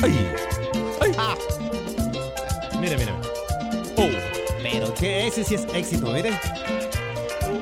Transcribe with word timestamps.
¡Ay! 0.03 0.33
¡Ay! 1.01 1.13
Mire, 2.81 2.97
mire. 2.97 3.13
¡Oh! 3.13 3.40
Que 5.01 5.27
ese 5.29 5.43
sí 5.45 5.55
es 5.55 5.67
éxito, 5.73 6.13
mire. 6.13 6.39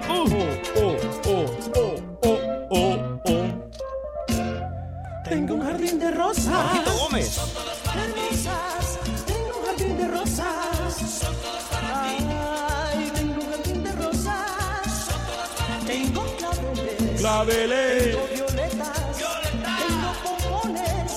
¡Oh! 0.08 0.24
¡Oh! 0.24 0.56
¡Oh! 0.74 0.96
¡Oh! 1.24 1.46
¡Oh! 2.24 2.40
¡Oh! 2.70 3.20
¡Oh! 3.26 3.46
Tengo 5.24 5.54
un 5.54 5.62
jardín 5.62 6.00
de 6.00 6.10
rosas. 6.10 6.52
Jorgito 6.52 6.92
Gómez. 6.98 7.38
Hermosas. 7.94 8.98
Tengo 9.24 9.56
un 9.56 9.66
jardín 9.66 9.96
de 9.98 10.08
rosas. 10.08 11.22
Ay, 11.94 13.12
tengo 13.14 13.40
un 13.40 13.50
jardín 13.52 13.84
de 13.84 13.92
rosas. 13.92 15.08
Tengo 15.86 16.22
claveles. 16.38 17.20
¡Claveles! 17.20 18.16
Tengo 18.16 18.26
violetas. 18.34 19.16
Tengo 19.78 20.10
pompones. 20.24 21.10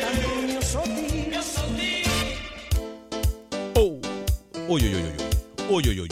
Tanto 0.00 0.30
miosotis. 0.48 1.46
¡Oh! 3.76 4.00
¡Uy, 4.68 4.82
uy, 4.84 4.94
uy, 4.94 4.99
uy! 5.80 5.88
¡Uy, 5.88 6.00
uy. 6.00 6.08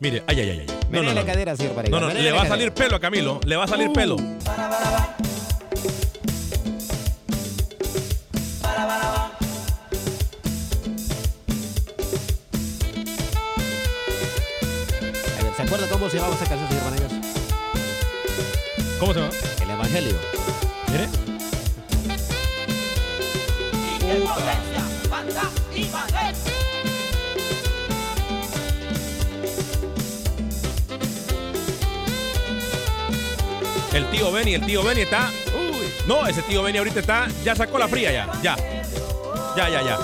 Mire, 0.00 0.22
ay, 0.26 0.40
ay, 0.40 0.50
ay, 0.50 0.58
ay. 0.60 0.66
No, 0.90 1.02
no, 1.02 1.12
la 1.12 1.20
no. 1.20 1.26
cadera, 1.26 1.56
señor 1.56 1.74
Varela. 1.76 1.96
No, 1.96 2.00
no, 2.00 2.08
menea 2.08 2.22
le 2.22 2.32
va 2.32 2.42
a 2.42 2.48
salir 2.48 2.72
pelo 2.72 2.96
a 2.96 3.00
Camilo. 3.00 3.40
Le 3.46 3.56
va 3.56 3.64
a 3.64 3.68
salir 3.68 3.92
pelo. 3.92 4.16
A 15.38 15.42
ver, 15.42 15.54
¿Se 15.56 15.62
acuerda 15.62 15.86
cómo 15.90 16.08
se 16.10 16.16
llamaba 16.16 16.34
esa 16.34 16.46
canción, 16.46 16.68
señor 16.68 16.84
Vanegas? 16.84 17.12
¿Cómo 18.98 19.14
se 19.14 19.20
llama? 19.20 19.32
El 19.62 19.70
Evangelio. 19.70 20.41
Tío 34.22 34.30
Benny, 34.30 34.54
el 34.54 34.64
tío 34.64 34.84
Benny 34.84 35.00
está. 35.00 35.32
No, 36.06 36.24
ese 36.28 36.42
tío 36.42 36.62
Benny 36.62 36.78
ahorita 36.78 37.00
está. 37.00 37.26
Ya 37.42 37.56
sacó 37.56 37.76
la 37.76 37.88
fría 37.88 38.12
ya. 38.12 38.30
Ya. 38.40 38.56
Ya, 39.56 39.68
ya, 39.68 39.82
ya. 39.82 39.98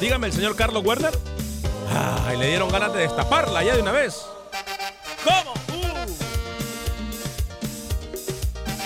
Dígame, 0.00 0.28
el 0.28 0.32
señor 0.32 0.56
Carlos 0.56 0.82
Werner. 0.82 1.12
Ay, 2.24 2.38
le 2.38 2.48
dieron 2.48 2.70
ganas 2.70 2.94
de 2.94 3.00
destaparla 3.00 3.62
ya 3.62 3.76
de 3.76 3.82
una 3.82 3.92
vez. 3.92 4.22
¿Cómo? 5.22 5.52
Uh. 5.78 6.06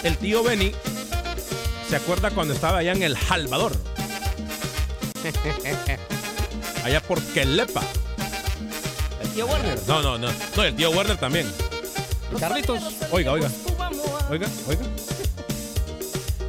El 0.03 0.17
tío 0.17 0.43
Benny 0.43 0.73
se 1.89 1.95
acuerda 1.95 2.33
cuando 2.33 2.53
estaba 2.53 2.79
allá 2.79 2.91
en 2.91 3.05
El 3.05 3.17
Salvador. 3.17 3.77
allá 6.85 7.01
por 7.01 7.23
Quelepa. 7.23 7.83
Tío 9.31 9.47
Werner. 9.47 9.79
No, 9.87 10.03
no, 10.03 10.19
no. 10.19 10.29
No, 10.56 10.62
el 10.65 10.75
tío 10.77 10.91
Werner 10.91 11.17
también. 11.17 11.50
Carlitos. 12.38 12.81
Oiga, 13.11 13.32
oiga. 13.32 13.50
Oiga, 14.31 14.47
oiga. 14.69 14.82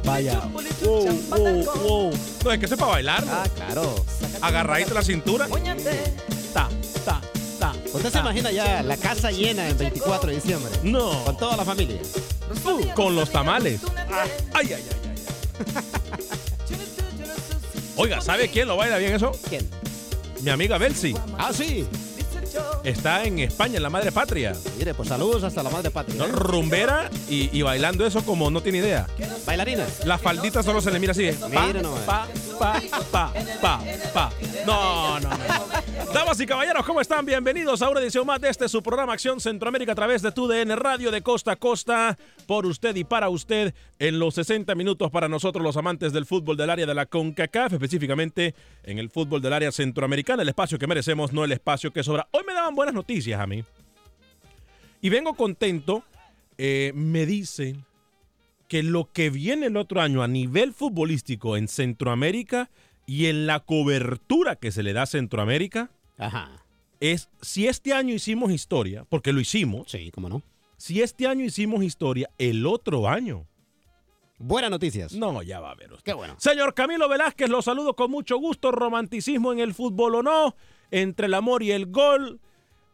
Vaya. 0.04 0.40
Wow, 0.82 1.06
wow, 1.30 1.64
wow. 1.82 2.12
No, 2.44 2.52
es 2.52 2.58
que 2.58 2.68
sepa 2.68 2.86
bailar. 2.86 3.24
Ah, 3.28 3.44
claro. 3.54 3.94
Agarradito 4.40 4.94
la 4.94 5.02
cintura. 5.02 5.46
Ta, 6.52 6.68
ta, 7.04 7.20
ta. 7.58 7.72
¿Usted 7.92 8.10
se 8.10 8.18
imagina 8.18 8.50
ya 8.50 8.82
la 8.82 8.96
casa 8.96 9.30
llena 9.30 9.68
el 9.68 9.74
24 9.74 10.30
de 10.30 10.34
diciembre? 10.36 10.70
No. 10.82 11.24
Con 11.24 11.36
toda 11.36 11.56
la 11.56 11.64
familia. 11.64 12.00
Uh, 12.64 12.92
con 12.94 13.14
los 13.14 13.30
tamales. 13.30 13.80
Ah, 14.10 14.24
Ay, 14.54 14.72
ay, 14.72 14.74
ay, 14.74 14.84
ay. 15.08 15.82
Oiga, 17.96 18.20
¿sabe 18.20 18.48
quién 18.48 18.68
lo 18.68 18.76
baila 18.76 18.98
bien 18.98 19.14
eso? 19.14 19.32
¿Quién? 19.48 19.68
Mi 20.40 20.50
amiga 20.50 20.78
Belsi. 20.78 21.14
Ah, 21.38 21.52
sí. 21.52 21.86
Está 22.84 23.24
en 23.24 23.38
España, 23.38 23.76
en 23.76 23.82
la 23.82 23.90
madre 23.90 24.10
patria. 24.10 24.54
Mire, 24.76 24.92
pues 24.94 25.08
saludos 25.08 25.44
hasta 25.44 25.62
la 25.62 25.70
madre 25.70 25.90
patria. 25.90 26.16
¿no? 26.18 26.24
¿eh? 26.26 26.32
Rumbera 26.32 27.10
y, 27.28 27.56
y 27.56 27.62
bailando 27.62 28.04
eso 28.04 28.24
como 28.24 28.50
no 28.50 28.60
tiene 28.62 28.78
idea. 28.78 29.06
Bailarina. 29.46 29.86
La 30.04 30.18
faldita 30.18 30.62
solo 30.62 30.80
se 30.80 30.90
le 30.90 30.98
mira 30.98 31.12
así. 31.12 31.30
Mira 31.48 31.80
nomás. 31.80 32.00
pa, 32.00 32.28
pa, 32.58 32.80
pa, 33.10 33.32
pa, 33.60 33.80
pa. 34.12 34.32
No, 34.66 35.20
no, 35.20 35.28
no. 35.30 36.12
Damas 36.12 36.40
y 36.40 36.46
caballeros, 36.46 36.84
¿cómo 36.84 37.00
están? 37.00 37.24
Bienvenidos 37.24 37.80
a 37.82 37.88
una 37.88 38.00
edición 38.00 38.26
más 38.26 38.40
de 38.40 38.50
este 38.50 38.68
su 38.68 38.82
programa 38.82 39.12
Acción 39.14 39.40
Centroamérica 39.40 39.92
a 39.92 39.94
través 39.94 40.22
de 40.22 40.32
TUDN 40.32 40.76
Radio 40.76 41.10
de 41.10 41.22
Costa 41.22 41.52
a 41.52 41.56
Costa, 41.56 42.18
por 42.46 42.66
usted 42.66 42.94
y 42.96 43.04
para 43.04 43.28
usted, 43.28 43.74
en 43.98 44.18
los 44.18 44.34
60 44.34 44.74
minutos 44.74 45.10
para 45.10 45.28
nosotros 45.28 45.62
los 45.62 45.76
amantes 45.76 46.12
del 46.12 46.26
fútbol 46.26 46.56
del 46.56 46.70
área 46.70 46.86
de 46.86 46.94
la 46.94 47.06
CONCACAF, 47.06 47.74
específicamente 47.74 48.54
en 48.82 48.98
el 48.98 49.10
fútbol 49.10 49.40
del 49.40 49.52
área 49.52 49.72
centroamericana, 49.72 50.42
el 50.42 50.48
espacio 50.48 50.78
que 50.78 50.86
merecemos, 50.86 51.32
no 51.32 51.44
el 51.44 51.52
espacio 51.52 51.92
que 51.92 52.02
sobra. 52.02 52.28
Hoy 52.32 52.42
me 52.46 52.54
daban 52.54 52.74
buenas 52.74 52.94
noticias 52.94 53.40
a 53.40 53.46
mí. 53.46 53.64
Y 55.00 55.08
vengo 55.08 55.34
contento. 55.34 56.04
eh, 56.58 56.92
me 56.94 57.26
dicen 57.26 57.84
que 58.72 58.82
lo 58.82 59.12
que 59.12 59.28
viene 59.28 59.66
el 59.66 59.76
otro 59.76 60.00
año 60.00 60.22
a 60.22 60.28
nivel 60.28 60.72
futbolístico 60.72 61.58
en 61.58 61.68
Centroamérica 61.68 62.70
y 63.04 63.26
en 63.26 63.46
la 63.46 63.60
cobertura 63.60 64.56
que 64.56 64.72
se 64.72 64.82
le 64.82 64.94
da 64.94 65.02
a 65.02 65.06
Centroamérica 65.06 65.90
Ajá. 66.16 66.64
es 66.98 67.28
si 67.42 67.66
este 67.66 67.92
año 67.92 68.14
hicimos 68.14 68.50
historia, 68.50 69.04
porque 69.10 69.34
lo 69.34 69.40
hicimos, 69.40 69.90
Sí, 69.90 70.10
cómo 70.10 70.30
no. 70.30 70.40
si 70.78 71.02
este 71.02 71.26
año 71.26 71.44
hicimos 71.44 71.84
historia, 71.84 72.30
el 72.38 72.66
otro 72.66 73.10
año. 73.10 73.46
Buenas 74.38 74.70
noticias. 74.70 75.12
No, 75.12 75.42
ya 75.42 75.60
va 75.60 75.72
a 75.72 75.74
ver 75.74 75.92
usted. 75.92 76.04
Qué 76.04 76.14
bueno. 76.14 76.36
Señor 76.38 76.72
Camilo 76.72 77.10
Velázquez, 77.10 77.50
lo 77.50 77.60
saludo 77.60 77.94
con 77.94 78.10
mucho 78.10 78.38
gusto. 78.38 78.72
Romanticismo 78.72 79.52
en 79.52 79.60
el 79.60 79.74
fútbol 79.74 80.14
o 80.14 80.22
no, 80.22 80.56
entre 80.90 81.26
el 81.26 81.34
amor 81.34 81.62
y 81.62 81.72
el 81.72 81.88
gol. 81.90 82.40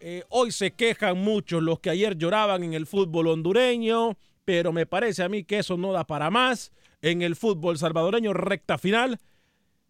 Eh, 0.01 0.25
hoy 0.29 0.51
se 0.51 0.73
quejan 0.73 1.19
muchos 1.19 1.63
los 1.63 1.79
que 1.79 1.91
ayer 1.91 2.19
lloraban 2.19 2.65
en 2.65 2.75
el 2.75 2.85
fútbol 2.87 3.29
hondureño, 3.29 4.17
pero 4.49 4.73
me 4.73 4.87
parece 4.87 5.23
a 5.23 5.29
mí 5.29 5.45
que 5.45 5.59
eso 5.59 5.77
no 5.77 5.93
da 5.93 6.05
para 6.05 6.31
más. 6.31 6.73
En 7.03 7.21
el 7.21 7.37
fútbol 7.37 7.77
salvadoreño, 7.77 8.33
recta 8.33 8.79
final. 8.79 9.19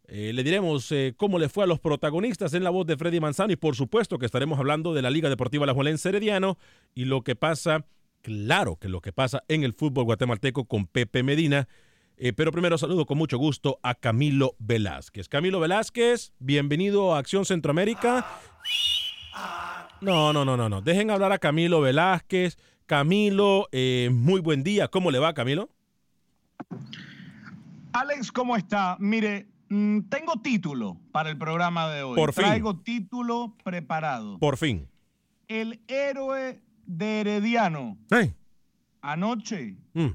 Eh, 0.09 0.33
le 0.35 0.43
diremos 0.43 0.91
eh, 0.91 1.15
cómo 1.17 1.39
le 1.39 1.49
fue 1.49 1.63
a 1.63 1.69
los 1.69 1.79
protagonistas 1.79 2.55
en 2.55 2.65
la 2.65 2.71
voz 2.71 2.85
de 2.85 2.97
Freddy 2.97 3.21
Manzano 3.21 3.53
y 3.53 3.57
por 3.57 3.77
supuesto 3.77 4.19
que 4.19 4.27
estaremos 4.27 4.59
hablando 4.59 4.95
de 4.95 5.03
la 5.03 5.11
Liga 5.11 5.29
Deportiva 5.29 5.65
La 5.65 5.75
Juelense 5.75 6.09
Herediano 6.09 6.59
y 6.93 7.05
lo 7.05 7.23
que 7.23 7.37
pasa, 7.37 7.87
claro 8.21 8.75
que 8.75 8.89
lo 8.89 9.01
que 9.01 9.13
pasa 9.13 9.45
en 9.47 9.63
el 9.63 9.75
fútbol 9.75 10.07
guatemalteco 10.07 10.65
con 10.65 10.89
Pepe 10.89 11.23
Medina. 11.23 11.69
Eh, 12.17 12.33
pero 12.33 12.51
primero 12.51 12.79
saludo 12.79 13.07
con 13.07 13.17
mucho 13.17 13.39
gusto 13.39 13.79
a 13.85 13.95
Camilo 13.95 14.57
Velázquez. 14.59 15.29
Camilo 15.29 15.61
Velázquez, 15.61 16.33
bienvenido 16.41 17.15
a 17.15 17.19
Acción 17.19 17.45
Centroamérica. 17.45 18.27
No, 20.01 20.33
no, 20.33 20.45
no, 20.45 20.57
no, 20.57 20.69
no. 20.69 20.81
Dejen 20.81 21.13
hablar 21.13 21.31
a 21.31 21.39
Camilo 21.39 21.81
Velázquez. 21.81 22.59
Camilo, 22.89 23.69
eh, 23.71 24.09
muy 24.11 24.41
buen 24.41 24.63
día. 24.63 24.89
¿Cómo 24.89 25.11
le 25.11 25.19
va, 25.19 25.35
Camilo? 25.35 25.69
Alex, 27.93 28.33
¿cómo 28.33 28.57
está? 28.57 28.97
Mire, 28.99 29.47
mm, 29.69 30.09
tengo 30.09 30.41
título 30.41 30.99
para 31.13 31.29
el 31.29 31.37
programa 31.37 31.91
de 31.91 32.03
hoy. 32.03 32.17
Por 32.17 32.33
fin. 32.33 32.47
Traigo 32.47 32.79
título 32.79 33.55
preparado. 33.63 34.39
Por 34.39 34.57
fin. 34.57 34.89
El 35.49 35.83
héroe 35.87 36.63
de 36.87 37.21
Herediano 37.21 37.99
Ay, 38.11 38.35
anoche 39.03 39.77
mm. 39.93 40.09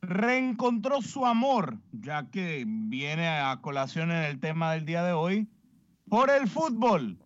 reencontró 0.00 1.00
su 1.00 1.24
amor, 1.24 1.78
ya 1.92 2.28
que 2.28 2.64
viene 2.66 3.28
a 3.28 3.60
colación 3.62 4.10
en 4.10 4.24
el 4.24 4.40
tema 4.40 4.72
del 4.72 4.84
día 4.84 5.04
de 5.04 5.12
hoy, 5.12 5.46
por 6.08 6.28
el 6.28 6.48
fútbol. 6.48 7.20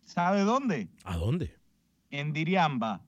¿Sabe 0.00 0.40
dónde? 0.40 0.88
¿A 1.04 1.16
dónde? 1.16 1.54
En 2.10 2.32
Diriamba, 2.32 3.02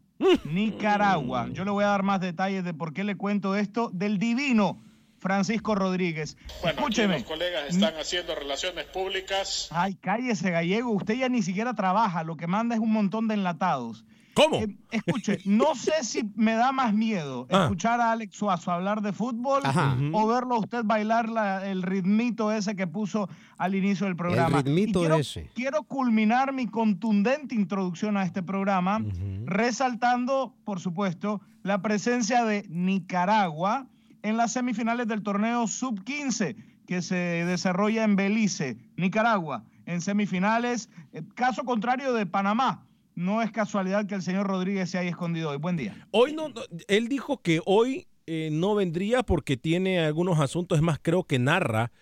Nicaragua. 0.44 1.48
Yo 1.52 1.64
le 1.64 1.70
voy 1.70 1.84
a 1.84 1.88
dar 1.88 2.02
más 2.02 2.20
detalles 2.20 2.64
de 2.64 2.74
por 2.74 2.92
qué 2.92 3.04
le 3.04 3.16
cuento 3.16 3.54
esto 3.56 3.90
del 3.92 4.18
divino 4.18 4.80
Francisco 5.18 5.74
Rodríguez. 5.74 6.36
Bueno, 6.62 6.68
aquí 6.70 6.78
Escúcheme. 6.80 7.14
los 7.14 7.24
colegas 7.24 7.64
están 7.68 7.94
haciendo 7.94 8.34
relaciones 8.34 8.84
públicas. 8.86 9.68
Ay, 9.70 9.94
cállese, 9.94 10.50
gallego. 10.50 10.90
Usted 10.90 11.14
ya 11.14 11.28
ni 11.28 11.42
siquiera 11.42 11.74
trabaja. 11.74 12.24
Lo 12.24 12.36
que 12.36 12.46
manda 12.46 12.74
es 12.74 12.80
un 12.80 12.92
montón 12.92 13.28
de 13.28 13.34
enlatados. 13.34 14.04
¿Cómo? 14.34 14.56
Eh, 14.56 14.76
escuche, 14.90 15.38
no 15.44 15.74
sé 15.74 15.92
si 16.02 16.28
me 16.34 16.54
da 16.54 16.72
más 16.72 16.92
miedo 16.92 17.46
Ah. 17.50 17.62
escuchar 17.64 18.00
a 18.00 18.12
Alex 18.12 18.36
Suazo 18.36 18.72
hablar 18.72 19.00
de 19.00 19.12
fútbol 19.12 19.62
Ajá. 19.64 19.96
o 20.12 20.26
verlo 20.26 20.56
a 20.56 20.58
usted 20.58 20.82
bailar 20.84 21.28
la- 21.28 21.66
el 21.66 21.82
ritmito 21.82 22.50
ese 22.52 22.74
que 22.76 22.86
puso 22.86 23.28
al 23.58 23.74
inicio 23.74 24.06
del 24.06 24.16
programa. 24.16 24.58
El 24.58 24.64
ritmito 24.64 24.98
Y 24.98 25.02
quiero, 25.02 25.14
ese. 25.16 25.50
Quiero 25.54 25.82
culminar 25.84 26.52
mi 26.52 26.66
contundente 26.66 27.54
introducción 27.54 28.16
a 28.16 28.24
este 28.24 28.42
programa 28.42 29.00
resaltando, 29.44 30.54
por 30.64 30.80
supuesto, 30.80 31.40
la 31.62 31.80
presencia 31.80 32.44
de 32.44 32.66
Nicaragua 32.68 33.86
en 34.22 34.36
las 34.36 34.52
semifinales 34.52 35.06
del 35.06 35.22
torneo 35.22 35.66
Sub-15 35.66 36.56
que 36.86 37.00
se 37.02 37.14
desarrolla 37.16 38.04
en 38.04 38.16
Belice, 38.16 38.76
Nicaragua, 38.96 39.64
en 39.86 40.00
semifinales. 40.00 40.90
Eh, 41.12 41.22
Caso 41.34 41.64
contrario 41.64 42.12
de 42.12 42.26
Panamá. 42.26 42.82
No 43.14 43.42
es 43.42 43.52
casualidad 43.52 44.06
que 44.06 44.16
el 44.16 44.22
señor 44.22 44.46
Rodríguez 44.46 44.90
se 44.90 44.98
haya 44.98 45.10
escondido 45.10 45.50
hoy. 45.50 45.58
Buen 45.58 45.76
día. 45.76 46.06
Hoy 46.10 46.32
no, 46.32 46.52
él 46.88 47.08
dijo 47.08 47.40
que 47.40 47.60
hoy 47.64 48.08
eh, 48.26 48.48
no 48.50 48.74
vendría 48.74 49.22
porque 49.22 49.56
tiene 49.56 50.00
algunos 50.00 50.40
asuntos, 50.40 50.78
es 50.78 50.82
más, 50.82 50.98
creo 51.00 51.24
que 51.24 51.38
narra 51.38 51.92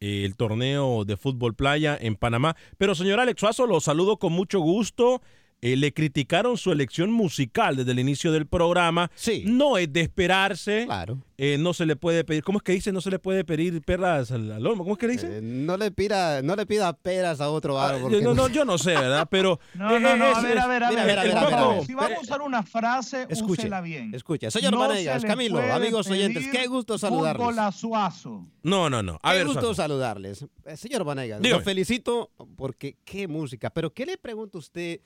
eh, 0.00 0.24
el 0.24 0.36
torneo 0.36 1.04
de 1.04 1.16
fútbol 1.16 1.54
playa 1.54 1.96
en 2.00 2.16
Panamá. 2.16 2.56
Pero 2.78 2.94
señor 2.94 3.20
Alex 3.20 3.40
Suazo, 3.40 3.66
lo 3.66 3.80
saludo 3.80 4.18
con 4.18 4.32
mucho 4.32 4.60
gusto. 4.60 5.20
Eh, 5.64 5.76
le 5.76 5.94
criticaron 5.94 6.58
su 6.58 6.72
elección 6.72 7.12
musical 7.12 7.76
desde 7.76 7.92
el 7.92 8.00
inicio 8.00 8.32
del 8.32 8.46
programa. 8.48 9.12
Sí. 9.14 9.44
No 9.46 9.78
es 9.78 9.92
de 9.92 10.00
esperarse. 10.00 10.86
Claro. 10.86 11.18
Eh, 11.38 11.56
no 11.56 11.72
se 11.72 11.86
le 11.86 11.94
puede 11.94 12.24
pedir, 12.24 12.42
¿cómo 12.42 12.58
es 12.58 12.64
que 12.64 12.72
dice? 12.72 12.90
No 12.90 13.00
se 13.00 13.10
le 13.10 13.20
puede 13.20 13.44
pedir 13.44 13.80
perras 13.82 14.32
al, 14.32 14.50
al 14.50 14.66
olmo. 14.66 14.82
¿Cómo 14.82 14.94
es 14.94 14.98
que 14.98 15.06
le 15.06 15.12
dice? 15.12 15.38
Eh, 15.38 15.40
no 15.40 15.76
le 15.76 15.92
pida, 15.92 16.42
no 16.42 16.56
le 16.56 16.66
pida 16.66 16.92
peras 16.92 17.40
a 17.40 17.48
otro 17.48 17.80
Ah, 17.80 17.90
árbol. 17.90 18.12
yo- 18.12 18.20
no, 18.22 18.34
no, 18.34 18.48
yo 18.48 18.64
no 18.64 18.76
sé, 18.76 18.90
¿verdad? 18.94 19.28
Pero. 19.30 19.60
No, 19.74 20.00
no, 20.00 20.16
no, 20.16 20.24
a 20.26 20.40
ver, 20.40 20.58
a 20.58 20.66
ver, 20.66 20.82
a 20.84 20.90
ver. 20.90 20.98
mira, 21.06 21.22
mira, 21.24 21.44
mira. 21.46 21.82
Si 21.86 21.94
vamos 21.94 22.18
a 22.18 22.20
usar 22.22 22.42
una 22.42 22.62
frase, 22.64 23.26
Escuche, 23.28 23.62
úsela 23.62 23.80
bien. 23.80 24.12
escuche. 24.14 24.50
Señor 24.50 24.72
No 24.72 24.92
se 24.92 25.26
Camilo, 25.26 25.58
amigos 25.72 26.08
oyentes, 26.10 26.48
qué 26.50 26.66
gusto 26.66 26.98
saludarles. 26.98 27.40
Fútbol 27.40 27.58
a 27.60 27.70
Suazo. 27.70 28.46
No, 28.64 28.90
no, 28.90 29.00
no. 29.02 29.18
A 29.22 29.30
Qué 29.32 29.38
ver, 29.38 29.46
gusto 29.46 29.60
Suazo. 29.60 29.74
saludarles. 29.74 30.44
Eh, 30.64 30.76
señor 30.76 31.04
Vanegas, 31.04 31.40
lo 31.40 31.60
felicito 31.60 32.30
porque 32.56 32.96
qué 33.04 33.28
música. 33.28 33.70
Pero 33.70 33.90
¿qué 33.92 34.06
le 34.06 34.18
pregunta 34.18 34.58
usted? 34.58 35.00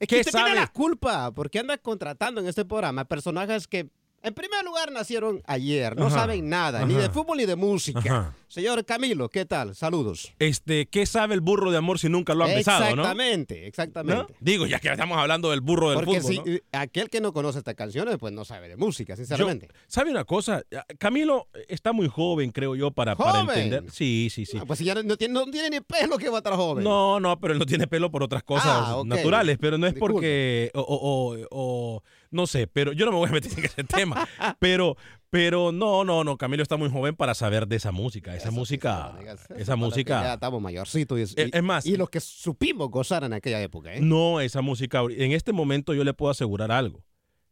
Es 0.00 0.08
que 0.08 0.16
¿Qué 0.16 0.20
usted 0.22 0.32
sabe? 0.32 0.44
tiene 0.46 0.60
la 0.60 0.66
culpa 0.66 1.30
porque 1.32 1.58
anda 1.58 1.78
contratando 1.78 2.40
en 2.40 2.48
este 2.48 2.64
programa 2.64 3.04
personajes 3.04 3.68
que 3.68 3.90
en 4.22 4.34
primer 4.34 4.64
lugar 4.64 4.92
nacieron 4.92 5.42
ayer, 5.46 5.96
no 5.96 6.06
Ajá, 6.06 6.20
saben 6.20 6.48
nada, 6.48 6.84
ni 6.84 6.94
de 6.94 7.08
fútbol 7.10 7.38
ni 7.38 7.46
de 7.46 7.56
música. 7.56 8.00
Ajá. 8.00 8.34
Señor 8.48 8.84
Camilo, 8.84 9.28
¿qué 9.28 9.44
tal? 9.46 9.76
Saludos. 9.76 10.32
Este, 10.40 10.86
¿qué 10.86 11.06
sabe 11.06 11.34
el 11.34 11.40
burro 11.40 11.70
de 11.70 11.76
amor 11.78 12.00
si 12.00 12.08
nunca 12.08 12.34
lo 12.34 12.42
ha 12.42 12.48
besado, 12.48 12.80
no? 12.80 13.02
exactamente, 13.02 13.60
¿No? 13.60 13.66
exactamente. 13.68 14.34
Digo, 14.40 14.66
ya 14.66 14.80
que 14.80 14.88
estamos 14.90 15.16
hablando 15.18 15.50
del 15.50 15.60
burro 15.60 15.90
del 15.90 16.00
Porque 16.00 16.20
fútbol, 16.20 16.32
si 16.44 16.50
¿no? 16.50 16.56
eh, 16.56 16.62
aquel 16.72 17.08
que 17.10 17.20
no 17.20 17.32
conoce 17.32 17.58
estas 17.58 17.76
canciones, 17.76 18.16
pues 18.18 18.32
no 18.32 18.44
sabe 18.44 18.68
de 18.68 18.76
música, 18.76 19.14
sinceramente. 19.14 19.68
Yo- 19.68 19.74
¿Sabe 19.86 20.10
una 20.10 20.24
cosa? 20.24 20.62
Camilo 20.98 21.46
está 21.68 21.92
muy 21.92 22.08
joven, 22.08 22.50
creo 22.50 22.74
yo, 22.74 22.90
para, 22.90 23.14
para 23.14 23.40
entender. 23.42 23.84
Sí, 23.92 24.28
sí, 24.34 24.44
sí. 24.44 24.58
Ah, 24.60 24.64
pues 24.66 24.80
si 24.80 24.84
ya 24.84 24.96
no, 24.96 25.16
tiene, 25.16 25.32
no 25.34 25.44
tiene 25.46 25.70
ni 25.70 25.80
pelo 25.80 26.18
que 26.18 26.28
va 26.28 26.38
a 26.38 26.40
estar 26.40 26.54
joven. 26.54 26.82
No, 26.82 27.20
no, 27.20 27.38
pero 27.38 27.52
él 27.52 27.58
no 27.60 27.66
tiene 27.66 27.86
pelo 27.86 28.10
por 28.10 28.24
otras 28.24 28.42
cosas 28.42 28.66
Ah, 28.68 29.02
naturales, 29.06 29.58
pero 29.60 29.78
no 29.78 29.86
es 29.86 29.94
Disculpe. 29.94 30.12
porque, 30.12 30.70
o, 30.74 30.80
o- 30.80 31.36
o- 31.36 31.46
o- 31.52 32.02
no 32.30 32.46
sé, 32.46 32.66
pero 32.66 32.92
yo 32.92 33.04
no 33.06 33.12
me 33.12 33.18
voy 33.18 33.28
a 33.28 33.32
meter 33.32 33.52
en 33.58 33.64
ese 33.64 33.84
tema, 33.84 34.26
pero, 34.58 34.96
pero 35.30 35.72
no, 35.72 36.04
no, 36.04 36.24
no, 36.24 36.36
Camilo 36.36 36.62
está 36.62 36.76
muy 36.76 36.88
joven 36.90 37.14
para 37.16 37.34
saber 37.34 37.66
de 37.66 37.76
esa 37.76 37.92
música, 37.92 38.34
esa 38.36 38.48
Eso 38.48 38.52
música, 38.56 39.14
eso 39.20 39.54
esa 39.56 39.76
música, 39.76 40.22
Ya 40.22 40.34
estamos 40.34 40.60
mayorcitos. 40.62 41.18
Y, 41.18 41.22
Es- 41.22 41.34
y- 41.36 41.50
es 41.52 41.62
más- 41.62 41.86
Y 41.86 41.96
los 41.96 42.08
que 42.10 42.20
supimos 42.20 42.90
gozar 42.90 43.24
en 43.24 43.32
aquella 43.32 43.60
época, 43.60 43.94
¿eh? 43.94 44.00
no, 44.00 44.40
esa 44.40 44.60
música, 44.62 45.02
en 45.08 45.32
este 45.32 45.52
momento 45.52 45.92
yo 45.94 46.04
le 46.04 46.14
puedo 46.14 46.30
asegurar 46.30 46.70
algo, 46.72 47.04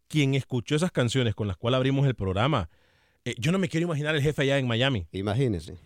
quien 0.09 0.35
escuchó 0.35 0.77
esas 0.77 0.93
canciones 0.93 1.35
con 1.35 1.49
las 1.49 1.57
cuales 1.57 1.77
abrimos 1.77 2.07
el 2.07 2.15
programa, 2.15 2.71
eh, 3.25 3.35
yo 3.39 3.53
no 3.53 3.59
me 3.59 3.69
quiero 3.69 3.85
imaginar 3.87 4.15
el 4.15 4.23
jefe 4.23 4.43
allá 4.43 4.59
en 4.59 4.67
Miami. 4.67 5.07
Imagínese. 5.13 5.77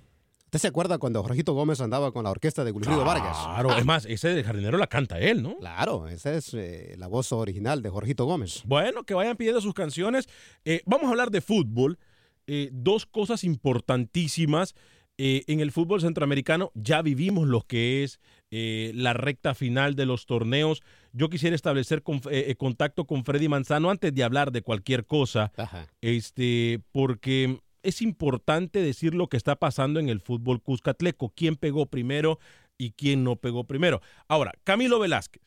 ¿Usted 0.52 0.60
se 0.60 0.68
acuerda 0.68 0.98
cuando 0.98 1.22
Jorgito 1.22 1.54
Gómez 1.54 1.80
andaba 1.80 2.12
con 2.12 2.24
la 2.24 2.30
orquesta 2.30 2.62
de 2.62 2.72
Wilfrido 2.72 3.06
Vargas? 3.06 3.38
Claro, 3.42 3.74
es 3.74 3.86
más, 3.86 4.04
ese 4.04 4.34
del 4.34 4.44
jardinero 4.44 4.76
la 4.76 4.86
canta 4.86 5.18
él, 5.18 5.42
¿no? 5.42 5.56
Claro, 5.56 6.08
esa 6.08 6.34
es 6.34 6.52
eh, 6.52 6.94
la 6.98 7.06
voz 7.06 7.32
original 7.32 7.80
de 7.80 7.88
Jorgito 7.88 8.26
Gómez. 8.26 8.60
Bueno, 8.66 9.04
que 9.04 9.14
vayan 9.14 9.38
pidiendo 9.38 9.62
sus 9.62 9.72
canciones. 9.72 10.28
Eh, 10.66 10.82
vamos 10.84 11.06
a 11.06 11.12
hablar 11.12 11.30
de 11.30 11.40
fútbol. 11.40 11.98
Eh, 12.46 12.68
dos 12.70 13.06
cosas 13.06 13.44
importantísimas. 13.44 14.74
En 15.16 15.60
el 15.60 15.72
fútbol 15.72 16.00
centroamericano 16.00 16.72
ya 16.74 17.00
vivimos 17.00 17.46
lo 17.46 17.60
que 17.60 18.02
es 18.02 18.18
la 18.50 19.12
recta 19.12 19.54
final 19.54 19.94
de 19.94 20.04
los 20.04 20.26
torneos. 20.26 20.82
Yo 21.12 21.28
quisiera 21.30 21.54
establecer 21.54 22.02
contacto 22.02 23.06
con 23.06 23.24
Freddy 23.24 23.46
Manzano 23.46 23.90
antes 23.90 24.12
de 24.14 24.24
hablar 24.24 24.52
de 24.52 24.62
cualquier 24.62 25.06
cosa, 25.06 25.52
Ajá. 25.56 25.86
este, 26.00 26.80
porque 26.92 27.60
es 27.82 28.02
importante 28.02 28.80
decir 28.80 29.14
lo 29.14 29.28
que 29.28 29.36
está 29.36 29.56
pasando 29.56 30.00
en 30.00 30.08
el 30.08 30.20
fútbol 30.20 30.62
cuscatleco, 30.62 31.32
quién 31.34 31.56
pegó 31.56 31.86
primero 31.86 32.38
y 32.78 32.92
quién 32.92 33.24
no 33.24 33.36
pegó 33.36 33.64
primero. 33.64 34.00
Ahora, 34.28 34.52
Camilo 34.64 34.98
Velázquez, 34.98 35.42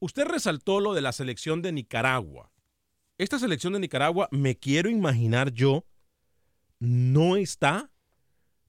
usted 0.00 0.24
resaltó 0.24 0.80
lo 0.80 0.94
de 0.94 1.02
la 1.02 1.12
selección 1.12 1.62
de 1.62 1.72
Nicaragua. 1.72 2.50
Esta 3.18 3.38
selección 3.38 3.72
de 3.72 3.80
Nicaragua, 3.80 4.28
me 4.30 4.56
quiero 4.56 4.90
imaginar 4.90 5.52
yo, 5.52 5.84
no 6.80 7.36
está 7.36 7.90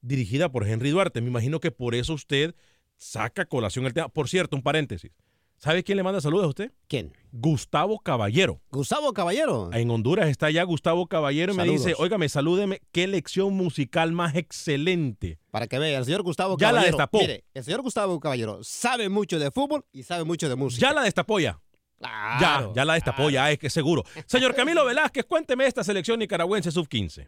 dirigida 0.02 0.52
por 0.52 0.68
Henry 0.68 0.92
Duarte. 0.92 1.22
Me 1.22 1.30
imagino 1.30 1.60
que 1.60 1.72
por 1.72 1.96
eso 1.96 2.14
usted 2.14 2.56
saca 2.98 3.46
colación 3.46 3.86
el 3.86 3.94
tema. 3.94 4.10
Por 4.10 4.30
cierto, 4.30 4.56
un 4.56 4.62
paréntesis. 4.62 5.12
¿Sabe 5.58 5.84
quién 5.84 5.96
le 5.98 6.04
manda 6.04 6.22
saludos 6.22 6.46
a 6.46 6.50
usted? 6.50 6.72
¿Quién? 6.88 7.14
Gustavo 7.32 8.00
Caballero. 8.00 8.62
Gustavo 8.72 9.14
Caballero. 9.14 9.72
En 9.74 9.90
Honduras 9.90 10.28
está 10.30 10.52
ya 10.52 10.64
Gustavo 10.64 11.08
Caballero 11.08 11.54
y 11.54 11.58
me 11.58 11.64
dice, 11.64 11.96
óigame, 11.98 12.30
salúdeme, 12.30 12.82
qué 12.92 13.08
lección 13.08 13.54
musical 13.54 14.12
más 14.12 14.36
excelente. 14.36 15.40
Para 15.52 15.68
que 15.68 15.80
vea, 15.80 15.98
el 15.98 16.06
señor 16.06 16.22
Gustavo 16.24 16.58
Ya 16.58 16.68
la 16.68 16.72
Caballero. 16.80 16.98
destapó. 16.98 17.20
Mire, 17.20 17.46
el 17.54 17.64
señor 17.64 17.82
Gustavo 17.82 18.20
Caballero 18.20 18.64
sabe 18.64 19.10
mucho 19.10 19.40
de 19.40 19.50
fútbol 19.50 19.86
y 19.92 20.04
sabe 20.04 20.24
mucho 20.24 20.48
de 20.50 20.56
música. 20.56 20.88
Ya 20.88 20.94
la 20.94 21.02
destapó 21.04 21.40
ya. 21.40 21.60
Claro, 21.98 22.68
ya, 22.70 22.74
ya 22.76 22.86
la 22.86 22.94
destapó, 22.96 23.30
ya 23.30 23.50
es 23.50 23.58
que 23.58 23.70
seguro. 23.70 24.04
Señor 24.28 24.54
Camilo 24.54 24.86
Velázquez, 24.86 25.26
cuénteme 25.26 25.66
esta 25.66 25.84
selección 25.84 26.20
nicaragüense 26.20 26.70
sub-15. 26.72 27.28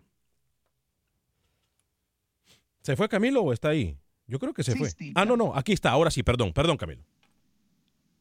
¿Se 2.82 2.96
fue 2.96 3.10
Camilo 3.10 3.42
o 3.42 3.54
está 3.54 3.70
ahí? 3.70 3.98
Yo 4.28 4.40
creo 4.40 4.54
que 4.54 4.64
se 4.64 4.74
Sí, 4.74 4.78
fue. 4.78 4.90
sí, 4.92 5.12
Ah, 5.16 5.26
no, 5.26 5.36
no, 5.38 5.54
aquí 5.56 5.72
está, 5.74 5.90
ahora 5.92 6.12
sí, 6.12 6.22
perdón, 6.22 6.54
perdón 6.54 6.78
Camilo. 6.78 7.02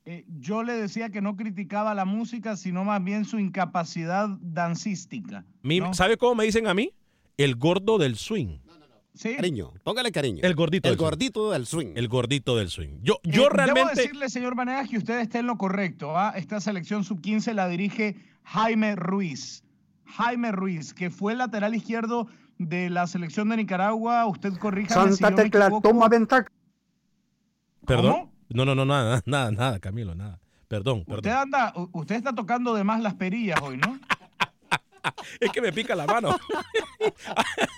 Eh, 0.09 0.25
yo 0.39 0.63
le 0.63 0.75
decía 0.75 1.11
que 1.11 1.21
no 1.21 1.35
criticaba 1.37 1.93
la 1.95 2.05
música, 2.05 2.57
sino 2.57 2.85
más 2.85 3.03
bien 3.03 3.25
su 3.25 3.41
incapacidad 3.41 4.29
dancística. 4.41 5.45
¿no? 5.63 5.95
¿Sabe 5.95 6.17
cómo 6.17 6.37
me 6.37 6.45
dicen 6.45 6.69
a 6.69 6.75
mí? 6.75 6.93
El 7.37 7.57
gordo 7.57 7.99
del 7.99 8.15
swing. 8.17 8.59
Sí. 9.15 9.35
Cariño, 9.35 9.73
póngale 9.83 10.13
cariño. 10.13 10.41
El 10.43 10.55
gordito 10.55 10.89
El 10.89 10.93
del 10.93 10.99
swing. 10.99 11.07
gordito 11.09 11.51
del 11.51 11.67
swing. 11.67 11.87
El 11.97 12.09
gordito 12.09 12.57
del 12.57 12.69
swing. 12.69 12.99
Yo, 13.03 13.15
Eh, 13.25 13.31
yo 13.31 13.43
Debo 13.45 13.49
realmente... 13.49 13.95
decirle, 13.97 14.29
señor 14.29 14.55
Vanegas, 14.55 14.89
que 14.91 14.99
usted 14.99 15.19
está 15.21 15.39
en 15.41 15.47
lo 15.47 15.57
correcto. 15.57 16.17
¿ah? 16.17 16.35
Esta 16.37 16.61
selección 16.61 17.03
sub-15 17.03 17.53
la 17.55 17.67
dirige 17.67 18.17
Jaime 18.45 18.95
Ruiz. 18.95 19.65
Jaime 20.05 20.53
Ruiz, 20.53 20.95
que 20.95 21.11
fue 21.11 21.33
el 21.33 21.39
lateral 21.39 21.75
izquierdo 21.75 22.29
de 22.59 22.91
la 22.91 23.07
selección 23.07 23.49
de 23.49 23.57
Nicaragua. 23.57 24.27
Usted 24.27 24.53
corríjame 24.59 25.13
si 25.13 25.23
yo 25.23 25.31
me 25.31 25.43
equivoco. 25.43 26.09
ventaja. 26.09 26.47
Perdón. 27.87 28.31
No, 28.49 28.65
no, 28.65 28.75
no, 28.75 28.85
nada, 28.85 29.23
nada, 29.27 29.51
nada, 29.51 29.79
Camilo, 29.81 30.15
nada. 30.15 30.41
Perdón, 30.69 31.01
Usted 31.07 31.15
perdón. 31.23 31.33
anda, 31.43 31.73
u- 31.77 31.89
usted 31.93 32.17
está 32.17 32.33
tocando 32.35 32.75
de 32.75 32.83
más 32.85 33.01
las 33.01 33.15
perillas 33.15 33.61
hoy, 33.63 33.77
¿no? 33.79 33.99
Es 35.41 35.51
que 35.53 35.61
me 35.61 35.73
pica 35.73 35.95
la 35.95 36.07
mano. 36.07 36.31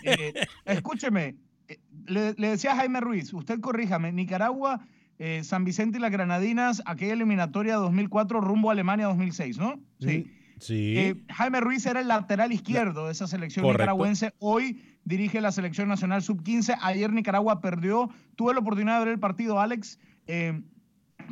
Eh, 0.04 0.32
escúcheme, 0.64 1.36
eh, 1.68 1.78
le, 2.06 2.32
le 2.34 2.48
decía 2.50 2.72
a 2.72 2.76
Jaime 2.76 3.00
Ruiz, 3.00 3.32
usted 3.34 3.60
corríjame, 3.60 4.12
Nicaragua, 4.12 4.80
eh, 5.18 5.42
San 5.44 5.64
Vicente 5.64 5.98
y 5.98 6.00
las 6.00 6.10
Granadinas, 6.10 6.82
aquella 6.86 7.12
eliminatoria 7.12 7.76
2004 7.76 8.40
rumbo 8.40 8.70
a 8.70 8.72
Alemania 8.72 9.06
2006, 9.06 9.58
¿no? 9.58 9.78
Sí. 10.00 10.32
Sí. 10.60 10.94
Eh, 10.96 11.22
Jaime 11.30 11.60
Ruiz 11.60 11.84
era 11.86 12.00
el 12.00 12.08
lateral 12.08 12.52
izquierdo 12.52 13.06
de 13.06 13.12
esa 13.12 13.26
selección 13.28 13.62
Correcto. 13.64 13.82
nicaragüense. 13.82 14.32
Hoy 14.40 14.82
dirige 15.04 15.40
la 15.40 15.52
selección 15.52 15.88
nacional 15.88 16.22
sub-15. 16.22 16.78
Ayer 16.80 17.12
Nicaragua 17.12 17.60
perdió. 17.60 18.10
Tuve 18.34 18.54
la 18.54 18.60
oportunidad 18.60 18.98
de 18.98 19.04
ver 19.04 19.14
el 19.14 19.20
partido, 19.20 19.60
Alex. 19.60 20.00
Eh, 20.28 20.62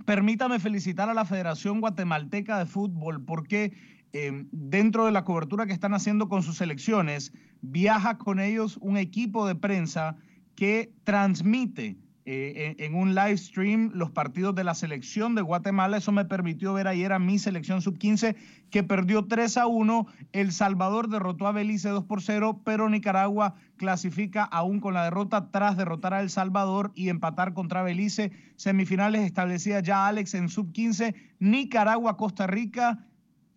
permítame 0.05 0.59
felicitar 0.59 1.09
a 1.09 1.15
la 1.15 1.25
Federación 1.25 1.81
Guatemalteca 1.81 2.59
de 2.59 2.67
Fútbol 2.67 3.25
porque 3.25 3.73
eh, 4.13 4.47
dentro 4.51 5.05
de 5.05 5.13
la 5.13 5.25
cobertura 5.25 5.67
que 5.67 5.75
están 5.75 5.93
haciendo 5.95 6.29
con 6.29 6.43
sus 6.43 6.57
selecciones, 6.57 7.33
viaja 7.61 8.17
con 8.17 8.41
ellos 8.41 8.79
un 8.81 8.97
equipo 8.97 9.47
de 9.47 9.55
prensa 9.55 10.17
que 10.55 10.93
transmite 11.05 11.99
eh, 12.29 12.75
en, 12.79 12.97
un 12.97 13.15
live 13.15 13.37
stream 13.37 13.93
los 13.95 14.11
partidos 14.11 14.53
de 14.57 14.65
la 14.65 14.75
selección 14.75 15.37
de 15.37 15.43
Guatemala. 15.43 15.99
Eso 15.99 16.11
me 16.11 16.25
permitió 16.25 16.75
ver 16.75 16.89
ayer 16.89 17.13
a 17.13 17.21
mi 17.21 17.39
selección 17.39 17.83
sub-15 17.83 18.35
que 18.69 18.83
perdió 18.83 19.27
3 19.27 19.57
a 19.59 19.69
1. 19.69 20.09
El 20.33 20.51
Salvador 20.51 21.09
derrotó 21.09 21.47
a 21.47 21.53
Belice 21.53 21.89
2 21.89 22.03
por 22.05 22.21
0, 22.21 22.63
pero 22.65 22.91
Nicaragua 22.91 23.55
clasifica 23.77 24.43
aún 24.43 24.81
con 24.81 24.93
la 24.95 25.05
derrota 25.05 25.53
tras 25.53 25.77
derrotar 25.77 26.15
a 26.15 26.21
El 26.21 26.29
Salvador 26.29 26.91
y 26.97 27.11
empatar 27.11 27.55
contra 27.55 27.85
Belice. 27.85 28.33
Semifinales 28.57 29.25
establecidas 29.25 29.85
ya 29.85 30.09
Alex 30.09 30.35
en 30.35 30.49
sub-15, 30.49 31.15
Nicaragua, 31.39 32.17
Costa 32.17 32.49
Rica, 32.49 33.07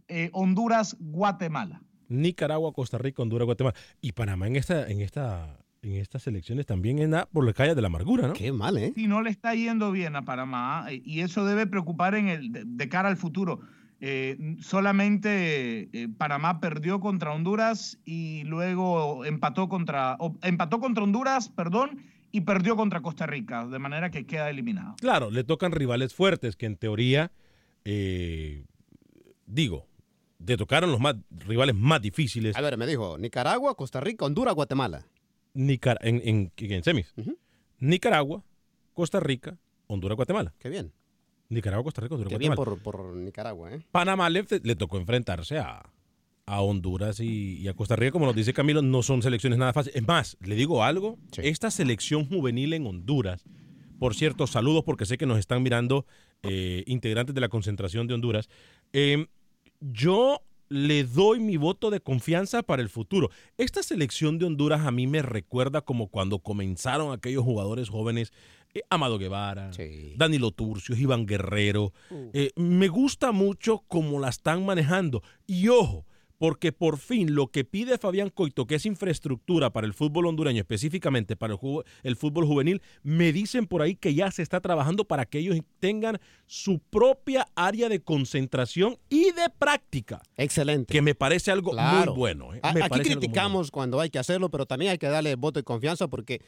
eh, 0.07 0.29
Honduras, 0.31 0.95
Guatemala. 0.99 1.81
Nicaragua, 2.07 2.71
Costa 2.71 2.99
Rica, 2.99 3.23
Honduras, 3.23 3.47
Guatemala. 3.47 3.75
Y 3.99 4.11
Panamá 4.11 4.45
en 4.45 4.57
esta, 4.57 4.87
en 4.87 5.01
esta, 5.01 5.58
en 5.81 5.95
estas 5.95 6.27
elecciones 6.27 6.65
también 6.65 7.01
anda 7.01 7.25
por 7.27 7.45
la 7.45 7.53
calle 7.53 7.75
de 7.75 7.81
la 7.81 7.87
amargura, 7.87 8.27
¿no? 8.27 8.33
Qué 8.33 8.51
mal, 8.51 8.77
¿eh? 8.77 8.93
Y 8.95 9.07
no 9.07 9.21
le 9.21 9.29
está 9.29 9.55
yendo 9.55 9.91
bien 9.91 10.15
a 10.15 10.23
Panamá 10.23 10.87
eh, 10.89 11.01
y 11.03 11.21
eso 11.21 11.45
debe 11.45 11.67
preocupar 11.67 12.15
en 12.15 12.27
el, 12.27 12.51
de, 12.51 12.63
de 12.65 12.89
cara 12.89 13.09
al 13.09 13.17
futuro. 13.17 13.61
Eh, 14.01 14.55
solamente 14.61 15.89
eh, 15.91 16.07
Panamá 16.17 16.61
perdió 16.61 17.01
contra 17.01 17.33
Honduras 17.33 17.99
y 18.05 18.43
luego 18.45 19.25
empató 19.25 19.67
contra, 19.67 20.17
empató 20.41 20.79
contra 20.79 21.03
Honduras, 21.03 21.49
perdón, 21.49 22.03
y 22.31 22.41
perdió 22.41 22.77
contra 22.77 23.01
Costa 23.01 23.25
Rica, 23.25 23.67
de 23.67 23.79
manera 23.79 24.09
que 24.09 24.25
queda 24.25 24.49
eliminado. 24.49 24.95
Claro, 24.99 25.31
le 25.31 25.43
tocan 25.43 25.73
rivales 25.73 26.13
fuertes 26.13 26.55
que 26.55 26.65
en 26.65 26.77
teoría, 26.77 27.31
eh, 27.83 28.63
digo, 29.45 29.85
le 30.45 30.55
tocaron 30.55 30.91
los 30.91 31.01
más, 31.01 31.15
rivales 31.31 31.75
más 31.75 32.01
difíciles 32.01 32.55
A 32.55 32.61
ver, 32.61 32.77
me 32.77 32.87
dijo 32.87 33.17
Nicaragua, 33.17 33.75
Costa 33.75 33.99
Rica, 33.99 34.23
Honduras, 34.23 34.55
Guatemala. 34.55 35.05
Nicar- 35.53 35.99
en, 36.01 36.21
en- 36.23 36.51
en 36.57 36.83
semis. 36.83 37.13
Nicaragua, 37.79 38.43
Costa 38.93 39.19
Rica, 39.19 39.57
Honduras, 39.87 40.15
Guatemala. 40.15 40.53
Qué 40.59 40.69
bien. 40.69 40.91
Nicaragua, 41.49 41.83
Costa 41.83 42.01
Rica, 42.01 42.15
Honduras, 42.15 42.31
Qué 42.31 42.37
bien 42.37 42.53
Guatemala. 42.55 42.81
por, 42.83 43.03
por 43.05 43.15
Nicaragua, 43.15 43.73
¿eh? 43.73 43.81
Panamá 43.91 44.29
le, 44.29 44.45
le 44.63 44.75
tocó 44.75 44.97
enfrentarse 44.97 45.57
a, 45.57 45.81
a 46.45 46.61
Honduras 46.61 47.19
y, 47.19 47.57
y 47.57 47.67
a 47.67 47.73
Costa 47.73 47.95
Rica, 47.95 48.11
como 48.11 48.25
nos 48.27 48.35
dice 48.35 48.53
Camilo, 48.53 48.81
no 48.81 49.01
son 49.01 49.21
selecciones 49.23 49.57
nada 49.57 49.73
fáciles. 49.73 49.95
Es 50.01 50.07
más, 50.07 50.37
le 50.41 50.55
digo 50.55 50.83
algo, 50.83 51.17
Sí. 51.31 51.41
esta 51.45 51.71
selección 51.71 52.25
juvenil 52.27 52.73
en 52.73 52.85
Honduras, 52.85 53.43
por 53.97 54.13
cierto, 54.15 54.45
saludos 54.47 54.83
porque 54.85 55.05
sé 55.05 55.17
que 55.17 55.25
nos 55.25 55.39
están 55.39 55.63
mirando 55.63 56.05
eh, 56.43 56.83
integrantes 56.85 57.33
de 57.35 57.41
la 57.41 57.49
concentración 57.49 58.05
de 58.07 58.13
Honduras, 58.13 58.47
eh, 58.93 59.25
yo 59.79 60.41
le 60.69 61.03
doy 61.03 61.39
mi 61.39 61.57
voto 61.57 61.89
de 61.89 61.99
confianza 61.99 62.63
para 62.63 62.81
el 62.81 62.89
futuro. 62.89 63.29
Esta 63.57 63.83
selección 63.83 64.37
de 64.37 64.45
Honduras 64.45 64.85
a 64.85 64.91
mí 64.91 65.07
me 65.07 65.21
recuerda 65.21 65.81
como 65.81 66.07
cuando 66.07 66.39
comenzaron 66.39 67.11
aquellos 67.11 67.43
jugadores 67.43 67.89
jóvenes, 67.89 68.31
eh, 68.73 68.81
Amado 68.89 69.17
Guevara, 69.17 69.73
Sí. 69.73 70.13
Danilo 70.15 70.51
Turcio, 70.51 70.95
Iván 70.95 71.25
Guerrero. 71.25 71.91
Uh. 72.11 72.29
Eh, 72.33 72.51
me 72.55 72.87
gusta 72.87 73.31
mucho 73.31 73.83
cómo 73.87 74.19
la 74.19 74.29
están 74.29 74.63
manejando. 74.65 75.23
Y 75.47 75.69
ojo, 75.69 76.05
porque 76.39 76.71
por 76.71 76.97
fin 76.97 77.35
lo 77.35 77.47
que 77.47 77.63
pide 77.65 77.97
Fabián 77.99 78.29
Coito, 78.29 78.65
que 78.65 78.75
es 78.75 78.85
infraestructura 78.87 79.69
para 79.71 79.85
el 79.85 79.93
fútbol 79.93 80.25
hondureño, 80.25 80.61
específicamente 80.61 81.35
para 81.35 81.53
el, 81.53 81.59
ju- 81.59 81.83
el 82.01 82.15
fútbol 82.15 82.45
juvenil, 82.45 82.81
me 83.03 83.31
dicen 83.31 83.67
por 83.67 83.81
ahí 83.83 83.95
que 83.95 84.13
ya 84.15 84.31
se 84.31 84.41
está 84.41 84.61
trabajando 84.61 85.03
para 85.05 85.25
que 85.25 85.39
ellos 85.39 85.57
tengan 85.79 86.17
su 86.47 86.79
propia 86.79 87.45
área 87.55 87.89
de 87.89 87.99
concentración 87.99 88.97
y 89.09 89.25
de 89.33 89.49
práctica, 89.59 90.21
Excelente. 90.37 90.91
que 90.93 91.01
me 91.01 91.13
parece 91.13 91.51
algo 91.51 91.71
Claro. 91.71 92.11
muy 92.13 92.17
bueno. 92.17 92.53
¿eh? 92.55 92.61
Me 92.73 92.83
Aquí 92.83 93.01
criticamos 93.01 93.69
cuando 93.69 93.99
hay 93.99 94.09
que 94.09 94.17
hacerlo, 94.17 94.49
pero 94.49 94.65
también 94.65 94.91
hay 94.91 94.97
que 94.97 95.07
darle 95.07 95.35
voto 95.35 95.59
de 95.59 95.63
confianza 95.63 96.07
porque 96.07 96.41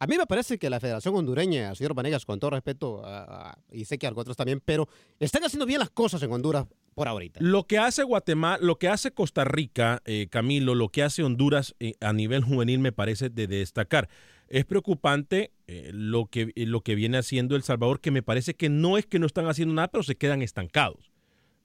a 0.00 0.06
mí 0.06 0.16
me 0.16 0.26
parece 0.26 0.58
que 0.58 0.70
la 0.70 0.80
Federación 0.80 1.14
Hondureña, 1.14 1.74
señor 1.74 1.94
Vanegas, 1.94 2.24
con 2.24 2.38
todo 2.38 2.50
respeto, 2.50 3.02
a- 3.04 3.58
y 3.72 3.84
sé 3.84 3.98
que 3.98 4.06
a 4.06 4.12
otros 4.14 4.36
también, 4.36 4.60
pero 4.64 4.88
están 5.18 5.44
haciendo 5.44 5.66
bien 5.66 5.80
las 5.80 5.90
cosas 5.90 6.22
en 6.22 6.30
Honduras 6.32 6.66
por 6.94 7.08
ahorita. 7.08 7.40
Lo 7.42 7.66
que 7.66 7.78
hace 7.78 8.02
Guatemala, 8.02 8.58
lo 8.60 8.78
que 8.78 8.88
hace 8.88 9.12
Costa 9.12 9.44
Rica, 9.44 10.02
eh, 10.04 10.28
Camilo, 10.30 10.74
lo 10.74 10.88
que 10.88 11.02
hace 11.02 11.22
Honduras 11.22 11.74
eh, 11.80 11.94
a 12.00 12.12
nivel 12.12 12.42
juvenil 12.42 12.78
me 12.80 12.92
parece 12.92 13.28
de 13.30 13.46
destacar. 13.46 14.08
Es 14.48 14.64
preocupante 14.64 15.52
eh, 15.66 15.90
lo, 15.92 16.26
que, 16.26 16.52
lo 16.56 16.80
que 16.80 16.94
viene 16.94 17.18
haciendo 17.18 17.54
El 17.54 17.62
Salvador, 17.62 18.00
que 18.00 18.10
me 18.10 18.22
parece 18.22 18.54
que 18.54 18.68
no 18.68 18.96
es 18.98 19.04
que 19.06 19.18
no 19.18 19.26
están 19.26 19.46
haciendo 19.46 19.74
nada, 19.74 19.88
pero 19.88 20.02
se 20.02 20.16
quedan 20.16 20.42
estancados. 20.42 21.12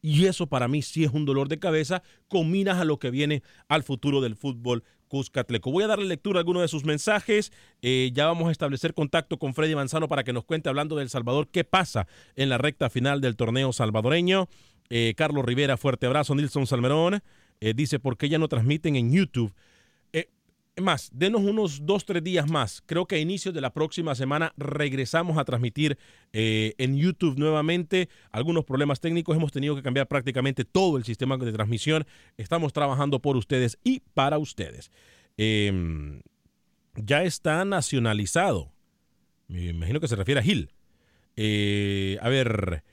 Y 0.01 0.25
eso 0.25 0.47
para 0.47 0.67
mí 0.67 0.81
sí 0.81 1.05
es 1.05 1.11
un 1.13 1.23
dolor 1.23 1.47
de 1.47 1.59
cabeza 1.59 2.03
con 2.27 2.51
miras 2.51 2.77
a 2.79 2.83
lo 2.83 2.99
que 2.99 3.09
viene 3.09 3.41
al 3.69 3.83
futuro 3.83 4.19
del 4.19 4.35
fútbol 4.35 4.83
Cuscatleco. 5.13 5.71
Voy 5.71 5.83
a 5.83 5.87
darle 5.87 6.05
lectura 6.05 6.39
a 6.39 6.41
algunos 6.41 6.63
de 6.63 6.67
sus 6.67 6.85
mensajes. 6.85 7.51
Eh, 7.83 8.09
ya 8.15 8.25
vamos 8.25 8.47
a 8.47 8.51
establecer 8.51 8.95
contacto 8.95 9.37
con 9.37 9.53
Freddy 9.53 9.75
Manzano 9.75 10.07
para 10.07 10.23
que 10.23 10.33
nos 10.33 10.43
cuente, 10.43 10.69
hablando 10.69 10.95
del 10.95 11.07
Salvador, 11.07 11.49
qué 11.51 11.63
pasa 11.63 12.07
en 12.35 12.49
la 12.49 12.57
recta 12.57 12.89
final 12.89 13.21
del 13.21 13.35
torneo 13.35 13.71
salvadoreño. 13.73 14.49
Eh, 14.89 15.13
Carlos 15.15 15.45
Rivera, 15.45 15.77
fuerte 15.77 16.07
abrazo. 16.07 16.33
Nilson 16.33 16.65
Salmerón 16.65 17.21
eh, 17.61 17.75
dice, 17.75 17.99
¿por 17.99 18.17
qué 18.17 18.27
ya 18.27 18.39
no 18.39 18.47
transmiten 18.47 18.95
en 18.95 19.11
YouTube? 19.13 19.53
Más, 20.81 21.11
denos 21.13 21.41
unos 21.41 21.85
dos, 21.85 22.03
tres 22.03 22.23
días 22.23 22.49
más. 22.49 22.81
Creo 22.87 23.05
que 23.05 23.15
a 23.15 23.19
inicios 23.19 23.53
de 23.53 23.61
la 23.61 23.73
próxima 23.73 24.15
semana 24.15 24.53
regresamos 24.57 25.37
a 25.37 25.45
transmitir 25.45 25.99
eh, 26.31 26.73
en 26.79 26.97
YouTube 26.97 27.37
nuevamente. 27.37 28.09
Algunos 28.31 28.65
problemas 28.65 28.99
técnicos. 28.99 29.37
Hemos 29.37 29.51
tenido 29.51 29.75
que 29.75 29.83
cambiar 29.83 30.07
prácticamente 30.07 30.65
todo 30.65 30.97
el 30.97 31.03
sistema 31.03 31.37
de 31.37 31.51
transmisión. 31.51 32.05
Estamos 32.37 32.73
trabajando 32.73 33.19
por 33.19 33.37
ustedes 33.37 33.77
y 33.83 34.01
para 34.15 34.39
ustedes. 34.39 34.91
Eh, 35.37 36.21
ya 36.95 37.23
está 37.23 37.63
nacionalizado. 37.65 38.71
Me 39.47 39.67
imagino 39.67 39.99
que 39.99 40.07
se 40.07 40.15
refiere 40.15 40.39
a 40.39 40.43
Gil. 40.43 40.71
Eh, 41.35 42.17
a 42.21 42.29
ver, 42.29 42.83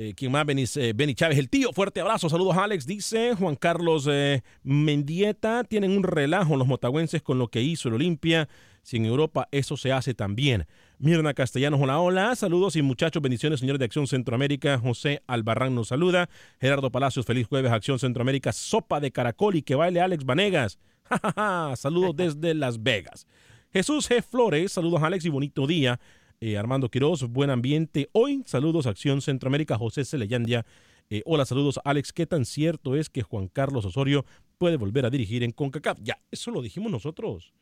eh, 0.00 0.14
¿quién 0.14 0.30
más? 0.30 0.46
Eh, 0.76 0.92
Benny 0.94 1.16
Chávez, 1.16 1.38
el 1.38 1.50
tío. 1.50 1.72
Fuerte 1.72 2.00
abrazo. 2.00 2.28
Saludos, 2.28 2.56
Alex. 2.56 2.86
Dice 2.86 3.34
Juan 3.34 3.56
Carlos 3.56 4.06
eh, 4.08 4.42
Mendieta. 4.62 5.64
Tienen 5.64 5.90
un 5.90 6.04
relajo 6.04 6.56
los 6.56 6.68
motagüenses 6.68 7.20
con 7.20 7.40
lo 7.40 7.48
que 7.48 7.62
hizo 7.62 7.88
el 7.88 7.96
Olimpia. 7.96 8.48
Si 8.82 8.96
en 8.96 9.06
Europa 9.06 9.48
eso 9.50 9.76
se 9.76 9.90
hace 9.90 10.14
también. 10.14 10.66
Mirna 11.00 11.34
Castellanos, 11.34 11.80
hola, 11.80 11.98
hola. 11.98 12.36
Saludos 12.36 12.76
y 12.76 12.82
muchachos, 12.82 13.20
bendiciones, 13.20 13.58
señores 13.58 13.80
de 13.80 13.86
Acción 13.86 14.06
Centroamérica. 14.06 14.78
José 14.78 15.20
Albarrán 15.26 15.74
nos 15.74 15.88
saluda. 15.88 16.30
Gerardo 16.60 16.92
Palacios, 16.92 17.26
feliz 17.26 17.48
jueves, 17.48 17.72
Acción 17.72 17.98
Centroamérica. 17.98 18.52
Sopa 18.52 19.00
de 19.00 19.10
caracol 19.10 19.56
y 19.56 19.62
que 19.62 19.74
baile 19.74 20.00
Alex 20.00 20.24
Vanegas. 20.24 20.78
Saludos 21.76 22.14
desde 22.14 22.54
Las 22.54 22.80
Vegas. 22.80 23.26
Jesús 23.72 24.08
G. 24.08 24.22
Flores, 24.22 24.72
saludos 24.72 25.02
Alex 25.02 25.24
y 25.26 25.28
bonito 25.28 25.66
día. 25.66 26.00
Eh, 26.40 26.56
Armando 26.56 26.88
Quiroz, 26.88 27.24
buen 27.28 27.50
ambiente. 27.50 28.08
Hoy, 28.12 28.42
saludos 28.46 28.86
Acción 28.86 29.20
Centroamérica, 29.20 29.76
José 29.76 30.04
Celeyandia. 30.04 30.64
Eh, 31.10 31.22
hola, 31.24 31.44
saludos 31.44 31.80
Alex. 31.84 32.12
¿Qué 32.12 32.26
tan 32.26 32.44
cierto 32.44 32.94
es 32.94 33.10
que 33.10 33.22
Juan 33.22 33.48
Carlos 33.48 33.84
Osorio 33.84 34.24
puede 34.56 34.76
volver 34.76 35.04
a 35.04 35.10
dirigir 35.10 35.42
en 35.42 35.50
CONCACAF? 35.50 35.98
Ya, 36.02 36.18
eso 36.30 36.50
lo 36.52 36.62
dijimos 36.62 36.92
nosotros 36.92 37.52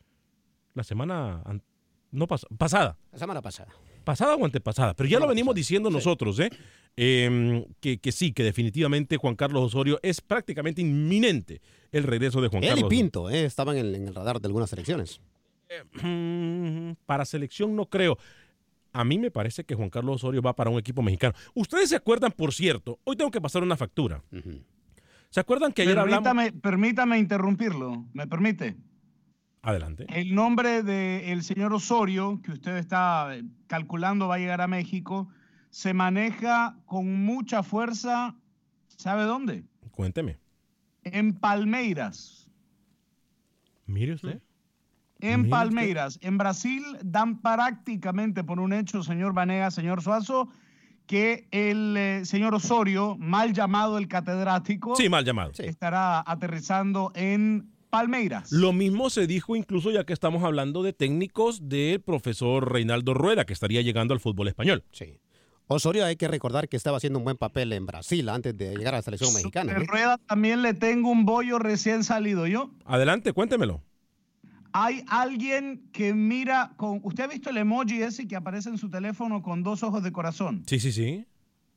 la 0.75 0.85
semana 0.85 1.41
an- 1.47 1.63
no 2.11 2.27
pas- 2.27 2.47
pasada. 2.59 2.99
La 3.13 3.19
semana 3.19 3.41
pasada. 3.41 3.73
Pasada 4.05 4.37
o 4.37 4.45
antepasada, 4.45 4.95
pero 4.95 5.09
ya 5.09 5.19
lo 5.19 5.27
venimos 5.27 5.55
diciendo 5.55 5.91
nosotros, 5.91 6.39
¿eh? 6.39 6.51
Em, 6.97 7.65
que, 7.81 7.99
que 7.99 8.13
sí, 8.13 8.33
que 8.33 8.45
definitivamente 8.45 9.17
Juan 9.17 9.35
Carlos 9.37 9.65
Osorio 9.65 9.99
es 10.03 10.21
prácticamente 10.21 10.81
inminente 10.81 11.61
el 11.93 12.05
regreso 12.05 12.41
de 12.41 12.49
Juan 12.49 12.63
Él 12.63 12.69
y 12.69 12.73
Carlos. 12.75 12.91
Pinto 12.91 13.31
eh, 13.31 13.45
estaban 13.47 13.77
en, 13.79 13.95
en 13.95 14.07
el 14.09 14.15
radar 14.15 14.41
de 14.41 14.47
algunas 14.47 14.73
elecciones. 14.73 15.21
Mm, 16.03 16.93
para 17.07 17.25
selección 17.25 17.75
no 17.75 17.87
creo. 17.87 18.17
A 18.97 19.05
mí 19.05 19.19
me 19.19 19.31
parece 19.31 19.63
que 19.65 19.75
Juan 19.75 19.91
Carlos 19.91 20.17
Osorio 20.17 20.41
va 20.41 20.57
para 20.57 20.71
un 20.71 20.79
equipo 20.79 21.03
mexicano. 21.03 21.35
Ustedes 21.53 21.91
se 21.91 21.97
acuerdan, 21.97 22.33
por 22.33 22.55
cierto, 22.55 22.99
hoy 23.05 23.15
tengo 23.15 23.31
que 23.31 23.43
pasar 23.43 23.63
una 23.63 23.77
factura. 23.77 24.23
¿Se 25.29 25.39
acuerdan 25.39 25.73
que 25.73 25.83
ayer 25.83 25.99
hablamos? 25.99 26.25
Permítame, 26.25 26.61
permítame 26.61 27.19
interrumpirlo. 27.19 28.07
¿Me 28.15 28.27
permite? 28.27 28.75
Adelante. 29.61 30.07
El 30.09 30.35
nombre 30.35 30.83
del 30.83 31.43
señor 31.43 31.75
Osorio, 31.75 32.41
que 32.43 32.53
usted 32.53 32.79
está 32.79 33.37
eh, 33.37 33.43
calculando 33.67 34.29
va 34.29 34.37
a 34.37 34.39
llegar 34.39 34.63
a 34.63 34.67
México, 34.67 35.29
se 35.69 35.93
maneja 35.93 36.79
con 36.87 37.23
mucha 37.23 37.63
fuerza, 37.63 38.35
¿sabe 38.97 39.25
dónde? 39.25 39.65
Cuénteme. 39.91 40.39
En 41.03 41.35
Palmeiras. 41.35 42.49
Mire 43.85 44.15
usted. 44.15 44.41
En 45.21 45.49
Palmeiras. 45.49 46.19
En 46.23 46.39
Brasil 46.39 46.83
dan 47.03 47.41
prácticamente 47.41 48.45
por 48.45 48.61
un 48.61 48.73
hecho, 48.73 49.03
señor 49.03 49.33
Vanega, 49.33 49.71
señor 49.71 50.03
Suazo, 50.03 50.49
que 51.07 51.47
el 51.53 51.97
eh, 51.97 52.25
señor 52.25 52.55
Osorio, 52.55 53.17
mal 53.19 53.53
llamado 53.53 53.99
el 53.99 54.09
catedrático, 54.09 54.97
Sí, 54.97 55.09
mal 55.09 55.25
llamado. 55.25 55.53
estará 55.59 56.23
aterrizando 56.27 57.13
en 57.15 57.71
Palmeiras. 57.91 58.51
Lo 58.53 58.73
mismo 58.73 59.09
se 59.11 59.27
dijo 59.27 59.57
incluso 59.57 59.91
ya 59.91 60.05
que 60.05 60.13
estamos 60.13 60.43
hablando 60.43 60.83
de 60.83 60.93
técnicos 60.93 61.69
del 61.69 62.01
profesor 62.01 62.71
Reinaldo 62.73 63.15
Rueda, 63.15 63.45
que 63.45 63.53
estaría 63.53 63.83
llegando 63.83 64.13
al 64.15 64.21
fútbol 64.21 64.49
español. 64.49 64.85
Sí. 64.91 65.19
Osorio 65.69 66.05
hay 66.05 66.17
que 66.17 66.29
recordar 66.29 66.69
que 66.69 66.77
estaba 66.77 66.99
haciendo 66.99 67.19
un 67.19 67.25
buen 67.25 67.37
papel 67.37 67.73
en 67.73 67.87
Brasil 67.87 68.29
antes 68.29 68.57
de 68.57 68.77
llegar 68.77 68.95
a 68.95 68.99
la 68.99 69.03
selección 69.03 69.33
mexicana. 69.35 69.73
¿eh? 69.73 69.85
Rueda 69.87 70.19
también 70.19 70.63
le 70.63 70.75
tengo 70.75 71.11
un 71.11 71.25
bollo 71.25 71.59
recién 71.59 72.05
salido 72.05 72.47
yo. 72.47 72.71
Adelante, 72.85 73.33
cuéntemelo. 73.33 73.83
Hay 74.79 75.07
alguien 75.09 75.89
que 75.91 76.13
mira 76.13 76.75
con... 76.77 77.01
¿Usted 77.03 77.25
ha 77.25 77.29
visto 77.29 77.49
el 77.49 77.57
emoji 77.57 78.03
ese 78.03 78.29
que 78.29 78.37
aparece 78.37 78.69
en 78.69 78.77
su 78.77 78.91
teléfono 78.91 79.41
con 79.41 79.63
dos 79.63 79.83
ojos 79.83 80.03
de 80.03 80.13
corazón? 80.13 80.65
Sí, 80.67 80.79
sí, 80.79 80.93
sí. 80.93 81.25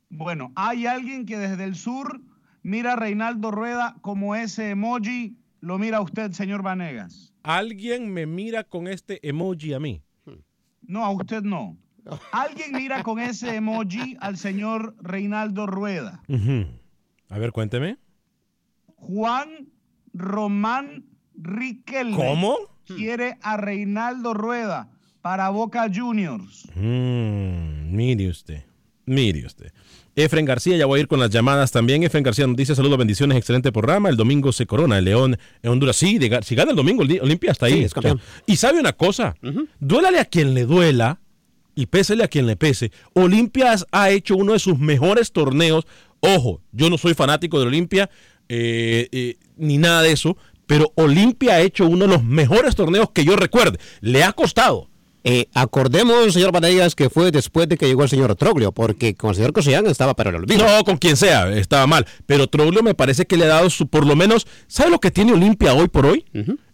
Bueno, 0.10 0.52
hay 0.56 0.86
alguien 0.86 1.26
que 1.26 1.38
desde 1.38 1.64
el 1.64 1.76
sur 1.76 2.20
mira 2.62 2.94
a 2.94 2.96
Reinaldo 2.98 3.52
Rueda 3.52 3.96
como 4.02 4.36
ese 4.36 4.72
emoji 4.72 5.38
lo 5.62 5.78
mira 5.78 6.02
usted, 6.02 6.34
señor 6.34 6.62
Vanegas. 6.62 7.34
Alguien 7.42 8.12
me 8.12 8.26
mira 8.26 8.66
con 8.66 8.90
este 8.90 9.26
emoji 9.26 9.72
a 9.72 9.80
mí. 9.80 10.02
No, 10.82 11.06
a 11.06 11.12
usted 11.12 11.42
no. 11.42 11.78
Alguien 12.34 12.74
mira 12.74 13.02
con 13.04 13.20
ese 13.20 13.56
emoji 13.56 14.18
al 14.20 14.36
señor 14.36 14.98
Reinaldo 15.02 15.68
Rueda. 15.68 16.22
A 17.30 17.38
ver, 17.38 17.54
cuénteme. 17.54 17.98
Juan 18.98 19.70
Román 20.12 21.06
Riquelme. 21.34 22.18
¿Cómo? 22.18 22.58
Quiere 22.96 23.38
a 23.42 23.58
Reinaldo 23.58 24.34
Rueda 24.34 24.90
para 25.22 25.50
Boca 25.50 25.88
Juniors. 25.94 26.68
Mm, 26.76 27.96
mire 27.96 28.28
usted, 28.30 28.64
mire 29.06 29.46
usted. 29.46 29.72
Efren 30.16 30.46
García, 30.46 30.76
ya 30.76 30.86
voy 30.86 31.00
a 31.00 31.02
ir 31.02 31.08
con 31.08 31.20
las 31.20 31.30
llamadas 31.30 31.72
también. 31.72 32.04
Efren 32.04 32.24
García 32.24 32.46
nos 32.46 32.56
dice 32.56 32.76
saludos, 32.76 32.98
bendiciones, 32.98 33.38
excelente 33.38 33.72
programa. 33.72 34.10
El 34.10 34.18
domingo 34.18 34.52
se 34.52 34.66
corona 34.66 34.98
el 34.98 35.06
León 35.06 35.38
en 35.62 35.72
Honduras. 35.72 35.96
Sí, 35.96 36.18
de 36.18 36.40
si 36.44 36.56
gana 36.56 36.72
el 36.72 36.78
domingo, 36.78 37.04
Olimpia 37.04 37.52
está 37.52 37.68
ahí. 37.68 37.74
Sí, 37.74 37.84
es 37.84 37.94
campeón. 37.94 38.18
O 38.18 38.20
sea, 38.20 38.44
y 38.46 38.56
sabe 38.58 38.80
una 38.80 38.94
cosa, 38.94 39.36
duélale 39.80 40.20
a 40.20 40.26
quien 40.26 40.54
le 40.54 40.66
duela 40.66 41.20
y 41.76 41.86
pésele 41.86 42.24
a 42.24 42.28
quien 42.28 42.48
le 42.48 42.56
pese. 42.56 42.92
Olimpia 43.14 43.76
ha 43.92 44.10
hecho 44.10 44.36
uno 44.36 44.54
de 44.54 44.60
sus 44.60 44.78
mejores 44.78 45.32
torneos. 45.32 45.88
Ojo, 46.20 46.62
yo 46.72 46.90
no 46.90 46.98
soy 46.98 47.14
fanático 47.14 47.60
de 47.60 47.68
Olimpia 47.68 48.10
eh, 48.50 49.08
eh, 49.12 49.38
ni 49.58 49.78
nada 49.78 50.02
de 50.02 50.12
eso, 50.12 50.36
pero 50.70 50.94
Olimpia 50.94 51.56
ha 51.56 51.62
hecho 51.62 51.88
uno 51.88 52.06
de 52.06 52.14
los 52.14 52.24
mejores 52.24 52.76
torneos 52.76 53.10
que 53.12 53.26
yo 53.26 53.36
recuerde. 53.36 53.80
Le 54.02 54.24
ha 54.24 54.34
costado. 54.34 54.88
Eh, 55.24 55.48
acordemos, 55.56 56.32
señor 56.32 56.52
Vanegas, 56.52 56.94
que 56.94 57.10
fue 57.10 57.32
después 57.32 57.68
de 57.68 57.76
que 57.76 57.88
llegó 57.88 58.04
el 58.04 58.10
señor 58.10 58.36
Troglio, 58.36 58.72
porque 58.72 59.16
con 59.16 59.32
el 59.32 59.36
señor 59.36 59.52
Cosillán 59.52 59.88
estaba 59.88 60.14
para 60.14 60.30
el 60.30 60.36
olvido. 60.36 60.68
No, 60.68 60.84
con 60.84 60.98
quien 60.98 61.18
sea, 61.18 61.52
estaba 61.58 61.88
mal. 61.88 62.06
Pero 62.28 62.46
Troglio 62.46 62.84
me 62.84 62.94
parece 62.94 63.26
que 63.26 63.36
le 63.36 63.46
ha 63.46 63.48
dado 63.48 63.72
su, 63.72 63.88
por 63.88 64.06
lo 64.06 64.16
menos, 64.16 64.46
¿sabe 64.68 64.92
lo 64.92 65.00
que 65.00 65.10
tiene 65.10 65.34
Olimpia 65.34 65.74
hoy 65.74 65.88
por 65.88 66.06
hoy? 66.06 66.24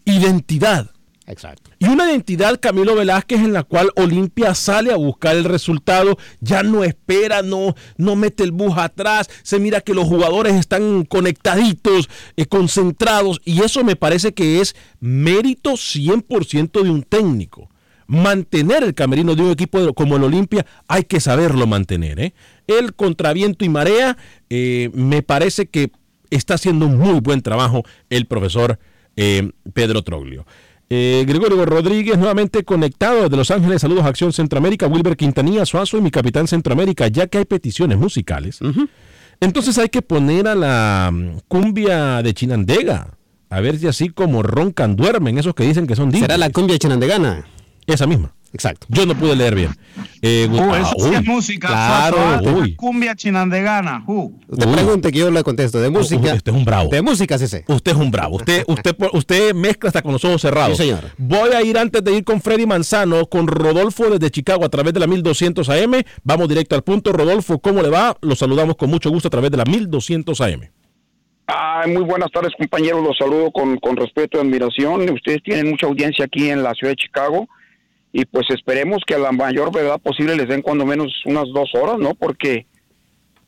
Identidad. 0.03 0.91
Exacto. 1.27 1.71
Y 1.79 1.87
una 1.87 2.09
identidad, 2.09 2.59
Camilo 2.59 2.95
Velázquez, 2.95 3.39
en 3.39 3.53
la 3.53 3.63
cual 3.63 3.89
Olimpia 3.95 4.53
sale 4.53 4.91
a 4.91 4.97
buscar 4.97 5.35
el 5.35 5.43
resultado, 5.43 6.17
ya 6.39 6.61
no 6.61 6.83
espera, 6.83 7.41
no, 7.41 7.75
no 7.97 8.15
mete 8.15 8.43
el 8.43 8.51
bus 8.51 8.77
atrás, 8.77 9.29
se 9.41 9.59
mira 9.59 9.81
que 9.81 9.95
los 9.95 10.05
jugadores 10.05 10.53
están 10.53 11.03
conectaditos, 11.05 12.09
eh, 12.37 12.45
concentrados, 12.45 13.41
y 13.43 13.61
eso 13.63 13.83
me 13.83 13.95
parece 13.95 14.33
que 14.33 14.61
es 14.61 14.75
mérito 14.99 15.71
100% 15.71 16.83
de 16.83 16.89
un 16.89 17.03
técnico. 17.03 17.69
Mantener 18.07 18.83
el 18.83 18.93
camerino 18.93 19.33
de 19.35 19.41
un 19.41 19.49
equipo 19.49 19.93
como 19.95 20.17
el 20.17 20.23
Olimpia 20.23 20.65
hay 20.87 21.05
que 21.05 21.19
saberlo 21.19 21.65
mantener. 21.65 22.19
¿eh? 22.19 22.33
El 22.67 22.93
contraviento 22.93 23.65
y 23.65 23.69
marea, 23.69 24.15
eh, 24.51 24.91
me 24.93 25.23
parece 25.23 25.65
que 25.65 25.91
está 26.29 26.53
haciendo 26.53 26.85
un 26.85 26.97
muy 26.97 27.19
buen 27.19 27.41
trabajo 27.41 27.83
el 28.09 28.27
profesor 28.27 28.79
eh, 29.15 29.51
Pedro 29.73 30.03
Troglio. 30.03 30.45
Eh, 30.89 31.23
Gregorio 31.27 31.65
Rodríguez 31.65 32.17
nuevamente 32.17 32.63
conectado 32.63 33.23
desde 33.23 33.35
Los 33.37 33.49
Ángeles. 33.51 33.81
Saludos 33.81 34.05
a 34.05 34.09
Acción 34.09 34.31
Centroamérica, 34.33 34.87
Wilber 34.87 35.17
Quintanilla, 35.17 35.65
Suazo 35.65 35.97
y 35.97 36.01
mi 36.01 36.11
capitán 36.11 36.47
Centroamérica, 36.47 37.07
ya 37.07 37.27
que 37.27 37.39
hay 37.39 37.45
peticiones 37.45 37.97
musicales. 37.97 38.59
Entonces 39.39 39.77
hay 39.77 39.89
que 39.89 40.01
poner 40.01 40.47
a 40.47 40.55
la 40.55 41.09
mm, 41.11 41.39
cumbia 41.47 42.21
de 42.21 42.33
Chinandega. 42.33 43.17
A 43.49 43.61
ver 43.61 43.77
si 43.77 43.87
así 43.87 44.09
como 44.09 44.43
roncan, 44.43 44.95
duermen, 44.95 45.37
esos 45.37 45.53
que 45.55 45.63
dicen 45.63 45.87
que 45.87 45.95
son 45.95 46.11
¿Será 46.11 46.35
DJs. 46.35 46.39
la 46.39 46.49
cumbia 46.49 46.77
chinandegana? 46.77 47.45
Esa 47.85 48.07
misma. 48.07 48.33
Exacto. 48.55 48.87
Yo 48.89 49.05
no 49.05 49.15
pude 49.15 49.35
leer 49.35 49.53
bien. 49.53 49.71
Eh, 50.21 50.47
Uh, 50.49 50.59
ah, 50.61 50.79
eso 50.79 50.93
sí 50.97 51.09
uy. 51.09 51.15
es 51.15 51.25
música. 51.25 51.67
Claro, 51.67 52.17
¿ah? 52.19 52.41
uy. 52.41 52.75
Cumbia 52.75 53.13
chinandegana. 53.13 54.03
Uh. 54.07 54.31
Uy. 54.47 54.73
pregunte 54.73 55.11
que 55.11 55.19
yo 55.19 55.29
le 55.29 55.43
contesto. 55.43 55.81
De 55.81 55.89
música. 55.89 56.33
Usted 56.33 56.51
es 56.53 56.57
un 56.57 56.63
bravo. 56.63 56.89
De 56.89 57.01
música, 57.01 57.37
sí 57.37 57.47
sé. 57.47 57.65
Usted 57.67 57.91
es 57.91 57.97
un 57.97 58.11
bravo. 58.11 58.37
Usted, 58.37 58.63
usted, 58.67 58.95
usted 59.11 59.53
mezcla 59.53 59.89
hasta 59.89 60.01
con 60.01 60.13
los 60.13 60.23
ojos 60.23 60.41
cerrados. 60.41 60.77
Sí, 60.77 60.83
señor. 60.83 61.01
Voy 61.17 61.49
a 61.51 61.61
ir 61.63 61.77
antes 61.77 62.01
de 62.01 62.13
ir 62.15 62.23
con 62.23 62.39
Freddy 62.39 62.65
Manzano, 62.65 63.25
con 63.25 63.47
Rodolfo 63.47 64.09
desde 64.09 64.31
Chicago 64.31 64.63
a 64.63 64.69
través 64.69 64.93
de 64.93 65.01
la 65.01 65.07
1200 65.07 65.67
AM. 65.69 66.01
Vamos 66.23 66.47
directo 66.47 66.75
al 66.75 66.83
punto. 66.83 67.11
Rodolfo, 67.11 67.59
¿cómo 67.59 67.81
le 67.81 67.89
va? 67.89 68.15
Lo 68.21 68.35
saludamos 68.35 68.77
con 68.77 68.89
mucho 68.89 69.09
gusto 69.09 69.27
a 69.27 69.31
través 69.31 69.51
de 69.51 69.57
la 69.57 69.65
1200 69.65 70.39
AM. 70.39 70.61
Ay, 71.47 71.91
muy 71.91 72.03
buenas 72.03 72.31
tardes, 72.31 72.53
compañeros. 72.57 73.03
Los 73.03 73.17
saludo 73.17 73.51
con, 73.51 73.77
con 73.77 73.97
respeto 73.97 74.37
y 74.37 74.41
admiración. 74.41 75.09
Ustedes 75.09 75.43
tienen 75.43 75.69
mucha 75.69 75.87
audiencia 75.87 76.23
aquí 76.25 76.49
en 76.49 76.63
la 76.63 76.73
ciudad 76.73 76.93
de 76.93 76.95
Chicago 76.95 77.47
y 78.17 78.23
pues 78.25 78.45
esperemos 78.49 79.01
que 79.05 79.15
a 79.15 79.17
la 79.19 79.31
mayor 79.33 79.73
verdad 79.73 79.99
posible 79.99 80.37
les 80.37 80.47
den 80.47 80.61
cuando 80.61 80.85
menos 80.85 81.11
unas 81.25 81.43
dos 81.53 81.69
horas, 81.75 81.97
¿no? 81.99 82.13
Porque, 82.13 82.65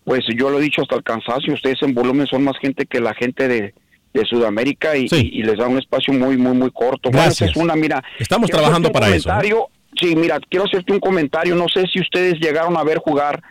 pues 0.03 0.21
yo 0.35 0.49
lo 0.49 0.59
he 0.59 0.61
dicho 0.61 0.81
hasta 0.81 0.95
el 0.95 1.03
cansancio, 1.03 1.53
ustedes 1.53 1.81
en 1.83 1.93
volumen 1.93 2.27
son 2.27 2.43
más 2.43 2.57
gente 2.59 2.85
que 2.85 2.99
la 2.99 3.13
gente 3.13 3.47
de, 3.47 3.73
de 4.13 4.25
Sudamérica 4.25 4.97
y, 4.97 5.05
y- 5.09 5.39
y 5.39 5.43
les 5.43 5.57
da 5.57 5.67
un 5.67 5.77
espacio 5.77 6.13
muy, 6.13 6.35
muy, 6.37 6.53
muy 6.57 6.69
corto. 6.71 7.09
Bueno, 7.09 7.23
Gracias. 7.25 7.51
es 7.51 7.55
una, 7.55 7.75
mira. 7.75 8.03
Estamos 8.19 8.49
trabajando 8.49 8.91
para 8.91 9.07
eso, 9.07 9.29
¿eh? 9.29 9.31
comentario. 9.31 9.67
Sí, 9.99 10.15
mira, 10.15 10.37
quiero 10.49 10.65
hacerte 10.65 10.91
un 10.93 10.99
comentario. 10.99 11.55
No 11.55 11.67
sé 11.73 11.85
si 11.91 11.99
ustedes 12.01 12.35
llegaron 12.41 12.75
a 12.77 12.83
ver 12.83 12.97
jugar. 12.97 13.41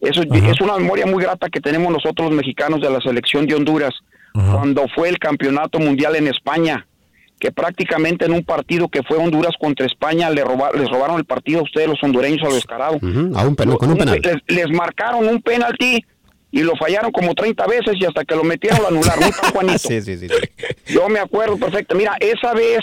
Eso 0.00 0.22
es 0.22 0.60
una 0.60 0.76
memoria 0.76 1.06
muy 1.06 1.22
grata 1.22 1.48
que 1.48 1.60
tenemos 1.60 1.90
nosotros 1.92 2.28
los 2.28 2.36
mexicanos 2.36 2.80
de 2.80 2.90
la 2.90 3.00
selección 3.00 3.46
de 3.46 3.54
Honduras 3.54 3.94
cuando 4.32 4.86
fue 4.94 5.08
el 5.08 5.18
campeonato 5.18 5.78
mundial 5.78 6.16
en 6.16 6.26
España, 6.26 6.84
que 7.38 7.52
prácticamente 7.52 8.24
en 8.24 8.32
un 8.32 8.44
partido 8.44 8.88
que 8.88 9.02
fue 9.02 9.18
Honduras 9.18 9.52
contra 9.60 9.86
España 9.86 10.30
le 10.30 10.42
roba- 10.44 10.70
les 10.72 10.88
robaron 10.88 11.16
el 11.18 11.24
partido 11.24 11.60
a 11.60 11.62
ustedes 11.64 11.88
los 11.88 12.02
hondureños 12.02 12.42
a 12.42 12.48
lo 12.48 12.54
descarado. 12.54 12.94
A 13.34 13.44
un 13.46 13.56
penal, 13.56 13.76
con 13.76 13.90
un 13.90 13.98
penal. 13.98 14.20
Les, 14.22 14.36
les 14.46 14.70
marcaron 14.70 15.28
un 15.28 15.42
penalti 15.42 16.04
y 16.50 16.62
lo 16.62 16.74
fallaron 16.76 17.10
como 17.10 17.34
30 17.34 17.66
veces 17.66 17.94
y 18.00 18.04
hasta 18.04 18.24
que 18.24 18.36
lo 18.36 18.44
metieron 18.44 18.80
lo 18.80 18.88
anularon. 18.88 19.20
¿no, 19.20 19.32
San 19.32 19.50
Juanito? 19.52 19.78
Sí, 19.78 20.00
sí, 20.00 20.16
sí. 20.16 20.28
Yo 20.86 21.08
me 21.08 21.18
acuerdo 21.18 21.58
perfecto. 21.58 21.94
Mira, 21.96 22.16
esa 22.20 22.54
vez 22.54 22.80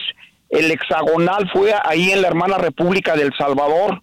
el 0.50 0.70
hexagonal 0.70 1.50
fue 1.54 1.74
ahí 1.86 2.12
en 2.12 2.22
la 2.22 2.28
hermana 2.28 2.58
República 2.58 3.16
del 3.16 3.32
Salvador 3.38 4.02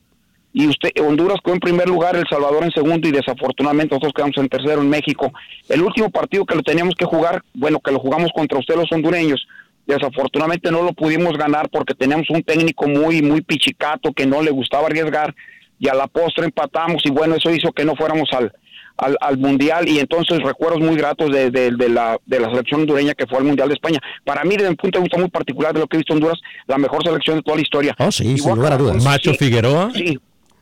y 0.54 0.66
usted 0.66 0.90
Honduras 1.06 1.36
quedó 1.44 1.54
en 1.54 1.60
primer 1.60 1.86
lugar, 1.88 2.16
El 2.16 2.24
Salvador 2.28 2.64
en 2.64 2.70
segundo 2.72 3.06
y 3.06 3.12
desafortunadamente 3.12 3.94
nosotros 3.94 4.14
quedamos 4.16 4.36
en 4.38 4.48
tercero 4.48 4.80
en 4.80 4.88
México. 4.88 5.30
El 5.68 5.82
último 5.82 6.08
partido 6.10 6.46
que 6.46 6.54
lo 6.56 6.62
teníamos 6.62 6.94
que 6.98 7.04
jugar, 7.04 7.42
bueno, 7.52 7.78
que 7.80 7.92
lo 7.92 8.00
jugamos 8.00 8.30
contra 8.34 8.58
ustedes 8.58 8.80
los 8.80 8.90
hondureños, 8.90 9.46
desafortunadamente 9.88 10.70
no 10.70 10.82
lo 10.82 10.92
pudimos 10.92 11.36
ganar 11.36 11.68
porque 11.70 11.94
teníamos 11.94 12.28
un 12.30 12.42
técnico 12.42 12.86
muy 12.86 13.22
muy 13.22 13.40
pichicato 13.40 14.12
que 14.12 14.26
no 14.26 14.42
le 14.42 14.50
gustaba 14.50 14.86
arriesgar 14.86 15.34
y 15.80 15.88
a 15.88 15.94
la 15.94 16.06
postre 16.06 16.44
empatamos 16.44 17.02
y 17.04 17.10
bueno, 17.10 17.34
eso 17.36 17.50
hizo 17.50 17.72
que 17.72 17.84
no 17.84 17.96
fuéramos 17.96 18.28
al 18.32 18.52
al, 19.00 19.16
al 19.20 19.38
mundial 19.38 19.88
y 19.88 20.00
entonces 20.00 20.40
recuerdos 20.42 20.80
muy 20.80 20.96
gratos 20.96 21.30
de, 21.32 21.52
de- 21.52 21.70
de 21.70 21.88
la, 21.88 22.18
de 22.26 22.40
la 22.40 22.48
selección 22.50 22.80
hondureña 22.80 23.14
que 23.14 23.28
fue 23.28 23.38
al 23.38 23.44
mundial 23.44 23.68
de 23.68 23.74
España. 23.74 24.00
Para 24.24 24.42
mí, 24.42 24.56
desde 24.56 24.70
un 24.70 24.74
punto 24.76 24.98
de 24.98 25.04
vista 25.04 25.16
muy 25.18 25.28
particular 25.30 25.72
de 25.72 25.78
lo 25.78 25.86
que 25.86 25.96
he 25.96 25.98
visto 25.98 26.14
en 26.14 26.16
Honduras, 26.16 26.40
la 26.66 26.78
mejor 26.78 27.04
selección 27.04 27.36
de 27.36 27.42
toda 27.44 27.56
la 27.58 27.62
historia. 27.62 27.94
Oh, 28.00 28.10
sí, 28.10 28.36
sin 28.36 28.56
lugar 28.56 28.72
a 28.72 28.76
dudas. 28.76 28.96
con- 28.96 29.04
Macho 29.04 29.30
sí, 29.30 29.36
Figueroa. 29.38 29.92
Sí, 29.94 30.18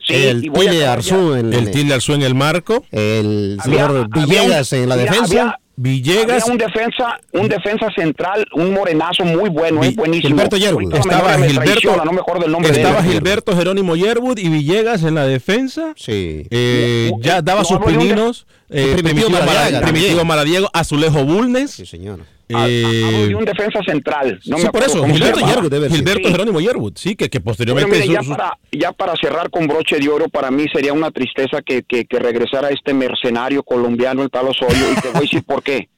sí, 0.07 0.15
el 0.15 0.51
acabar 0.51 0.99
Arzú 0.99 1.33
en 1.35 1.51
El 1.55 1.71
Tilde 1.71 1.95
Arzú 1.95 2.12
en 2.12 2.21
el 2.25 2.35
marco. 2.35 2.85
el 2.93 3.57
señor 3.65 4.07
había 4.12 4.27
Villegas 4.27 4.71
en 4.75 4.89
la 4.91 4.97
mira, 4.97 5.11
defensa. 5.12 5.41
había- 5.41 5.59
Villegas. 5.79 6.43
Había 6.43 6.53
un 6.53 6.59
defensa, 6.59 7.21
un 7.33 7.49
defensa 7.49 7.87
central, 7.95 8.47
un 8.55 8.73
morenazo 8.73 9.25
muy 9.25 9.51
bueno, 9.51 9.81
Vi- 9.81 9.89
es 9.89 9.97
buenísimo. 9.97 10.29
Gilberto 10.31 10.57
Yerwood. 10.57 10.95
Estaba 10.95 11.37
me 11.37 11.49
Gilberto, 11.49 12.05
no 12.05 12.12
me 12.12 12.21
acuerdo 12.21 12.47
el 12.47 12.53
nombre 12.53 12.71
de 12.73 12.79
estaba 12.79 13.01
él. 13.01 13.12
Gilberto 13.12 13.55
Jerónimo 13.57 13.95
Yerwood 13.95 14.39
y 14.39 14.49
Villegas 14.49 15.03
en 15.05 15.15
la 15.15 15.27
defensa. 15.27 15.93
Sí. 15.97 16.47
Eh, 16.51 17.11
No, 17.12 17.21
ya 17.23 17.43
daba 17.43 17.61
no, 17.61 17.67
sus 17.67 17.79
de- 17.81 17.87
pininos. 17.87 18.47
eh, 18.71 18.95
Primitivo 18.97 20.25
Maradiego, 20.25 20.71
Azulejo 20.73 21.25
Bulnes. 21.25 21.73
Sí, 21.73 21.85
señor. 21.85 22.21
Eh, 22.49 23.03
hablo 23.05 23.27
de 23.27 23.35
un 23.35 23.45
defensa 23.45 23.81
central. 23.85 24.39
No 24.47 24.57
sí, 24.59 24.65
me 24.65 24.71
por 24.71 24.83
eso, 24.85 25.05
Gilberto. 25.05 25.41
Yerwood 25.41 25.71
debe 25.71 25.89
ser. 25.89 25.97
Gilberto 25.99 26.29
Sí. 26.29 26.33
Jerónimo 26.33 26.61
Yerwood, 26.61 26.93
sí, 26.97 27.17
que, 27.17 27.29
que 27.29 27.41
posteriormente 27.41 27.91
mire, 27.97 28.09
ya, 28.09 28.21
su- 28.21 28.27
su- 28.27 28.37
para, 28.37 28.59
ya 28.71 28.93
para 28.93 29.15
cerrar 29.17 29.51
con 29.51 29.67
broche 29.67 29.99
de 29.99 30.09
oro, 30.09 30.29
para 30.29 30.51
mí 30.51 30.65
sería 30.73 30.93
una 30.93 31.11
tristeza 31.11 31.61
que, 31.63 31.83
que, 31.83 32.05
que 32.05 32.19
regresara 32.21 32.71
este 32.71 32.95
mercenario 32.95 33.63
colombiano, 33.65 34.23
el 34.23 34.31
tal 34.31 34.47
Osorio, 34.49 34.93
y 34.93 35.01
te 35.01 35.09
voy 35.09 35.17
a 35.17 35.21
decir 35.21 35.43
por 35.45 35.63
qué. 35.63 35.89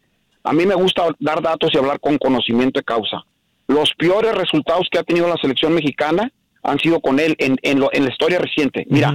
A 0.44 0.52
mí 0.54 0.64
me 0.64 0.74
gusta 0.74 1.02
dar 1.18 1.42
datos 1.42 1.70
y 1.74 1.76
hablar 1.78 2.00
con 2.00 2.16
conocimiento 2.16 2.80
de 2.80 2.84
causa. 2.84 3.24
Los 3.66 3.92
peores 3.98 4.34
resultados 4.34 4.86
que 4.90 4.98
ha 4.98 5.02
tenido 5.02 5.28
la 5.28 5.36
selección 5.36 5.74
mexicana 5.74 6.32
han 6.62 6.78
sido 6.78 7.00
con 7.00 7.20
él 7.20 7.34
en, 7.38 7.58
en, 7.62 7.80
lo- 7.80 7.92
en 7.92 8.04
la 8.06 8.10
historia 8.10 8.38
reciente. 8.38 8.86
Mira, 8.88 9.14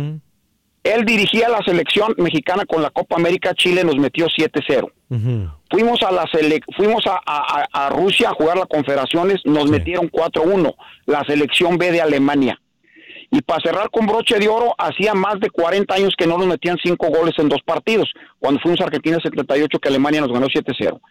él 0.83 1.05
dirigía 1.05 1.49
la 1.49 1.63
selección 1.65 2.13
mexicana 2.17 2.65
con 2.65 2.81
la 2.83 2.89
Copa 2.91 3.15
América, 3.15 3.53
Chile 3.55 3.83
nos 3.83 3.95
metió 3.97 4.27
7-0. 4.27 4.91
ujú. 5.09 5.49
Fuimos 5.73 6.03
a 6.03 6.11
la 6.11 6.23
sele- 6.31 6.61
fuimos 6.77 7.03
a, 7.07 7.19
a- 7.25 7.65
a- 7.73 7.85
a 7.87 7.89
Rusia 7.89 8.29
a 8.29 8.33
jugar 8.35 8.57
las 8.57 8.67
confederaciones, 8.67 9.41
nos 9.43 9.63
Sí. 9.63 9.71
metieron 9.71 10.07
4-1, 10.07 10.75
la 11.07 11.23
selección 11.25 11.79
B 11.79 11.91
de 11.91 11.99
Alemania. 11.99 12.59
Y 13.31 13.41
para 13.41 13.59
cerrar 13.63 13.89
con 13.89 14.05
broche 14.05 14.37
de 14.37 14.47
oro, 14.47 14.75
hacía 14.77 15.15
más 15.15 15.39
de 15.39 15.49
40 15.49 15.95
años 15.95 16.13
que 16.15 16.27
no 16.27 16.37
nos 16.37 16.45
metían 16.45 16.77
cinco 16.83 17.07
goles 17.07 17.33
en 17.39 17.49
dos 17.49 17.61
partidos, 17.65 18.07
cuando 18.37 18.59
fuimos 18.61 18.79
a 18.81 18.83
Argentina 18.83 19.15
en 19.15 19.23
78 19.23 19.79
que 19.79 19.89
Alemania 19.89 20.21
nos 20.21 20.31
ganó 20.31 20.45
7-0. 20.47 21.01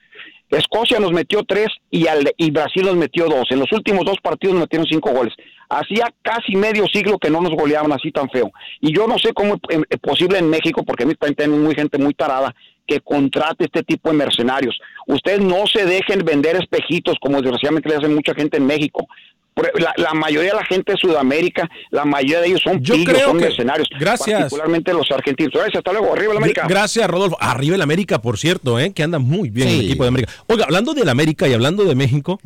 Escocia 0.51 1.01
nos 1.01 1.13
metió 1.13 1.43
tres 1.45 1.69
y, 1.91 2.07
al- 2.07 2.31
y 2.37 2.51
Brasil 2.51 2.85
nos 2.85 2.95
metió 2.97 3.27
dos. 3.27 3.47
En 3.51 3.59
los 3.59 3.73
últimos 3.73 4.05
dos 4.05 4.19
partidos 4.23 4.55
nos 4.55 4.65
metieron 4.65 4.87
cinco 4.87 5.11
goles. 5.11 5.33
Hacía 5.71 6.13
casi 6.21 6.55
medio 6.55 6.87
siglo 6.93 7.19
que 7.19 7.31
no 7.31 7.41
nos 7.41 7.53
goleaban 7.53 7.91
así 7.91 8.13
tan 8.13 8.29
feo. 8.29 8.53
Y 8.81 8.95
yo 8.95 9.07
no 9.09 9.19
sé 9.19 9.33
cómo 9.33 9.55
es 9.71 9.81
es 9.89 9.99
posible 9.99 10.39
en 10.39 10.51
México, 10.51 10.85
porque 10.85 11.05
a 11.05 11.07
mí 11.07 11.15
también 11.15 11.37
tengo 11.37 11.57
muy 11.57 11.75
gente 11.75 11.97
muy 11.97 12.13
tarada, 12.13 12.55
que 12.95 13.01
contrate 13.01 13.65
este 13.65 13.83
tipo 13.83 14.11
de 14.11 14.17
mercenarios. 14.17 14.79
Ustedes 15.07 15.41
no 15.41 15.67
se 15.67 15.85
dejen 15.85 16.25
vender 16.25 16.57
espejitos, 16.57 17.17
como 17.21 17.41
desgraciadamente 17.41 17.89
le 17.89 17.97
hacen 17.97 18.15
mucha 18.15 18.35
gente 18.35 18.57
en 18.59 18.67
México. 18.67 19.07
Por- 19.55 19.71
La, 19.81 19.93
la 19.99 20.15
mayoría 20.15 20.51
de 20.53 20.57
la 20.57 20.65
gente 20.65 20.93
de 20.93 20.99
Sudamérica, 20.99 21.69
la 21.91 22.05
mayoría 22.07 22.41
de 22.41 22.47
ellos 22.49 22.61
son 22.63 22.81
Yo 22.83 22.95
pillos, 22.95 23.13
creo 23.15 23.29
son 23.29 23.39
que- 23.39 23.45
mercenarios. 23.45 23.89
gracias. 24.01 24.41
Particularmente 24.41 24.93
los 24.95 25.11
argentinos. 25.11 25.53
Gracias, 25.53 25.77
hasta 25.77 25.93
luego. 25.93 26.13
Arriba 26.15 26.33
la 26.35 26.39
América. 26.39 26.67
Gracias, 26.69 27.07
Rodolfo. 27.09 27.37
Arriba 27.41 27.77
el 27.77 27.83
América, 27.83 28.21
por 28.23 28.39
cierto, 28.39 28.79
¿eh? 28.81 28.93
que 28.95 29.03
anda 29.03 29.19
muy 29.19 29.51
bien 29.51 29.69
el 29.69 29.81
equipo 29.83 30.05
de 30.05 30.09
América. 30.09 30.33
Oiga, 30.47 30.65
hablando 30.65 30.95
del 30.95 31.09
América 31.09 31.47
y 31.49 31.53
hablando 31.53 31.85
de 31.85 31.95
México, 31.95 32.41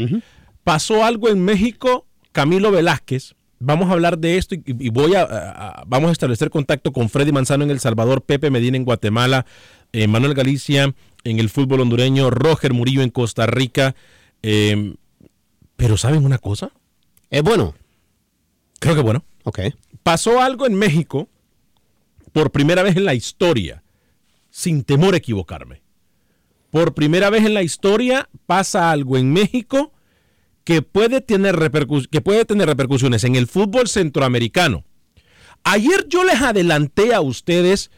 pasó 0.65 1.05
algo 1.05 1.29
en 1.29 1.45
México, 1.45 2.07
Camilo 2.33 2.71
Velázquez. 2.73 3.35
Vamos 3.59 3.89
a 3.89 3.93
hablar 3.93 4.19
de 4.19 4.37
esto 4.37 4.55
y, 4.55 4.63
y 4.67 4.91
voy 4.91 5.15
a, 5.15 5.83
vamos 5.87 6.11
a 6.11 6.13
establecer 6.13 6.51
contacto 6.51 6.93
con 6.93 7.09
Freddy 7.09 7.33
Manzano 7.33 7.65
en 7.65 7.71
El 7.71 7.81
Salvador, 7.81 8.23
Pepe 8.23 8.51
Medina 8.51 8.77
en 8.77 8.85
Guatemala, 8.85 9.47
eh, 9.93 10.07
Manuel 10.07 10.35
Galicia 10.35 10.95
en 11.25 11.39
el 11.39 11.49
fútbol 11.49 11.81
hondureño, 11.81 12.31
Roger 12.31 12.75
Murillo 12.75 13.03
en 13.03 13.11
Costa 13.11 13.47
Rica. 13.47 13.95
eh, 14.43 14.95
pero 15.77 15.97
¿saben 15.97 16.25
una 16.25 16.39
cosa? 16.39 16.71
Es 17.31 17.43
bueno. 17.43 17.75
Creo 18.79 18.95
que 18.95 19.03
bueno. 19.03 19.25
Ok. 19.45 19.61
Pasó 20.03 20.41
algo 20.41 20.67
en 20.67 20.75
México 20.75 21.29
por 22.33 22.51
primera 22.51 22.83
vez 22.83 22.97
en 22.97 23.05
la 23.05 23.15
historia, 23.15 23.83
sin 24.51 24.85
temor 24.85 25.15
a 25.15 25.19
equivocarme. 25.19 25.83
Por 26.71 26.95
primera 26.95 27.31
vez 27.31 27.45
en 27.45 27.55
la 27.55 27.63
historia 27.63 28.29
pasa 28.47 28.91
algo 28.91 29.17
en 29.17 29.33
México 29.33 29.93
que 30.67 30.83
puede 30.83 31.21
tener, 31.21 31.55
repercus- 31.55 32.09
que 32.11 32.21
puede 32.21 32.45
tener 32.45 32.67
repercusiones 32.67 33.23
en 33.23 33.37
el 33.37 33.47
fútbol 33.47 33.87
centroamericano. 33.89 34.85
Ayer 35.63 36.07
yo 36.09 36.25
les 36.25 36.43
adelanté 36.43 37.15
a 37.15 37.21
ustedes 37.21 37.93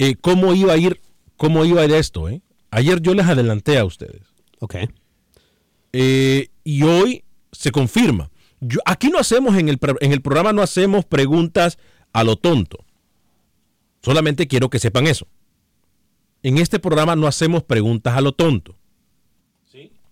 eh, 0.00 0.16
cómo 0.20 0.52
iba 0.52 0.72
a 0.72 0.76
ir, 0.76 1.00
cómo 1.36 1.64
iba 1.64 1.80
a 1.80 1.84
ir 1.84 1.92
esto. 1.92 2.28
¿eh? 2.28 2.42
Ayer 2.72 3.00
yo 3.00 3.14
les 3.14 3.24
adelanté 3.26 3.78
a 3.78 3.84
ustedes. 3.84 4.22
Ok. 4.58 4.74
Eh, 5.92 6.48
y 6.64 6.82
hoy 6.82 7.22
se 7.52 7.70
confirma. 7.70 8.30
Yo- 8.60 8.80
aquí 8.84 9.10
no 9.10 9.18
hacemos, 9.20 9.56
en 9.56 9.68
el, 9.68 9.78
en 10.00 10.12
el 10.12 10.20
programa 10.20 10.52
no 10.52 10.62
hacemos 10.62 11.04
preguntas 11.04 11.78
a 12.12 12.24
lo 12.24 12.34
tonto. 12.34 12.84
Solamente 14.02 14.48
quiero 14.48 14.70
que 14.70 14.80
sepan 14.80 15.06
eso. 15.06 15.28
En 16.42 16.58
este 16.58 16.80
programa 16.80 17.14
no 17.14 17.28
hacemos 17.28 17.62
preguntas 17.62 18.16
a 18.16 18.20
lo 18.20 18.32
tonto. 18.32 18.74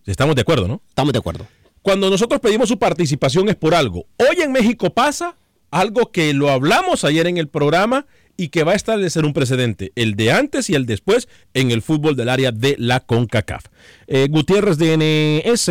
Estamos 0.06 0.36
de 0.36 0.42
acuerdo, 0.42 0.68
¿no? 0.68 0.82
Estamos 0.88 1.12
de 1.12 1.18
acuerdo. 1.18 1.48
Cuando 1.86 2.10
nosotros 2.10 2.40
pedimos 2.40 2.68
su 2.68 2.80
participación 2.80 3.48
es 3.48 3.54
por 3.54 3.72
algo. 3.72 4.06
Hoy 4.16 4.40
en 4.42 4.50
México 4.50 4.92
pasa 4.92 5.36
algo 5.70 6.10
que 6.10 6.34
lo 6.34 6.50
hablamos 6.50 7.04
ayer 7.04 7.28
en 7.28 7.36
el 7.36 7.46
programa 7.46 8.06
y 8.36 8.48
que 8.48 8.64
va 8.64 8.72
a 8.72 8.74
establecer 8.74 9.24
un 9.24 9.32
precedente, 9.32 9.92
el 9.94 10.16
de 10.16 10.32
antes 10.32 10.68
y 10.68 10.74
el 10.74 10.84
después 10.84 11.28
en 11.54 11.70
el 11.70 11.82
fútbol 11.82 12.16
del 12.16 12.28
área 12.28 12.50
de 12.50 12.74
la 12.80 12.98
CONCACAF. 12.98 13.66
Eh, 14.08 14.26
Gutiérrez 14.28 14.78
DNS 14.78 15.68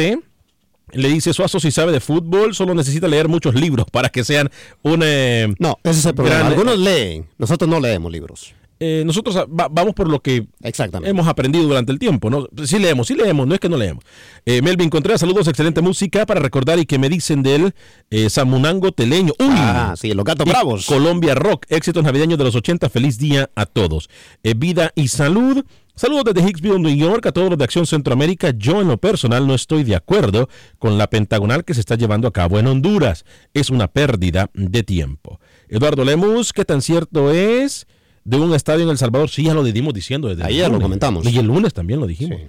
le 0.93 1.09
dice, 1.09 1.33
Suazo 1.33 1.59
si 1.59 1.69
sabe 1.71 1.91
de 1.91 1.99
fútbol, 1.99 2.55
solo 2.55 2.73
necesita 2.73 3.09
leer 3.09 3.27
muchos 3.27 3.53
libros 3.53 3.85
para 3.91 4.07
que 4.07 4.23
sean 4.23 4.49
un... 4.83 5.01
eh, 5.03 5.53
No, 5.59 5.79
ese 5.83 5.99
es 5.99 6.05
el 6.05 6.15
problema. 6.15 6.39
gran- 6.39 6.51
Algunos 6.53 6.79
leen, 6.79 7.27
nosotros 7.37 7.69
no 7.69 7.81
leemos 7.81 8.09
libros. 8.09 8.53
Eh, 8.79 9.03
nosotros 9.05 9.35
ah, 9.37 9.45
va- 9.45 9.67
vamos 9.71 9.93
por 9.93 10.09
lo 10.09 10.19
que 10.21 10.47
Exactamente. 10.61 11.09
hemos 11.09 11.27
aprendido 11.27 11.65
durante 11.65 11.91
el 11.91 11.99
tiempo, 11.99 12.29
¿no? 12.29 12.47
Sí 12.65 12.77
leemos, 12.79 13.07
sí 13.07 13.15
leemos, 13.15 13.47
no 13.47 13.53
es 13.53 13.59
que 13.59 13.69
no 13.69 13.77
leemos. 13.77 14.03
Eh, 14.45 14.61
Melvin 14.61 14.89
Contreras, 14.89 15.21
saludos, 15.21 15.47
excelente 15.47 15.81
música 15.81 16.25
para 16.25 16.39
recordar 16.39 16.77
y 16.79 16.85
que 16.85 16.99
me 16.99 17.07
dicen 17.09 17.41
del 17.43 17.73
eh, 18.09 18.29
Samunango 18.29 18.91
Teleño. 18.91 19.33
Uy, 19.39 19.47
Ah, 19.49 19.93
sí, 19.97 20.13
los 20.13 20.25
gatos 20.25 20.47
bravos. 20.47 20.85
Colombia 20.85 21.35
Rock, 21.35 21.65
éxitos 21.69 22.03
navideños 22.03 22.37
de 22.37 22.43
los 22.43 22.55
80, 22.55 22.89
feliz 22.89 23.17
día 23.17 23.49
a 23.55 23.65
todos. 23.65 24.09
Eh, 24.43 24.53
vida 24.55 24.91
y 24.95 25.07
salud. 25.07 25.63
Saludos 25.97 26.25
desde 26.33 26.49
Hicksville, 26.49 26.81
New 26.81 26.93
York, 26.93 27.25
a 27.25 27.31
todos 27.31 27.49
los 27.49 27.57
de 27.57 27.63
Acción 27.63 27.85
Centroamérica. 27.87 28.49
Yo 28.57 28.81
en 28.81 28.89
lo 28.89 28.97
personal 28.97 29.47
no 29.47 29.55
estoy 29.55 29.85
de 29.85 29.95
acuerdo 29.95 30.49
con 30.77 30.97
la 30.97 31.09
pentagonal 31.09 31.63
que 31.63 31.73
se 31.73 31.79
está 31.79 31.95
llevando 31.95 32.27
a 32.27 32.33
cabo 32.33 32.59
en 32.59 32.67
Honduras. 32.67 33.23
Es 33.53 33.69
una 33.69 33.87
pérdida 33.87 34.49
de 34.53 34.83
tiempo. 34.83 35.39
Eduardo 35.69 36.03
Lemus, 36.03 36.51
¿qué 36.51 36.65
tan 36.65 36.81
cierto 36.81 37.31
es 37.31 37.87
de 38.25 38.37
un 38.37 38.53
estadio 38.53 38.83
en 38.83 38.89
El 38.89 38.97
Salvador. 38.97 39.29
Sí, 39.29 39.43
ya 39.43 39.53
lo 39.53 39.63
dimos 39.63 39.93
diciendo 39.93 40.27
desde 40.27 40.41
el 40.41 40.47
Ayer 40.47 40.63
lo 40.63 40.73
lunes. 40.73 40.83
comentamos. 40.83 41.25
Y 41.25 41.37
el 41.37 41.45
lunes 41.45 41.73
también 41.73 41.99
lo 42.01 42.07
dijimos. 42.07 42.41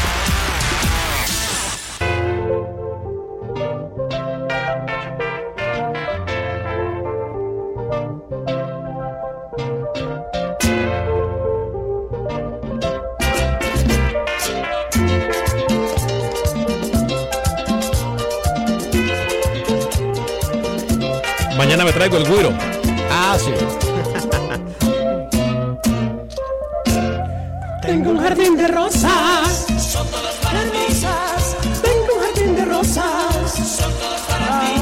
Mañana 21.77 21.91
me 21.91 21.97
traigo 21.99 22.17
el 22.17 22.27
güiro. 22.27 22.49
Ah, 23.11 23.37
sí. 23.37 23.51
Tengo 27.83 28.09
un 28.09 28.17
jardín 28.17 28.57
de 28.57 28.67
rosas. 28.67 29.67
Son 29.77 30.07
todas 30.07 30.33
para 30.37 30.63
hermosas. 30.63 31.55
Tengo 31.83 32.15
un 32.15 32.21
jardín 32.23 32.55
de 32.55 32.65
rosas. 32.65 33.05
Son 33.77 33.93
todas 33.93 34.21
para 34.21 34.59
ti. 34.59 34.73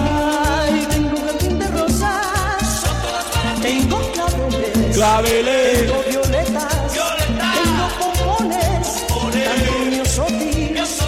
Ay, 0.57 0.87
tengo 0.89 1.17
un 1.17 1.25
jardín 1.25 1.59
de 1.59 1.67
rosas. 1.67 2.81
Son 2.81 3.01
todas 3.01 3.25
para 3.25 3.55
ti. 3.55 3.61
Tengo 3.61 3.99
claveles. 4.13 4.95
Claveles. 4.95 5.79
Tengo 5.81 6.03
violetas. 6.09 6.93
Tengo 6.93 7.87
pompones. 7.99 9.05
También 9.43 9.89
miosotis. 9.89 11.01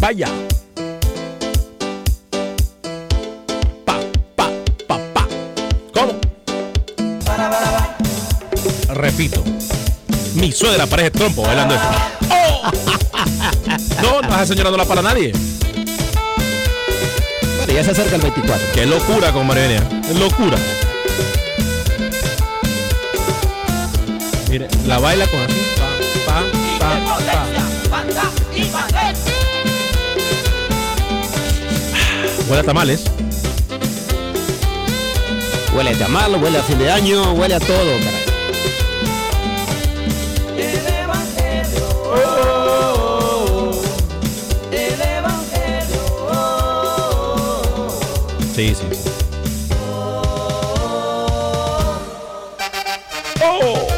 Vaya. 0.00 0.43
Mi 10.74 10.78
suegra 10.78 10.90
parece 10.90 11.10
trompo 11.12 11.42
bailando 11.42 11.76
eso. 11.76 11.84
¡Oh! 12.30 12.70
No, 14.02 14.20
no 14.20 14.28
esa 14.28 14.46
señora 14.46 14.70
no 14.72 14.76
la 14.76 14.84
para 14.84 15.02
nadie. 15.02 15.32
Bueno, 17.56 17.72
ya 17.72 17.84
se 17.84 17.92
acerca 17.92 18.16
el 18.16 18.22
24. 18.22 18.66
Qué 18.74 18.84
locura 18.84 19.32
con 19.32 19.46
María 19.46 19.76
Es 19.76 20.18
locura. 20.18 20.58
Mire, 24.50 24.68
la 24.86 24.98
baila 24.98 25.28
con 25.28 25.40
así. 25.40 25.54
Pa, 25.78 25.86
pa, 26.26 26.42
pa, 26.80 27.44
pa. 27.90 28.02
Huele 32.48 32.60
a 32.60 32.64
tamales. 32.64 33.04
Huele 35.72 35.90
a 35.90 35.98
tamal, 35.98 36.34
huele 36.42 36.58
a 36.58 36.62
fin 36.64 36.78
de 36.78 36.90
año, 36.90 37.32
huele 37.34 37.54
a 37.54 37.60
todo. 37.60 38.13
Sí, 48.54 48.72
sí. 48.72 48.84
¡Oh! 53.42 53.88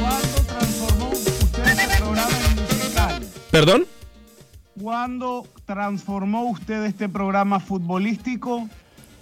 ¿Cuándo 0.00 0.42
transformó 0.48 1.10
usted 1.10 1.68
este 1.68 1.96
programa 1.96 2.36
en 2.44 2.56
musical? 2.56 3.22
¿Perdón? 3.52 3.86
¿Cuándo 4.82 5.46
transformó 5.64 6.42
usted 6.50 6.86
este 6.86 7.08
programa 7.08 7.60
futbolístico 7.60 8.68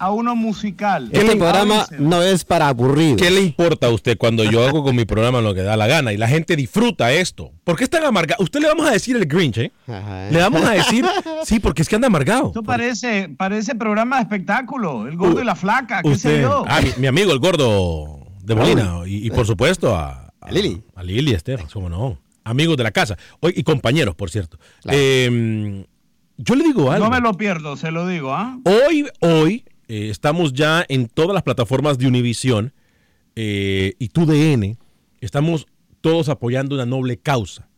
a 0.04 0.10
uno 0.10 0.36
musical? 0.36 1.08
Este 1.12 1.36
programa 1.36 1.86
no 1.98 2.22
es 2.22 2.44
para 2.44 2.68
aburridos. 2.68 3.20
¿Qué 3.20 3.30
le 3.30 3.40
importa 3.40 3.86
a 3.86 3.90
usted 3.90 4.16
cuando 4.18 4.44
yo 4.44 4.66
hago 4.66 4.82
con 4.84 4.94
mi 4.96 5.04
programa 5.04 5.40
lo 5.40 5.54
que 5.54 5.62
da 5.62 5.76
la 5.76 5.86
gana 5.86 6.12
y 6.12 6.16
la 6.16 6.28
gente 6.28 6.56
disfruta 6.56 7.12
esto? 7.12 7.52
¿Por 7.64 7.76
qué 7.76 7.84
es 7.84 7.90
tan 7.90 8.04
amargado? 8.04 8.42
Usted 8.42 8.60
le 8.60 8.68
vamos 8.68 8.86
a 8.86 8.90
decir 8.92 9.16
el 9.16 9.26
Grinch, 9.26 9.58
¿eh? 9.58 9.72
Ajá. 9.88 10.30
Le 10.30 10.38
vamos 10.38 10.62
a 10.64 10.70
decir, 10.72 11.04
sí, 11.44 11.58
porque 11.60 11.82
es 11.82 11.88
que 11.88 11.96
anda 11.96 12.06
amargado. 12.08 12.48
Esto 12.48 12.62
parece, 12.62 13.28
parece 13.36 13.74
programa 13.74 14.16
de 14.16 14.22
espectáculo. 14.22 15.06
El 15.08 15.16
gordo 15.16 15.40
y 15.40 15.44
la 15.44 15.54
flaca, 15.56 16.02
qué 16.02 16.10
sé 16.10 16.28
Usted- 16.28 16.42
yo. 16.42 16.64
Ah, 16.68 16.80
mi, 16.82 16.90
mi 16.98 17.06
amigo 17.06 17.32
el 17.32 17.38
gordo 17.38 18.20
de 18.42 18.54
Molina 18.54 19.00
y, 19.06 19.26
y 19.26 19.30
por 19.30 19.46
supuesto 19.46 19.96
a, 19.96 20.32
a 20.40 20.50
Lili. 20.52 20.82
A 20.94 21.02
Lili 21.02 21.32
Estefan, 21.32 21.66
cómo 21.72 21.88
no. 21.88 22.18
Amigos 22.44 22.76
de 22.76 22.82
la 22.82 22.90
casa. 22.90 23.16
Hoy, 23.40 23.54
y 23.56 23.62
compañeros, 23.62 24.14
por 24.14 24.30
cierto. 24.30 24.58
Claro. 24.82 24.98
Eh, 25.00 25.86
yo 26.36 26.54
le 26.56 26.64
digo 26.64 26.90
algo. 26.90 27.04
No 27.06 27.10
me 27.10 27.20
lo 27.20 27.32
pierdo, 27.34 27.76
se 27.76 27.90
lo 27.90 28.06
digo, 28.06 28.34
¿ah? 28.34 28.58
Hoy, 28.64 29.06
hoy, 29.20 29.64
eh, 29.88 30.08
estamos 30.10 30.52
ya 30.52 30.84
en 30.88 31.08
todas 31.08 31.34
las 31.34 31.42
plataformas 31.42 31.98
de 31.98 32.06
Univisión 32.06 32.72
eh, 33.36 33.94
y 33.98 34.08
TUDN. 34.08 34.78
Estamos 35.20 35.66
todos 36.00 36.28
apoyando 36.28 36.74
una 36.74 36.86
noble 36.86 37.16
causa. 37.16 37.68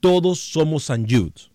Todos 0.00 0.38
somos 0.38 0.84
San 0.84 1.08
Jude. 1.08 1.50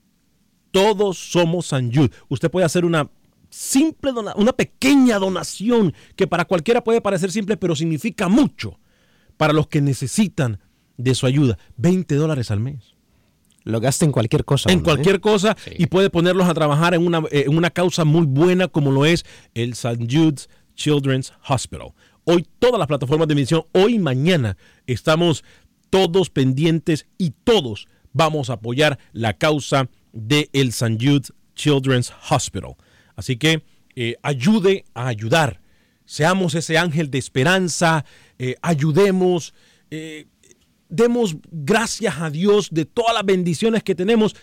Todos 0.72 1.18
somos 1.18 1.68
San 1.68 1.94
Jude. 1.94 2.12
Usted 2.28 2.52
puede 2.52 2.65
hacer 2.65 2.86
una 2.86 3.10
simple, 3.50 4.12
una 4.36 4.54
pequeña 4.54 5.20
donación 5.20 5.94
que 6.15 6.28
para 6.28 6.46
cualquiera 6.46 6.84
puede 6.84 7.02
parecer 7.02 7.32
simple, 7.32 7.58
pero 7.58 7.76
significa 7.76 8.28
mucho 8.28 8.80
para 9.38 9.54
los 9.54 9.68
que 9.68 9.82
necesitan 9.82 10.60
de 10.98 11.15
su 11.15 11.26
ayuda. 11.26 11.58
20 11.78 12.15
dólares 12.15 12.52
al 12.52 12.60
mes 12.60 12.94
Lo 13.65 13.82
gasta 13.82 14.06
en 14.06 14.12
cualquier 14.12 14.45
cosa. 14.45 14.71
en 14.71 14.80
uno, 14.80 14.84
¿eh? 14.84 14.86
cualquier 14.86 15.19
cosa 15.19 15.58
y 15.78 15.88
puede 15.88 16.10
ponerlos 16.10 16.47
a 16.47 16.54
trabajar 16.54 16.93
en 16.93 17.06
una, 17.06 17.19
eh, 17.32 17.43
en 17.47 17.58
una 17.58 17.71
causa 17.71 18.06
muy 18.06 18.25
buena 18.25 18.67
como 18.67 18.91
lo 18.91 19.06
es 19.06 19.25
el 19.54 19.71
St. 19.71 20.08
Jude's 20.10 20.49
Children's 20.75 21.34
Hospital. 21.47 21.93
Hoy 22.23 22.47
todas 22.60 22.80
las 22.80 22.88
plataformas 22.88 23.28
de 23.28 23.34
emisión, 23.34 23.65
hoy 23.73 23.95
y 23.95 23.99
mañana 23.99 24.56
estamos 24.88 25.43
todos 25.89 26.30
pendientes 26.30 27.08
y 27.17 27.32
todos 27.43 27.88
vamos 28.13 28.49
a 28.49 28.54
apoyar 28.54 28.97
la 29.12 29.34
causa 29.34 29.89
del 30.13 30.49
el 30.54 30.69
St. 30.69 30.97
Jude's 30.99 31.34
Children's 31.56 32.13
Hospital. 32.30 32.75
Así 33.15 33.38
que 33.38 33.63
eh, 33.95 34.15
ayude 34.21 34.86
a 34.93 35.08
ayudar. 35.08 35.62
Seamos 36.06 36.54
ese 36.54 36.78
ángel 36.78 37.10
de 37.10 37.17
esperanza, 37.17 38.06
eh, 38.38 38.56
ayudemos, 38.62 39.54
eh, 39.89 40.28
demos 40.95 41.38
gracias 41.51 42.19
a 42.19 42.29
Dios 42.29 42.69
de 42.71 42.86
todas 42.86 43.13
las 43.13 43.25
bendiciones 43.25 43.84
que 43.84 43.95
tenemos, 43.95 44.36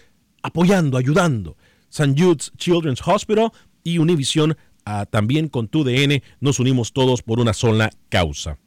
apoyando, 0.42 0.98
ayudando. 0.98 1.56
St. 1.88 2.14
Jude's 2.16 2.52
Children's 2.56 3.06
Hospital 3.06 3.50
y 3.84 3.98
Univision 3.98 4.56
ah, 4.84 5.06
también 5.06 5.48
con 5.48 5.68
tu 5.68 5.84
DN 5.84 6.22
nos 6.40 6.58
unimos 6.58 6.92
todos 6.92 7.22
por 7.22 7.40
una 7.40 7.52
sola 7.52 7.90
causa. 8.08 8.58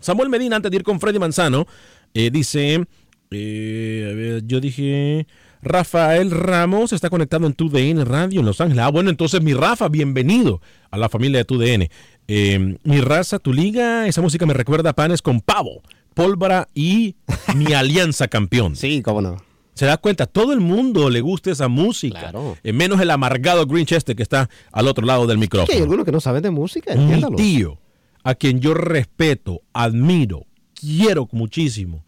Samuel 0.00 0.28
Medina, 0.28 0.56
antes 0.56 0.70
de 0.70 0.78
ir 0.78 0.82
con 0.82 1.00
Freddy 1.00 1.18
Manzano, 1.18 1.66
eh, 2.12 2.30
dice, 2.30 2.84
eh, 3.30 4.08
a 4.10 4.14
ver, 4.14 4.46
yo 4.46 4.60
dije, 4.60 5.26
Rafael 5.62 6.30
Ramos 6.30 6.92
está 6.92 7.08
conectado 7.08 7.46
en 7.46 7.54
tu 7.54 7.70
DN 7.70 8.04
Radio 8.04 8.40
en 8.40 8.46
Los 8.46 8.60
Ángeles. 8.60 8.84
Ah, 8.84 8.90
bueno, 8.90 9.08
entonces 9.08 9.42
mi 9.42 9.54
Rafa, 9.54 9.88
bienvenido 9.88 10.60
a 10.90 10.98
la 10.98 11.08
familia 11.08 11.38
de 11.38 11.44
tu 11.46 11.58
DN. 11.58 11.90
Eh, 12.28 12.76
mi 12.84 13.00
raza, 13.00 13.38
tu 13.38 13.52
liga, 13.52 14.06
esa 14.06 14.20
música 14.20 14.46
me 14.46 14.54
recuerda 14.54 14.90
a 14.90 14.94
panes 14.94 15.22
con 15.22 15.40
pavo, 15.40 15.82
pólvora 16.14 16.68
y 16.74 17.16
mi 17.56 17.72
alianza 17.74 18.28
campeón. 18.28 18.76
Sí, 18.76 19.02
cómo 19.02 19.20
no. 19.20 19.36
Se 19.74 19.86
da 19.86 19.96
cuenta, 19.96 20.26
todo 20.26 20.52
el 20.52 20.60
mundo 20.60 21.10
le 21.10 21.20
gusta 21.20 21.50
esa 21.50 21.66
música. 21.66 22.20
Claro. 22.20 22.56
Eh, 22.62 22.72
menos 22.72 23.00
el 23.00 23.10
amargado 23.10 23.66
Grinch 23.66 23.90
este 23.92 24.14
que 24.14 24.22
está 24.22 24.48
al 24.70 24.86
otro 24.86 25.04
lado 25.04 25.26
del 25.26 25.36
Que 25.36 25.38
hay 25.38 25.40
micrófono. 25.40 25.82
algunos 25.82 26.04
que 26.04 26.12
no 26.12 26.20
saben 26.20 26.42
de 26.44 26.50
música, 26.50 26.94
Mi 26.94 27.02
entiéndalo. 27.02 27.36
tío, 27.36 27.78
a 28.22 28.36
quien 28.36 28.60
yo 28.60 28.72
respeto, 28.74 29.62
admiro, 29.72 30.46
quiero 30.80 31.28
muchísimo, 31.32 32.04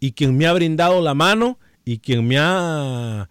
y 0.00 0.12
quien 0.12 0.34
me 0.38 0.46
ha 0.46 0.52
brindado 0.54 1.02
la 1.02 1.12
mano 1.12 1.58
y 1.84 1.98
quien 1.98 2.26
me 2.26 2.38
ha 2.38 3.28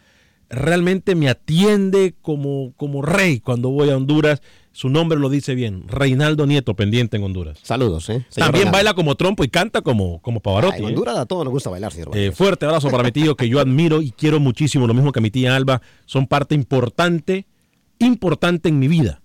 realmente 0.50 1.16
me 1.16 1.30
atiende 1.30 2.16
como, 2.22 2.74
como 2.78 3.02
rey 3.02 3.40
cuando 3.40 3.70
voy 3.70 3.90
a 3.90 3.98
Honduras. 3.98 4.42
Su 4.72 4.88
nombre 4.90 5.20
lo 5.20 5.30
dice 5.30 5.56
bien, 5.56 5.84
Reinaldo 5.88 6.46
Nieto, 6.46 6.76
pendiente 6.76 7.18
en 7.18 7.24
Honduras. 7.24 7.60
Saludos, 7.64 8.10
¿eh? 8.10 8.26
señor 8.30 8.48
También 8.48 8.54
Reinaldo. 8.54 8.72
baila 8.72 8.94
como 8.94 9.16
trompo 9.16 9.44
y 9.44 9.50
canta 9.50 9.82
como, 9.82 10.22
como 10.22 10.40
Ah, 10.40 10.44
Pavarotti. 10.44 10.78
en 10.78 10.84
¿eh? 10.84 10.88
Honduras 10.88 11.18
a 11.18 11.26
todos 11.26 11.44
nos 11.44 11.52
gusta 11.52 11.70
bailar, 11.70 11.92
señor. 11.92 12.16
Eh, 12.16 12.32
fuerte 12.32 12.66
abrazo 12.66 12.90
para 12.90 13.04
mi 13.04 13.12
tío 13.12 13.36
que 13.36 13.50
yo 13.50 13.60
admiro 13.60 14.02
y 14.02 14.12
quiero 14.12 14.40
muchísimo, 14.40 14.88
lo 14.88 14.94
mismo 14.94 15.12
que 15.12 15.20
a 15.20 15.22
mi 15.22 15.32
tía 15.32 15.56
Alba, 15.56 15.82
son 16.06 16.28
parte 16.28 16.56
importante, 16.56 17.46
importante 17.98 18.70
en 18.70 18.80
mi 18.80 18.88
vida. 18.88 19.22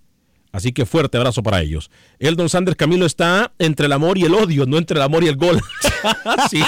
Así 0.54 0.70
que 0.70 0.86
fuerte 0.86 1.18
abrazo 1.18 1.42
para 1.42 1.62
ellos. 1.62 1.90
El 2.20 2.36
Don 2.36 2.48
Sanders 2.48 2.76
Camilo 2.76 3.06
está 3.06 3.52
entre 3.58 3.86
el 3.86 3.92
amor 3.92 4.18
y 4.18 4.22
el 4.22 4.34
odio, 4.34 4.66
no 4.66 4.78
entre 4.78 4.98
el 4.98 5.02
amor 5.02 5.24
y 5.24 5.26
el 5.26 5.34
gol. 5.34 5.60
sí, 6.48 6.62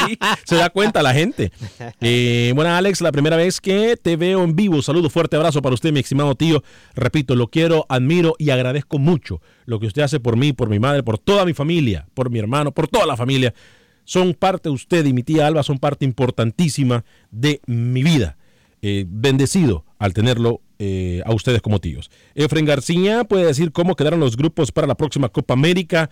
se 0.44 0.57
da 0.57 0.70
cuenta 0.70 1.05
la 1.05 1.14
gente. 1.14 1.53
Eh, 2.01 2.51
bueno, 2.57 2.75
Alex, 2.75 3.01
la 3.01 3.12
primera 3.12 3.37
vez 3.37 3.61
que 3.61 3.96
te 3.96 4.16
veo 4.16 4.42
en 4.42 4.57
vivo. 4.57 4.83
Saludo, 4.83 5.09
fuerte 5.09 5.37
abrazo 5.37 5.62
para 5.62 5.72
usted, 5.72 5.92
mi 5.92 6.01
estimado 6.01 6.35
tío. 6.35 6.64
Repito, 6.96 7.37
lo 7.37 7.46
quiero, 7.46 7.87
admiro 7.88 8.35
y 8.40 8.51
agradezco 8.51 8.99
mucho 8.99 9.40
lo 9.66 9.79
que 9.79 9.87
usted 9.87 10.03
hace 10.03 10.18
por 10.18 10.37
mí, 10.37 10.53
por 10.53 10.68
mi 10.68 10.81
madre, 10.81 11.05
por 11.05 11.18
toda 11.18 11.44
mi 11.44 11.55
familia, 11.55 12.09
por 12.12 12.29
mi 12.29 12.40
hermano, 12.40 12.72
por 12.72 12.88
toda 12.88 13.07
la 13.07 13.16
familia. 13.16 13.55
Son 14.03 14.35
parte, 14.35 14.68
usted 14.68 15.07
y 15.07 15.12
mi 15.12 15.22
tía 15.22 15.46
Alba 15.46 15.62
son 15.62 15.79
parte 15.79 16.05
importantísima 16.05 17.05
de 17.31 17.61
mi 17.66 18.03
vida. 18.03 18.37
Eh, 18.83 19.05
bendecido 19.09 19.85
al 20.01 20.12
tenerlo 20.12 20.61
eh, 20.79 21.23
a 21.25 21.33
ustedes 21.33 21.62
como 21.62 21.81
tíos. 21.81 22.11
Efren 22.35 22.65
García 22.65 23.25
puede 23.25 23.47
decir 23.47 23.73
cómo 23.73 23.97
quedaron 23.97 24.21
los 24.21 24.37
grupos 24.37 24.73
para 24.73 24.87
la 24.87 24.95
próxima 24.95 25.29
Copa 25.29 25.55
América. 25.55 26.11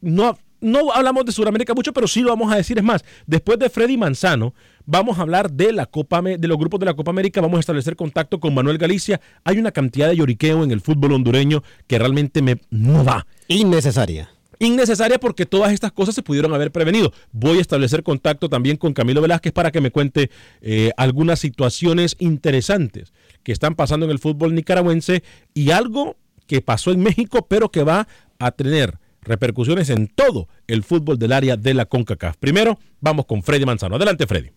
No, 0.00 0.38
no 0.60 0.92
hablamos 0.92 1.24
de 1.24 1.32
Sudamérica 1.32 1.74
mucho, 1.74 1.92
pero 1.92 2.08
sí 2.08 2.20
lo 2.20 2.30
vamos 2.30 2.52
a 2.52 2.56
decir. 2.56 2.78
Es 2.78 2.84
más, 2.84 3.04
después 3.26 3.58
de 3.58 3.70
Freddy 3.70 3.96
Manzano, 3.96 4.54
vamos 4.86 5.18
a 5.18 5.22
hablar 5.22 5.50
de 5.50 5.72
la 5.72 5.86
Copa 5.86 6.20
de 6.22 6.48
los 6.48 6.58
grupos 6.58 6.80
de 6.80 6.86
la 6.86 6.94
Copa 6.94 7.10
América. 7.10 7.40
Vamos 7.40 7.58
a 7.58 7.60
establecer 7.60 7.96
contacto 7.96 8.40
con 8.40 8.54
Manuel 8.54 8.78
Galicia. 8.78 9.20
Hay 9.44 9.58
una 9.58 9.72
cantidad 9.72 10.08
de 10.08 10.16
lloriqueo 10.16 10.64
en 10.64 10.70
el 10.70 10.80
fútbol 10.80 11.12
hondureño 11.12 11.62
que 11.86 11.98
realmente 11.98 12.42
me 12.42 12.56
no 12.70 13.04
va 13.04 13.26
Innecesaria. 13.48 14.30
Innecesaria 14.60 15.18
porque 15.18 15.46
todas 15.46 15.72
estas 15.72 15.90
cosas 15.90 16.14
se 16.14 16.22
pudieron 16.22 16.54
haber 16.54 16.70
prevenido. 16.70 17.12
Voy 17.32 17.58
a 17.58 17.60
establecer 17.60 18.04
contacto 18.04 18.48
también 18.48 18.76
con 18.76 18.92
Camilo 18.92 19.20
Velázquez 19.20 19.52
para 19.52 19.72
que 19.72 19.80
me 19.80 19.90
cuente 19.90 20.30
eh, 20.60 20.92
algunas 20.96 21.40
situaciones 21.40 22.14
interesantes 22.20 23.12
que 23.42 23.50
están 23.50 23.74
pasando 23.74 24.06
en 24.06 24.12
el 24.12 24.20
fútbol 24.20 24.54
nicaragüense 24.54 25.24
y 25.54 25.72
algo 25.72 26.16
que 26.46 26.60
pasó 26.60 26.92
en 26.92 27.00
México, 27.00 27.46
pero 27.48 27.70
que 27.70 27.82
va 27.82 28.06
a 28.38 28.52
tener 28.52 28.98
repercusiones 29.22 29.90
en 29.90 30.08
todo 30.08 30.48
el 30.66 30.82
fútbol 30.82 31.18
del 31.18 31.32
área 31.32 31.56
de 31.56 31.74
la 31.74 31.86
CONCACAF. 31.86 32.36
Primero, 32.36 32.78
vamos 33.00 33.26
con 33.26 33.42
Freddy 33.42 33.64
Manzano. 33.64 33.96
Adelante, 33.96 34.26
Freddy. 34.26 34.50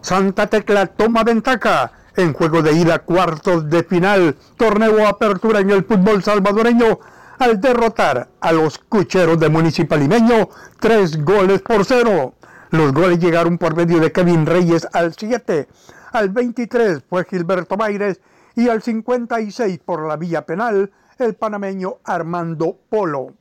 Santa 0.00 0.48
Tecla 0.48 0.86
toma 0.86 1.22
ventaja 1.22 1.92
en 2.16 2.32
juego 2.32 2.60
de 2.60 2.72
ida 2.72 3.00
cuartos 3.00 3.70
de 3.70 3.84
final, 3.84 4.36
torneo 4.56 5.06
apertura 5.06 5.60
en 5.60 5.70
el 5.70 5.84
fútbol 5.84 6.22
salvadoreño 6.22 6.98
al 7.42 7.60
derrotar 7.60 8.28
a 8.40 8.52
los 8.52 8.78
cucheros 8.78 9.40
de 9.40 9.48
Municipal 9.48 9.98
Limeño 9.98 10.48
tres 10.78 11.24
goles 11.24 11.60
por 11.60 11.84
cero. 11.84 12.34
Los 12.70 12.92
goles 12.92 13.18
llegaron 13.18 13.58
por 13.58 13.74
medio 13.74 13.98
de 13.98 14.12
Kevin 14.12 14.46
Reyes 14.46 14.86
al 14.92 15.12
7, 15.12 15.66
al 16.12 16.28
23 16.28 17.02
fue 17.10 17.24
Gilberto 17.24 17.76
Baires 17.76 18.20
y 18.54 18.68
al 18.68 18.80
56 18.80 19.80
por 19.84 20.06
la 20.06 20.16
vía 20.16 20.46
penal 20.46 20.92
el 21.18 21.34
panameño 21.34 21.96
Armando 22.04 22.78
Polo. 22.88 23.34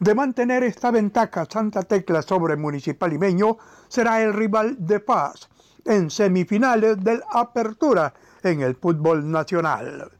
De 0.00 0.16
mantener 0.16 0.64
esta 0.64 0.90
ventaja 0.90 1.46
Santa 1.48 1.82
Tecla 1.82 2.22
sobre 2.22 2.56
Municipal 2.56 3.10
Limeño 3.10 3.58
será 3.86 4.20
el 4.20 4.32
rival 4.32 4.74
de 4.80 4.98
paz 4.98 5.48
en 5.84 6.10
semifinales 6.10 7.04
del 7.04 7.22
Apertura 7.30 8.12
en 8.42 8.62
el 8.62 8.74
fútbol 8.74 9.30
nacional. 9.30 10.10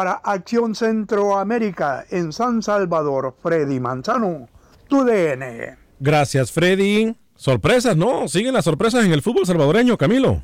Para 0.00 0.12
Acción 0.12 0.74
Centroamérica 0.74 2.06
en 2.08 2.32
San 2.32 2.62
Salvador, 2.62 3.36
Freddy 3.42 3.78
Manzano, 3.80 4.48
tu 4.88 5.04
DN. 5.04 5.76
Gracias, 5.98 6.50
Freddy. 6.50 7.14
Sorpresas, 7.36 7.98
¿no? 7.98 8.26
Siguen 8.26 8.54
las 8.54 8.64
sorpresas 8.64 9.04
en 9.04 9.12
el 9.12 9.20
fútbol 9.20 9.44
salvadoreño, 9.44 9.98
Camilo. 9.98 10.42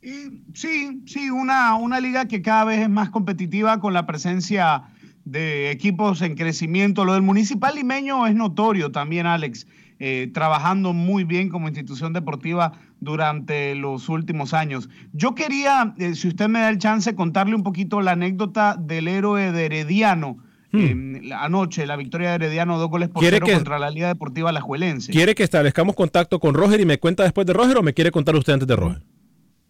Y 0.00 0.40
sí, 0.54 1.02
sí, 1.04 1.28
una, 1.28 1.74
una 1.74 2.00
liga 2.00 2.24
que 2.24 2.40
cada 2.40 2.64
vez 2.64 2.80
es 2.80 2.88
más 2.88 3.10
competitiva 3.10 3.78
con 3.78 3.92
la 3.92 4.06
presencia 4.06 4.84
de 5.26 5.70
equipos 5.70 6.22
en 6.22 6.34
crecimiento. 6.34 7.04
Lo 7.04 7.12
del 7.12 7.20
Municipal 7.20 7.74
Limeño 7.74 8.26
es 8.26 8.34
notorio 8.34 8.90
también, 8.90 9.26
Alex, 9.26 9.66
eh, 10.04 10.28
trabajando 10.34 10.92
muy 10.92 11.22
bien 11.22 11.48
como 11.48 11.68
institución 11.68 12.12
deportiva 12.12 12.72
durante 12.98 13.76
los 13.76 14.08
últimos 14.08 14.52
años. 14.52 14.88
Yo 15.12 15.36
quería, 15.36 15.94
eh, 15.96 16.16
si 16.16 16.26
usted 16.26 16.48
me 16.48 16.58
da 16.58 16.70
el 16.70 16.78
chance, 16.78 17.14
contarle 17.14 17.54
un 17.54 17.62
poquito 17.62 18.00
la 18.00 18.12
anécdota 18.12 18.74
del 18.76 19.06
héroe 19.06 19.52
de 19.52 19.64
Herediano. 19.66 20.38
eh, 20.74 21.20
la- 21.22 21.44
anoche, 21.44 21.84
la 21.86 21.96
victoria 21.96 22.30
de 22.30 22.34
Herediano, 22.36 22.78
dos 22.78 22.88
goles 22.88 23.10
por 23.10 23.20
¿Quiere 23.20 23.36
cero 23.36 23.46
que- 23.46 23.52
contra 23.56 23.78
la 23.78 23.90
Liga 23.90 24.08
Deportiva 24.08 24.48
Alajuelense. 24.48 25.12
¿Quiere 25.12 25.34
que 25.34 25.42
establezcamos 25.44 25.94
contacto 25.94 26.40
con 26.40 26.54
Roger 26.54 26.80
y 26.80 26.86
me 26.86 26.96
cuenta 26.98 27.24
después 27.24 27.46
de 27.46 27.52
Roger 27.52 27.76
o 27.76 27.82
me 27.82 27.92
quiere 27.92 28.10
contar 28.10 28.34
usted 28.36 28.54
antes 28.54 28.66
de 28.66 28.74
Roger? 28.74 29.02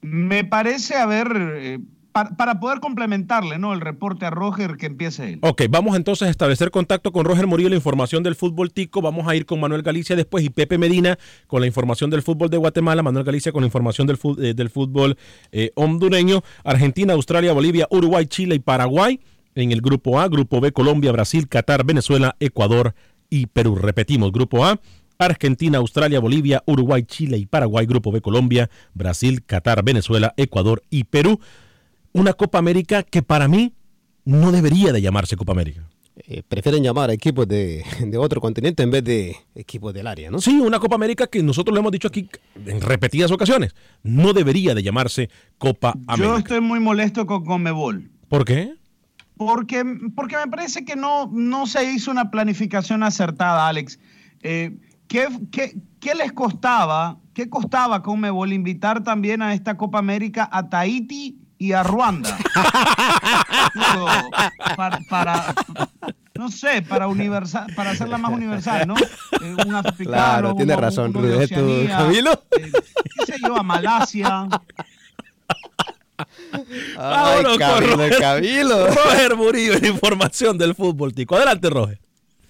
Me 0.00 0.44
parece 0.44 0.94
haber, 0.94 1.80
pa- 2.12 2.30
para 2.36 2.60
poder 2.60 2.80
complementarle 2.80 3.58
¿no? 3.58 3.72
el 3.72 3.80
reporte 3.80 4.26
a 4.26 4.30
Roger, 4.30 4.76
que 4.76 4.86
empiece 4.86 5.32
él. 5.32 5.38
Ok, 5.42 5.62
vamos 5.70 5.96
entonces 5.96 6.28
a 6.28 6.30
establecer 6.30 6.70
contacto 6.70 7.10
con 7.12 7.24
Roger 7.24 7.46
Murillo, 7.46 7.68
la 7.68 7.76
información 7.76 8.22
del 8.22 8.34
fútbol 8.34 8.72
tico. 8.72 9.02
Vamos 9.02 9.26
a 9.28 9.34
ir 9.34 9.46
con 9.46 9.58
Manuel 9.60 9.82
Galicia 9.82 10.14
después 10.16 10.44
y 10.44 10.50
Pepe 10.50 10.78
Medina 10.78 11.18
con 11.46 11.60
la 11.60 11.66
información 11.66 12.10
del 12.10 12.22
fútbol 12.22 12.50
de 12.50 12.56
Guatemala. 12.58 13.02
Manuel 13.02 13.24
Galicia 13.24 13.52
con 13.52 13.62
la 13.62 13.66
información 13.66 14.06
del, 14.06 14.18
eh, 14.40 14.68
fútbol 14.68 15.16
eh, 15.50 15.70
hondureño. 15.74 16.42
Argentina, 16.64 17.14
Australia, 17.14 17.52
Bolivia, 17.52 17.86
Uruguay, 17.90 18.26
Chile 18.26 18.54
y 18.54 18.58
Paraguay. 18.60 19.18
En 19.54 19.70
el 19.72 19.80
grupo 19.82 20.18
A, 20.18 20.28
grupo 20.28 20.60
B, 20.60 20.72
Colombia, 20.72 21.12
Brasil, 21.12 21.48
Qatar, 21.48 21.84
Venezuela, 21.84 22.36
Ecuador 22.40 22.94
y 23.28 23.46
Perú. 23.46 23.74
Repetimos, 23.76 24.32
grupo 24.32 24.64
A. 24.64 24.78
Argentina, 25.18 25.78
Australia, 25.78 26.18
Bolivia, 26.20 26.62
Uruguay, 26.66 27.02
Chile 27.04 27.36
y 27.38 27.46
Paraguay. 27.46 27.86
Grupo 27.86 28.10
B, 28.10 28.20
Colombia, 28.20 28.70
Brasil, 28.94 29.42
Qatar, 29.44 29.84
Venezuela, 29.84 30.34
Ecuador 30.36 30.82
y 30.90 31.04
Perú. 31.04 31.38
Una 32.12 32.32
Copa 32.32 32.58
América 32.58 33.02
que 33.02 33.22
para 33.22 33.48
mí 33.48 33.72
no 34.24 34.52
debería 34.52 34.92
de 34.92 35.00
llamarse 35.00 35.36
Copa 35.36 35.52
América. 35.52 35.82
Eh, 36.14 36.42
prefieren 36.46 36.82
llamar 36.82 37.08
a 37.08 37.14
equipos 37.14 37.48
de, 37.48 37.82
de 38.00 38.18
otro 38.18 38.40
continente 38.40 38.82
en 38.82 38.90
vez 38.90 39.02
de 39.02 39.34
equipos 39.54 39.94
del 39.94 40.06
área, 40.06 40.30
¿no? 40.30 40.40
Sí, 40.40 40.60
una 40.60 40.78
Copa 40.78 40.94
América 40.96 41.26
que 41.26 41.42
nosotros 41.42 41.72
lo 41.74 41.80
hemos 41.80 41.90
dicho 41.92 42.08
aquí 42.08 42.28
en 42.66 42.80
repetidas 42.82 43.30
ocasiones. 43.30 43.74
No 44.02 44.32
debería 44.34 44.74
de 44.74 44.82
llamarse 44.82 45.30
Copa 45.58 45.94
Yo 45.96 46.02
América. 46.06 46.38
estoy 46.38 46.60
muy 46.60 46.80
molesto 46.80 47.26
con 47.26 47.44
Conmebol. 47.44 48.10
¿Por 48.28 48.44
qué? 48.44 48.74
Porque, 49.36 49.82
porque 50.14 50.36
me 50.36 50.46
parece 50.48 50.84
que 50.84 50.94
no, 50.96 51.30
no 51.32 51.66
se 51.66 51.90
hizo 51.90 52.10
una 52.10 52.30
planificación 52.30 53.02
acertada, 53.02 53.66
Alex. 53.66 53.98
Eh, 54.42 54.76
¿qué, 55.08 55.26
qué, 55.50 55.74
qué 55.98 56.14
les 56.14 56.32
costaba, 56.32 57.18
qué 57.32 57.48
costaba 57.48 58.02
Conmebol 58.02 58.52
invitar 58.52 59.02
también 59.02 59.40
a 59.40 59.54
esta 59.54 59.76
Copa 59.78 59.98
América 59.98 60.48
a 60.52 60.68
Tahiti 60.68 61.38
y 61.62 61.72
a 61.72 61.82
Ruanda? 61.82 62.36
Digo, 63.74 64.06
para, 64.76 64.98
para- 65.08 65.54
no 66.34 66.50
sé, 66.50 66.82
para, 66.82 67.06
universal, 67.08 67.72
para 67.76 67.90
hacerla 67.92 68.18
más 68.18 68.32
universal, 68.32 68.86
¿no? 68.88 68.94
Eh, 68.96 69.54
un 69.64 69.74
africano, 69.74 70.10
Claro, 70.16 70.54
tiene 70.56 70.72
uno- 70.74 70.82
razón, 70.82 71.12
uno 71.16 71.26
de 71.28 71.44
Oceanía, 71.44 71.96
Camilo. 71.98 72.32
eh, 72.58 72.72
qué 73.18 73.26
sé 73.26 73.34
yo, 73.46 73.56
a 73.56 73.62
Malasia. 73.62 74.48
Vámonos 76.96 77.52
con 77.52 77.58
Camilo, 77.58 77.96
Roger, 77.96 78.18
Camilo. 78.20 78.86
Roger 78.88 79.36
Murillo 79.36 79.72
en 79.74 79.84
información 79.86 80.58
del 80.58 80.74
fútbol 80.74 81.12
tico. 81.14 81.36
Adelante, 81.36 81.70
Roger. 81.70 81.98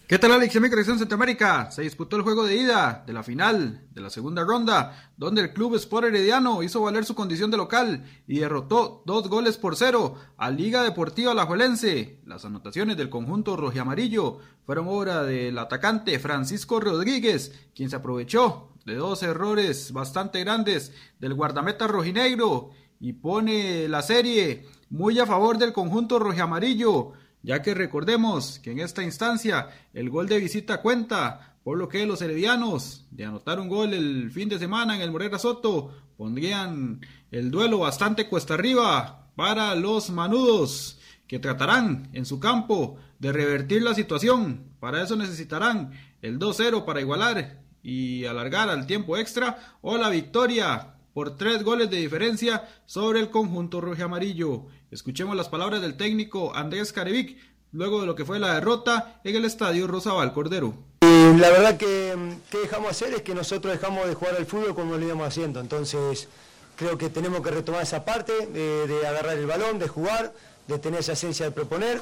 ¿Qué 0.08 0.18
tal 0.18 0.32
Alex 0.32 0.60
mi 0.60 0.68
colección 0.68 0.98
Centroamérica? 0.98 1.70
Se 1.70 1.82
disputó 1.82 2.16
el 2.16 2.22
juego 2.22 2.44
de 2.44 2.56
ida 2.56 3.02
de 3.06 3.12
la 3.12 3.22
final 3.22 3.86
de 3.92 4.00
la 4.00 4.10
segunda 4.10 4.44
ronda, 4.44 5.12
donde 5.16 5.40
el 5.40 5.52
club 5.54 5.74
Sport 5.76 6.08
Herediano 6.08 6.62
hizo 6.62 6.82
valer 6.82 7.04
su 7.04 7.14
condición 7.14 7.50
de 7.50 7.56
local 7.56 8.04
y 8.26 8.40
derrotó 8.40 9.02
dos 9.06 9.28
goles 9.28 9.56
por 9.56 9.76
cero 9.76 10.16
a 10.36 10.50
Liga 10.50 10.82
Deportiva 10.82 11.32
Alajuelense. 11.32 12.20
Las 12.26 12.44
anotaciones 12.44 12.96
del 12.98 13.08
conjunto 13.08 13.56
rojiamarillo 13.56 14.38
fueron 14.66 14.88
obra 14.88 15.22
del 15.22 15.56
atacante 15.56 16.18
Francisco 16.18 16.78
Rodríguez, 16.78 17.70
quien 17.74 17.88
se 17.88 17.96
aprovechó 17.96 18.74
de 18.84 18.96
dos 18.96 19.22
errores 19.22 19.92
bastante 19.92 20.40
grandes 20.40 20.92
del 21.20 21.32
guardameta 21.32 21.86
rojinegro 21.86 22.70
y 23.00 23.14
pone 23.14 23.88
la 23.88 24.02
serie 24.02 24.66
muy 24.90 25.18
a 25.18 25.26
favor 25.26 25.56
del 25.56 25.72
conjunto 25.72 26.18
rojiamarillo 26.18 27.12
ya 27.42 27.62
que 27.62 27.74
recordemos 27.74 28.58
que 28.60 28.72
en 28.72 28.80
esta 28.80 29.02
instancia 29.02 29.68
el 29.92 30.10
gol 30.10 30.28
de 30.28 30.38
visita 30.38 30.80
cuenta 30.80 31.56
por 31.64 31.78
lo 31.78 31.88
que 31.88 32.06
los 32.06 32.20
heredianos, 32.22 33.06
de 33.10 33.24
anotar 33.24 33.60
un 33.60 33.68
gol 33.68 33.94
el 33.94 34.30
fin 34.30 34.48
de 34.48 34.58
semana 34.58 34.96
en 34.96 35.02
el 35.02 35.12
Morera 35.12 35.38
Soto, 35.38 35.92
pondrían 36.16 37.00
el 37.30 37.50
duelo 37.50 37.78
bastante 37.78 38.28
cuesta 38.28 38.54
arriba 38.54 39.30
para 39.36 39.74
los 39.74 40.10
manudos, 40.10 40.98
que 41.26 41.38
tratarán 41.38 42.08
en 42.12 42.26
su 42.26 42.40
campo 42.40 42.96
de 43.18 43.32
revertir 43.32 43.82
la 43.82 43.94
situación. 43.94 44.72
Para 44.80 45.02
eso 45.02 45.16
necesitarán 45.16 45.92
el 46.20 46.38
2-0 46.38 46.84
para 46.84 47.00
igualar 47.00 47.62
y 47.82 48.24
alargar 48.24 48.68
al 48.68 48.86
tiempo 48.86 49.16
extra 49.16 49.78
o 49.80 49.96
la 49.96 50.10
victoria 50.10 50.94
por 51.14 51.36
tres 51.36 51.62
goles 51.62 51.90
de 51.90 51.98
diferencia 51.98 52.68
sobre 52.86 53.20
el 53.20 53.30
conjunto 53.30 53.80
rojo 53.80 54.04
amarillo. 54.04 54.66
Escuchemos 54.90 55.36
las 55.36 55.48
palabras 55.48 55.82
del 55.82 55.96
técnico 55.96 56.54
Andrés 56.54 56.92
Carevic 56.92 57.38
luego 57.72 58.00
de 58.00 58.06
lo 58.06 58.14
que 58.14 58.24
fue 58.24 58.38
la 58.38 58.54
derrota 58.54 59.20
en 59.24 59.36
el 59.36 59.44
estadio 59.44 59.86
Rosabal 59.86 60.32
Cordero. 60.32 60.74
la 61.00 61.50
verdad 61.50 61.76
que, 61.76 62.14
que 62.50 62.58
dejamos 62.58 62.90
hacer 62.90 63.14
es 63.14 63.22
que 63.22 63.34
nosotros 63.34 63.72
dejamos 63.72 64.06
de 64.06 64.14
jugar 64.14 64.36
al 64.36 64.46
fútbol 64.46 64.74
como 64.74 64.96
lo 64.96 65.04
íbamos 65.04 65.26
haciendo. 65.26 65.60
Entonces 65.60 66.28
creo 66.76 66.98
que 66.98 67.08
tenemos 67.08 67.40
que 67.40 67.50
retomar 67.50 67.82
esa 67.82 68.04
parte 68.04 68.46
de, 68.46 68.86
de 68.86 69.06
agarrar 69.06 69.36
el 69.36 69.46
balón, 69.46 69.78
de 69.78 69.88
jugar, 69.88 70.32
de 70.66 70.78
tener 70.78 71.00
esa 71.00 71.12
esencia 71.12 71.46
de 71.46 71.52
proponer 71.52 72.00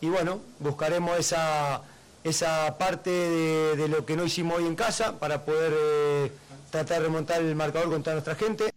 y 0.00 0.08
bueno, 0.08 0.40
buscaremos 0.58 1.18
esa, 1.18 1.82
esa 2.24 2.78
parte 2.78 3.10
de, 3.10 3.76
de 3.76 3.88
lo 3.88 4.06
que 4.06 4.16
no 4.16 4.24
hicimos 4.24 4.58
hoy 4.58 4.66
en 4.66 4.74
casa 4.74 5.18
para 5.18 5.44
poder 5.44 5.74
eh, 5.76 6.32
tratar 6.70 6.98
de 6.98 7.06
remontar 7.06 7.42
el 7.42 7.56
marcador 7.56 7.90
contra 7.90 8.12
nuestra 8.12 8.34
gente. 8.34 8.72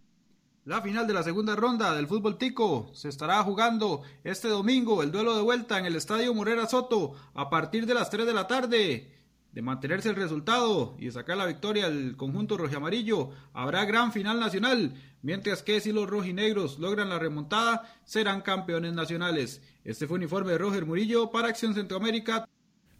La 0.64 0.80
final 0.80 1.06
de 1.06 1.14
la 1.14 1.22
segunda 1.22 1.54
ronda 1.54 1.94
del 1.94 2.06
fútbol 2.06 2.38
tico 2.38 2.90
se 2.94 3.08
estará 3.08 3.42
jugando 3.42 4.02
este 4.24 4.48
domingo 4.48 5.02
el 5.02 5.12
duelo 5.12 5.36
de 5.36 5.42
vuelta 5.42 5.78
en 5.78 5.84
el 5.84 5.96
Estadio 5.96 6.34
Morera 6.34 6.66
Soto 6.66 7.14
a 7.34 7.50
partir 7.50 7.86
de 7.86 7.94
las 7.94 8.10
3 8.10 8.26
de 8.26 8.32
la 8.32 8.46
tarde. 8.46 9.10
De 9.52 9.62
mantenerse 9.62 10.08
el 10.08 10.16
resultado 10.16 10.96
y 10.98 11.10
sacar 11.10 11.36
la 11.36 11.46
victoria 11.46 11.86
al 11.86 12.16
conjunto 12.16 12.56
rojiamarillo, 12.56 13.30
habrá 13.52 13.84
gran 13.84 14.10
final 14.10 14.40
nacional, 14.40 14.94
mientras 15.22 15.62
que 15.62 15.80
si 15.80 15.92
los 15.92 16.08
rojinegros 16.08 16.80
logran 16.80 17.10
la 17.10 17.20
remontada, 17.20 17.94
serán 18.04 18.40
campeones 18.40 18.94
nacionales. 18.94 19.62
Este 19.84 20.08
fue 20.08 20.16
un 20.16 20.24
informe 20.24 20.52
de 20.52 20.58
Roger 20.58 20.86
Murillo 20.86 21.30
para 21.30 21.48
Acción 21.48 21.74
Centroamérica. 21.74 22.48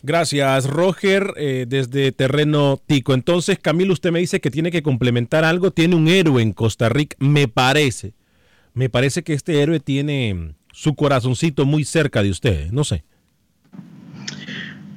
Gracias, 0.06 0.66
Roger, 0.68 1.32
eh, 1.38 1.64
desde 1.66 2.12
terreno 2.12 2.78
tico. 2.86 3.14
Entonces, 3.14 3.58
Camilo, 3.58 3.94
usted 3.94 4.12
me 4.12 4.18
dice 4.18 4.38
que 4.38 4.50
tiene 4.50 4.70
que 4.70 4.82
complementar 4.82 5.46
algo. 5.46 5.70
Tiene 5.70 5.96
un 5.96 6.08
héroe 6.08 6.42
en 6.42 6.52
Costa 6.52 6.90
Rica, 6.90 7.16
me 7.20 7.48
parece. 7.48 8.12
Me 8.74 8.90
parece 8.90 9.22
que 9.22 9.32
este 9.32 9.62
héroe 9.62 9.80
tiene 9.80 10.56
su 10.74 10.94
corazoncito 10.94 11.64
muy 11.64 11.86
cerca 11.86 12.22
de 12.22 12.28
usted, 12.28 12.70
no 12.70 12.84
sé. 12.84 13.02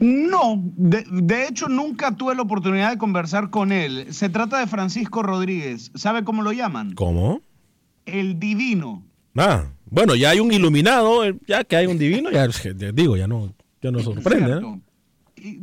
No, 0.01 0.61
de, 0.75 1.05
de, 1.09 1.47
hecho 1.47 1.69
nunca 1.69 2.13
tuve 2.13 2.35
la 2.35 2.41
oportunidad 2.41 2.91
de 2.91 2.97
conversar 2.97 3.49
con 3.49 3.71
él. 3.71 4.07
Se 4.13 4.27
trata 4.27 4.59
de 4.59 4.67
Francisco 4.67 5.23
Rodríguez. 5.23 5.89
¿Sabe 5.95 6.25
cómo 6.25 6.41
lo 6.41 6.51
llaman? 6.51 6.95
¿Cómo? 6.95 7.39
El 8.05 8.41
divino. 8.41 9.05
Ah, 9.37 9.67
bueno, 9.89 10.15
ya 10.15 10.31
hay 10.31 10.41
un 10.41 10.51
iluminado, 10.51 11.23
eh, 11.23 11.33
ya 11.47 11.63
que 11.63 11.77
hay 11.77 11.85
un 11.85 11.97
divino, 11.97 12.29
ya 12.29 12.45
digo, 12.93 13.15
ya 13.15 13.27
no, 13.27 13.53
ya 13.81 13.89
no 13.89 13.99
sorprende. 13.99 14.59
¿no? 14.59 14.81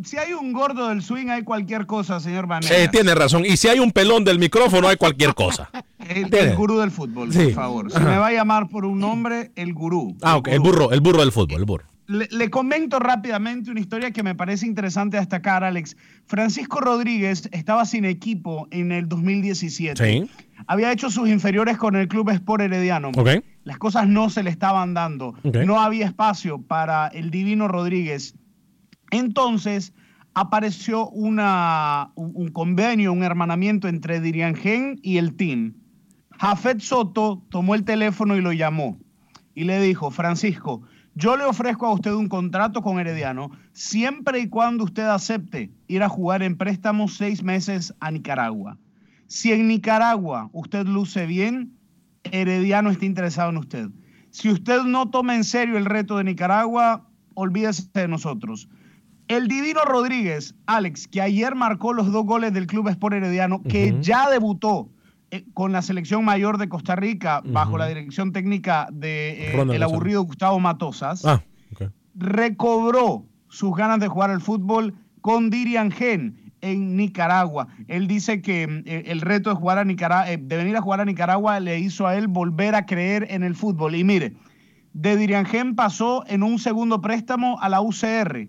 Si 0.05 0.17
hay 0.17 0.33
un 0.33 0.53
gordo 0.53 0.89
del 0.89 1.03
swing, 1.03 1.29
hay 1.29 1.43
cualquier 1.43 1.87
cosa, 1.87 2.21
señor 2.21 2.47
Vanegas. 2.47 2.79
Eh, 2.79 2.89
tiene 2.91 3.15
razón. 3.15 3.45
Y 3.45 3.57
si 3.57 3.69
hay 3.69 3.79
un 3.79 3.91
pelón 3.91 4.25
del 4.25 4.39
micrófono, 4.39 4.89
hay 4.89 4.97
cualquier 4.97 5.35
cosa. 5.35 5.71
el, 6.09 6.33
el, 6.33 6.57
gurú 6.57 6.79
del 6.79 6.91
fútbol, 6.91 7.33
sí. 7.33 7.47
por 7.47 7.53
favor. 7.53 7.93
Se 7.93 8.01
me 8.01 8.17
va 8.17 8.29
a 8.29 8.33
llamar 8.33 8.69
por 8.69 8.85
un 8.85 8.99
nombre, 9.01 9.53
el 9.57 9.73
gurú. 9.73 10.17
Ah, 10.23 10.37
ok, 10.37 10.49
el 10.49 10.61
burro, 10.61 10.93
el 10.93 11.01
burro 11.01 11.21
del 11.21 11.33
fútbol, 11.33 11.61
el 11.61 11.65
burro. 11.65 11.85
Le, 12.07 12.29
le, 12.31 12.51
comento 12.51 12.99
rápidamente 12.99 13.71
una 13.71 13.81
historia 13.81 14.11
que 14.11 14.23
me 14.23 14.35
parece 14.35 14.67
interesante 14.67 15.17
destacar, 15.17 15.65
Alex. 15.65 15.97
Francisco 16.27 16.81
Rodríguez 16.81 17.49
estaba 17.51 17.87
sin 17.87 18.05
equipo 18.05 18.69
en 18.71 18.93
el 18.93 19.09
2017. 19.09 20.05
Sí. 20.05 20.31
Había 20.67 20.93
hecho 20.93 21.11
sus 21.11 21.29
inferiores 21.29 21.79
con 21.79 21.97
el 21.97 22.09
Club 22.09 22.29
Sport 22.31 22.63
Herediano. 22.63 23.11
Okay. 23.17 23.43
Las 23.65 23.79
cosas 23.79 24.07
no 24.07 24.29
se 24.29 24.43
le 24.43 24.51
estaban 24.51 24.93
dando. 24.93 25.35
Okay. 25.43 25.67
No 25.67 25.81
había 25.81 26.05
espacio 26.05 26.61
para 26.61 27.09
el 27.09 27.31
Divino 27.31 27.69
Rodríguez. 27.69 28.35
Entonces 29.11 29.93
apareció 30.35 31.09
un, 31.11 31.37
convenio, 32.53 33.13
un 33.13 33.23
hermanamiento 33.23 33.89
entre 33.89 34.21
Diriangen 34.21 34.99
y 35.03 35.19
el 35.19 35.37
team. 35.37 35.75
Jafet 36.39 36.81
Soto 36.81 37.45
tomó 37.49 37.75
el 37.75 37.85
teléfono 37.85 38.37
y 38.37 38.41
lo 38.41 38.53
llamó 38.53 38.99
y 39.55 39.65
le 39.65 39.81
dijo, 39.81 40.11
Francisco, 40.11 40.83
yo 41.15 41.37
le 41.37 41.45
ofrezco 41.45 41.87
a 41.87 41.93
usted 41.93 42.13
un 42.13 42.29
contrato 42.29 42.83
con 42.83 42.99
Herediano 42.99 43.53
siempre 43.73 44.41
y 44.41 44.49
cuando 44.49 44.83
usted 44.83 45.05
acepte 45.05 45.71
ir 45.87 46.03
a 46.03 46.09
jugar 46.09 46.43
en 46.43 46.57
préstamo 46.57 47.07
seis 47.07 47.45
meses 47.45 47.95
a 48.01 48.11
Nicaragua. 48.11 48.79
Si 49.29 49.53
en 49.53 49.69
Nicaragua 49.69 50.51
usted 50.53 50.87
luce 50.87 51.27
bien, 51.27 51.79
Herediano 52.25 52.91
está 52.91 53.05
interesado 53.05 53.51
en 53.51 53.59
usted. 53.59 53.89
Si 54.31 54.51
usted 54.51 54.83
no 54.83 55.11
toma 55.11 55.37
en 55.37 55.45
serio 55.45 55.79
el 55.79 55.85
reto 55.85 56.19
de 56.19 56.25
Nicaragua, 56.25 57.09
olvídese 57.35 57.89
de 57.95 58.09
nosotros. 58.09 58.69
El 59.29 59.49
Divino 59.49 59.81
Rodríguez, 59.85 60.55
Alex, 60.67 61.09
que 61.09 61.23
ayer 61.23 61.55
marcó 61.55 61.93
los 61.93 62.13
dos 62.13 62.27
goles 62.27 62.53
del 62.53 62.67
Club 62.67 62.89
Sport 62.89 63.17
Herediano, 63.17 63.63
que 63.63 63.93
uh 63.93 63.97
-huh. 63.97 64.01
ya 64.01 64.29
debutó 64.29 64.91
eh, 65.31 65.45
con 65.55 65.73
la 65.73 65.81
selección 65.81 66.25
mayor 66.25 66.59
de 66.59 66.69
Costa 66.69 66.95
Rica 66.95 67.41
uh 67.43 67.49
-huh. 67.49 67.53
bajo 67.53 67.79
la 67.79 67.87
dirección 67.87 68.33
técnica 68.33 68.89
de 68.93 69.53
eh, 69.55 69.63
el 69.73 69.83
aburrido 69.83 70.23
Gustavo 70.23 70.61
Matosas, 70.61 71.25
ah, 71.25 71.43
okay. 71.73 71.89
recobró 72.15 73.25
sus 73.49 73.75
ganas 73.75 74.01
de 74.01 74.09
jugar 74.09 74.31
al 74.31 74.41
fútbol 74.41 74.95
con 75.21 75.49
Dirian 75.49 75.91
Gen 75.91 76.53
en 76.61 76.97
Nicaragua. 76.97 77.69
Él 77.89 78.07
dice 78.07 78.43
que 78.43 78.83
eh, 78.85 79.05
el 79.07 79.21
reto 79.21 79.51
de 79.51 79.57
jugar 79.57 79.79
a 79.79 79.85
Nicaragua, 79.85 80.31
eh, 80.31 80.39
de 80.39 80.57
venir 80.57 80.77
a 80.77 80.83
jugar 80.83 81.01
a 81.01 81.05
Nicaragua 81.05 81.61
le 81.61 81.79
hizo 81.79 82.07
a 82.07 82.17
él 82.17 82.29
volver 82.29 82.75
a 82.75 82.85
creer 82.85 83.27
en 83.31 83.43
el 83.43 83.55
fútbol. 83.55 83.95
Y 83.95 84.05
mire, 84.05 84.35
de 84.93 85.17
Dirian 85.17 85.47
Gen 85.47 85.75
pasó 85.75 86.25
en 86.27 86.43
un 86.43 86.59
segundo 86.59 87.01
préstamo 87.01 87.59
a 87.61 87.69
la 87.69 87.81
UCR 87.81 88.49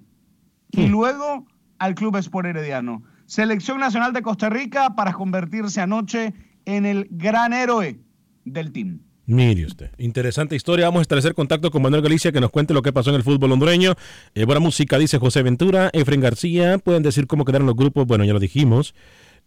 y 0.72 0.88
luego 0.88 1.46
al 1.80 1.96
Club 1.96 2.18
Sport 2.18 2.48
Herediano. 2.48 3.04
Selección 3.26 3.80
Nacional 3.80 4.14
de 4.14 4.22
Costa 4.22 4.50
Rica 4.50 4.96
para 4.96 5.14
convertirse 5.14 5.82
anoche 5.82 6.34
en 6.66 6.86
el 6.86 7.08
gran 7.10 7.54
héroe 7.54 8.00
del 8.44 8.72
team. 8.72 9.00
Mire 9.28 9.66
usted, 9.66 9.90
interesante 9.98 10.56
historia. 10.56 10.86
Vamos 10.86 11.00
a 11.00 11.02
establecer 11.02 11.34
contacto 11.34 11.72
con 11.72 11.82
Manuel 11.82 12.04
Galicia 12.04 12.32
que 12.32 12.40
nos 12.40 12.52
cuente 12.52 12.76
lo 12.76 12.84
que 12.84 12.94
pasó 12.94 13.10
en 13.10 13.16
el 13.16 13.24
fútbol 13.24 13.52
hondureño. 13.52 13.96
Eh, 14.36 14.46
buena 14.46 14.60
música, 14.60 15.00
dice 15.00 15.18
José 15.18 15.42
Ventura. 15.42 15.90
Efren 15.94 16.22
García, 16.22 16.78
pueden 16.78 17.02
decir 17.02 17.26
cómo 17.26 17.44
quedaron 17.44 17.66
los 17.66 17.76
grupos. 17.76 18.06
Bueno, 18.06 18.24
ya 18.24 18.34
lo 18.34 18.40
dijimos. 18.40 18.94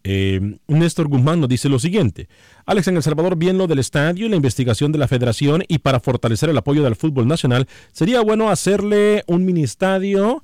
Eh, 0.03 0.57
Néstor 0.67 1.09
Guzmán 1.09 1.41
nos 1.41 1.49
dice 1.49 1.69
lo 1.69 1.79
siguiente. 1.79 2.29
Alex, 2.67 2.89
en 2.89 2.97
El 2.97 3.03
Salvador, 3.05 3.37
bien 3.37 3.57
lo 3.57 3.69
del 3.69 3.79
estadio 3.79 4.27
y 4.27 4.29
la 4.29 4.37
investigación 4.37 4.91
de 4.91 4.99
la 4.99 5.07
federación 5.07 5.63
y 5.69 5.79
para 5.79 6.01
fortalecer 6.01 6.49
el 6.49 6.59
apoyo 6.59 6.83
del 6.83 6.97
fútbol 6.97 7.29
nacional, 7.29 7.69
sería 7.93 8.21
bueno 8.21 8.51
hacerle 8.51 9.23
un 9.29 9.45
mini 9.45 9.63
estadio 9.63 10.43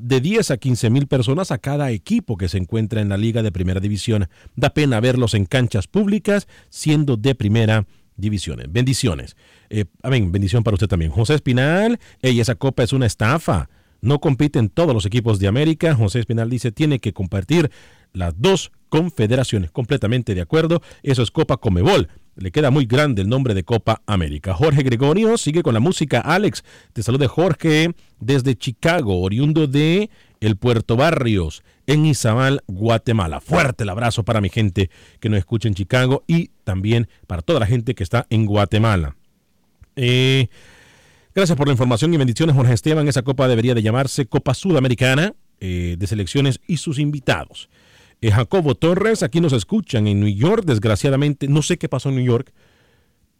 De 0.00 0.20
10 0.22 0.52
a 0.52 0.56
15 0.56 0.88
mil 0.88 1.06
personas 1.06 1.50
a 1.50 1.58
cada 1.58 1.90
equipo 1.90 2.38
que 2.38 2.48
se 2.48 2.56
encuentra 2.56 3.02
en 3.02 3.10
la 3.10 3.18
liga 3.18 3.42
de 3.42 3.52
primera 3.52 3.78
división. 3.78 4.28
Da 4.56 4.70
pena 4.70 5.00
verlos 5.00 5.34
en 5.34 5.44
canchas 5.44 5.86
públicas 5.86 6.48
siendo 6.70 7.18
de 7.18 7.34
primera 7.34 7.86
división. 8.16 8.62
Bendiciones. 8.70 9.36
Eh, 9.68 9.84
amén, 10.02 10.32
bendición 10.32 10.62
para 10.62 10.76
usted 10.76 10.88
también. 10.88 11.10
José 11.10 11.34
Espinal, 11.34 12.00
esa 12.22 12.54
copa 12.54 12.84
es 12.84 12.94
una 12.94 13.04
estafa. 13.04 13.68
No 14.00 14.18
compiten 14.18 14.70
todos 14.70 14.94
los 14.94 15.04
equipos 15.04 15.38
de 15.38 15.48
América. 15.48 15.94
José 15.94 16.20
Espinal 16.20 16.48
dice 16.48 16.72
tiene 16.72 16.98
que 16.98 17.12
compartir 17.12 17.70
las 18.14 18.40
dos 18.40 18.72
confederaciones. 18.90 19.70
Completamente 19.70 20.34
de 20.34 20.42
acuerdo. 20.42 20.82
Eso 21.02 21.22
es 21.22 21.30
Copa 21.30 21.56
Comebol. 21.56 22.08
Le 22.36 22.52
queda 22.52 22.70
muy 22.70 22.84
grande 22.84 23.22
el 23.22 23.28
nombre 23.28 23.54
de 23.54 23.64
Copa 23.64 24.02
América. 24.06 24.54
Jorge 24.54 24.82
Gregorio 24.82 25.38
sigue 25.38 25.62
con 25.62 25.74
la 25.74 25.80
música. 25.80 26.20
Alex, 26.20 26.64
te 26.92 27.02
saluda 27.02 27.28
Jorge 27.28 27.94
desde 28.18 28.56
Chicago, 28.56 29.20
oriundo 29.22 29.66
de 29.66 30.10
el 30.40 30.56
Puerto 30.56 30.96
Barrios, 30.96 31.62
en 31.86 32.06
Izabal, 32.06 32.62
Guatemala. 32.66 33.40
Fuerte 33.40 33.84
el 33.84 33.90
abrazo 33.90 34.24
para 34.24 34.40
mi 34.40 34.48
gente 34.48 34.90
que 35.20 35.28
nos 35.28 35.38
escucha 35.38 35.68
en 35.68 35.74
Chicago 35.74 36.24
y 36.26 36.50
también 36.64 37.08
para 37.26 37.42
toda 37.42 37.60
la 37.60 37.66
gente 37.66 37.94
que 37.94 38.02
está 38.02 38.26
en 38.30 38.46
Guatemala. 38.46 39.16
Eh, 39.96 40.48
gracias 41.34 41.58
por 41.58 41.66
la 41.66 41.72
información 41.72 42.14
y 42.14 42.16
bendiciones, 42.16 42.56
Jorge 42.56 42.72
Esteban. 42.72 43.06
Esa 43.06 43.22
copa 43.22 43.48
debería 43.48 43.74
de 43.74 43.82
llamarse 43.82 44.26
Copa 44.26 44.54
Sudamericana 44.54 45.34
eh, 45.60 45.96
de 45.98 46.06
Selecciones 46.06 46.60
y 46.66 46.78
sus 46.78 46.98
invitados. 46.98 47.68
Eh, 48.22 48.30
Jacobo 48.30 48.74
Torres, 48.74 49.22
aquí 49.22 49.40
nos 49.40 49.54
escuchan 49.54 50.06
en 50.06 50.20
New 50.20 50.28
York, 50.28 50.64
desgraciadamente, 50.66 51.48
no 51.48 51.62
sé 51.62 51.78
qué 51.78 51.88
pasó 51.88 52.10
en 52.10 52.16
New 52.16 52.24
York. 52.24 52.52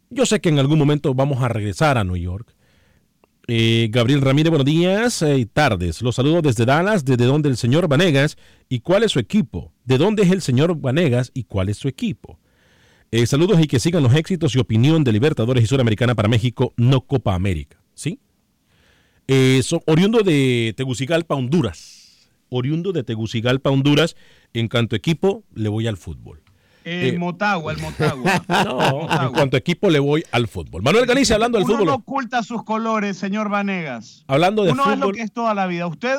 Yo 0.09 0.25
sé 0.25 0.41
que 0.41 0.49
en 0.49 0.57
algún 0.57 0.79
momento 0.79 1.13
vamos 1.13 1.43
a 1.43 1.47
regresar 1.47 1.97
a 1.97 2.03
New 2.03 2.17
York. 2.17 2.55
Eh, 3.47 3.89
Gabriel 3.91 4.21
Ramírez, 4.21 4.49
buenos 4.49 4.65
días 4.65 5.21
y 5.21 5.41
eh, 5.41 5.47
tardes. 5.51 6.01
Los 6.01 6.15
saludo 6.15 6.41
desde 6.41 6.65
Dallas, 6.65 7.05
desde 7.05 7.25
donde 7.25 7.49
el 7.49 7.57
señor 7.57 7.87
Vanegas 7.87 8.37
y 8.69 8.79
cuál 8.79 9.03
es 9.03 9.11
su 9.11 9.19
equipo. 9.19 9.71
¿De 9.85 9.99
dónde 9.99 10.23
es 10.23 10.31
el 10.31 10.41
señor 10.41 10.75
Vanegas 10.75 11.31
y 11.33 11.43
cuál 11.43 11.69
es 11.69 11.77
su 11.77 11.87
equipo? 11.87 12.39
Saludos 13.25 13.59
y 13.59 13.67
que 13.67 13.77
sigan 13.77 14.03
los 14.03 14.15
éxitos 14.15 14.55
y 14.55 14.59
opinión 14.59 15.03
de 15.03 15.11
Libertadores 15.11 15.65
y 15.65 15.67
Sudamericana 15.67 16.15
para 16.15 16.29
México, 16.29 16.73
no 16.77 17.01
Copa 17.01 17.35
América. 17.35 17.77
¿Sí? 17.93 18.19
So, 19.63 19.83
oriundo 19.85 20.19
de 20.19 20.73
Tegucigalpa, 20.77 21.35
Honduras 21.35 22.01
oriundo 22.51 22.91
de 22.91 23.03
Tegucigalpa, 23.03 23.71
Honduras. 23.71 24.15
En 24.53 24.67
cuanto 24.67 24.95
a 24.95 24.97
equipo, 24.97 25.43
le 25.53 25.69
voy 25.69 25.87
al 25.87 25.97
fútbol. 25.97 26.41
El 26.83 27.13
Eh, 27.15 27.17
Motagua, 27.19 27.73
el 27.73 27.79
Motagua. 27.79 28.43
No, 28.65 29.23
en 29.27 29.31
cuanto 29.33 29.55
a 29.55 29.59
equipo, 29.59 29.89
le 29.89 29.99
voy 29.99 30.23
al 30.31 30.47
fútbol. 30.47 30.81
Manuel 30.81 31.05
Galicia, 31.05 31.35
hablando 31.35 31.57
del 31.57 31.65
Uno 31.65 31.73
fútbol. 31.75 31.87
no 31.87 31.93
oculta 31.95 32.43
sus 32.43 32.63
colores, 32.63 33.17
señor 33.17 33.49
Vanegas. 33.49 34.23
Hablando 34.27 34.63
de 34.63 34.71
Uno 34.71 34.83
es 34.83 34.89
lo 34.89 34.95
fútbol. 35.05 35.15
que 35.15 35.21
es 35.21 35.31
toda 35.31 35.53
la 35.53 35.67
vida. 35.67 35.87
Usted 35.87 36.17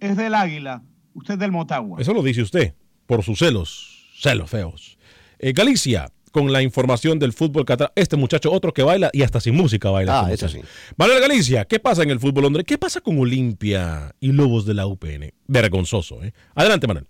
es 0.00 0.16
del 0.16 0.34
Águila, 0.34 0.82
usted 1.14 1.38
del 1.38 1.52
Motagua. 1.52 2.00
Eso 2.00 2.12
lo 2.12 2.22
dice 2.22 2.42
usted, 2.42 2.74
por 3.06 3.22
sus 3.22 3.38
celos, 3.38 4.08
celos 4.20 4.50
feos. 4.50 4.98
Eh, 5.38 5.52
Galicia, 5.52 6.10
con 6.32 6.52
la 6.52 6.60
información 6.62 7.20
del 7.20 7.32
fútbol 7.32 7.64
catalán. 7.64 7.92
Este 7.94 8.16
muchacho, 8.16 8.50
otro 8.50 8.72
que 8.74 8.82
baila 8.82 9.08
y 9.12 9.22
hasta 9.22 9.40
sin 9.40 9.54
música 9.54 9.90
baila. 9.90 10.22
Ah, 10.26 10.32
este 10.32 10.46
eso 10.46 10.56
muchacho. 10.56 10.72
Manuel 10.96 11.20
Galicia, 11.20 11.64
¿qué 11.66 11.78
pasa 11.78 12.02
en 12.02 12.10
el 12.10 12.18
fútbol, 12.18 12.44
hombre? 12.46 12.64
¿Qué 12.64 12.76
pasa 12.78 13.00
con 13.00 13.16
Olimpia 13.20 14.12
y 14.18 14.32
Lobos 14.32 14.66
de 14.66 14.74
la 14.74 14.88
UPN? 14.88 15.32
Vergonzoso, 15.46 16.22
¿eh? 16.24 16.34
Adelante, 16.56 16.88
Manuel. 16.88 17.06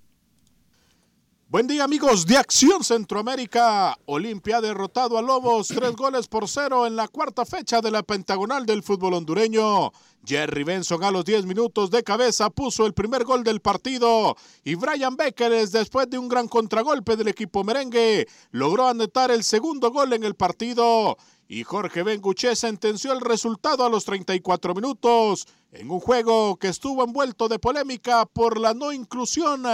Buen 1.55 1.69
día 1.69 1.85
amigos 1.85 2.27
de 2.27 2.37
Acción 2.37 2.83
Centroamérica. 2.83 3.97
Olimpia 4.07 4.57
ha 4.57 4.61
derrotado 4.61 5.17
a 5.17 5.23
Lobos 5.23 5.69
tres 5.69 5.93
goles 5.97 6.27
por 6.27 6.49
cero 6.49 6.85
en 6.85 6.97
la 6.97 7.07
cuarta 7.07 7.45
fecha 7.47 7.81
de 7.81 7.93
la 7.93 8.03
pentagonal 8.03 8.67
del 8.67 8.83
fútbol 8.83 9.15
hondureño. 9.15 9.93
Jerry 10.27 10.65
Benson 10.65 11.05
a 11.05 11.13
los 11.13 11.25
10 11.25 11.47
minutos 11.47 11.93
de 11.93 12.03
cabeza 12.03 12.51
puso 12.51 12.87
el 12.87 12.93
primer 12.93 13.23
gol 13.23 13.45
del 13.45 13.61
partido 13.61 14.37
y 14.65 14.75
Brian 14.75 15.17
Beckers 15.17 15.71
después 15.71 16.11
de 16.11 16.19
un 16.19 16.29
gran 16.29 16.49
contragolpe 16.49 17.15
del 17.15 17.29
equipo 17.29 17.63
merengue 17.63 18.27
logró 18.51 18.89
anotar 18.89 19.31
el 19.31 19.45
segundo 19.45 19.93
gol 19.93 20.13
en 20.13 20.25
el 20.25 20.35
partido 20.35 21.19
y 21.49 21.63
Jorge 21.65 22.03
Benguché 22.03 22.57
sentenció 22.57 23.13
el 23.13 23.21
resultado 23.21 23.85
a 23.85 23.91
los 23.91 24.05
34 24.05 24.75
minutos 24.75 25.47
en 25.73 25.91
un 25.91 26.01
juego 26.01 26.57
que 26.57 26.69
estuvo 26.69 27.05
envuelto 27.05 27.49
de 27.49 27.59
polémica 27.59 28.27
por 28.27 28.59
la 28.59 28.75
no 28.75 28.93
inclusión 28.93 29.65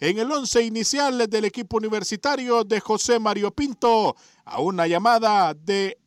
en 0.00 0.18
el 0.18 0.30
once 0.30 0.62
inicial 0.62 1.28
del 1.28 1.44
equipo 1.44 1.76
universitario 1.76 2.64
de 2.64 2.80
José 2.80 3.18
Mario 3.18 3.50
Pinto 3.50 4.16
a 4.44 4.60
una 4.60 4.86
llamada 4.86 5.52
de 5.54 5.98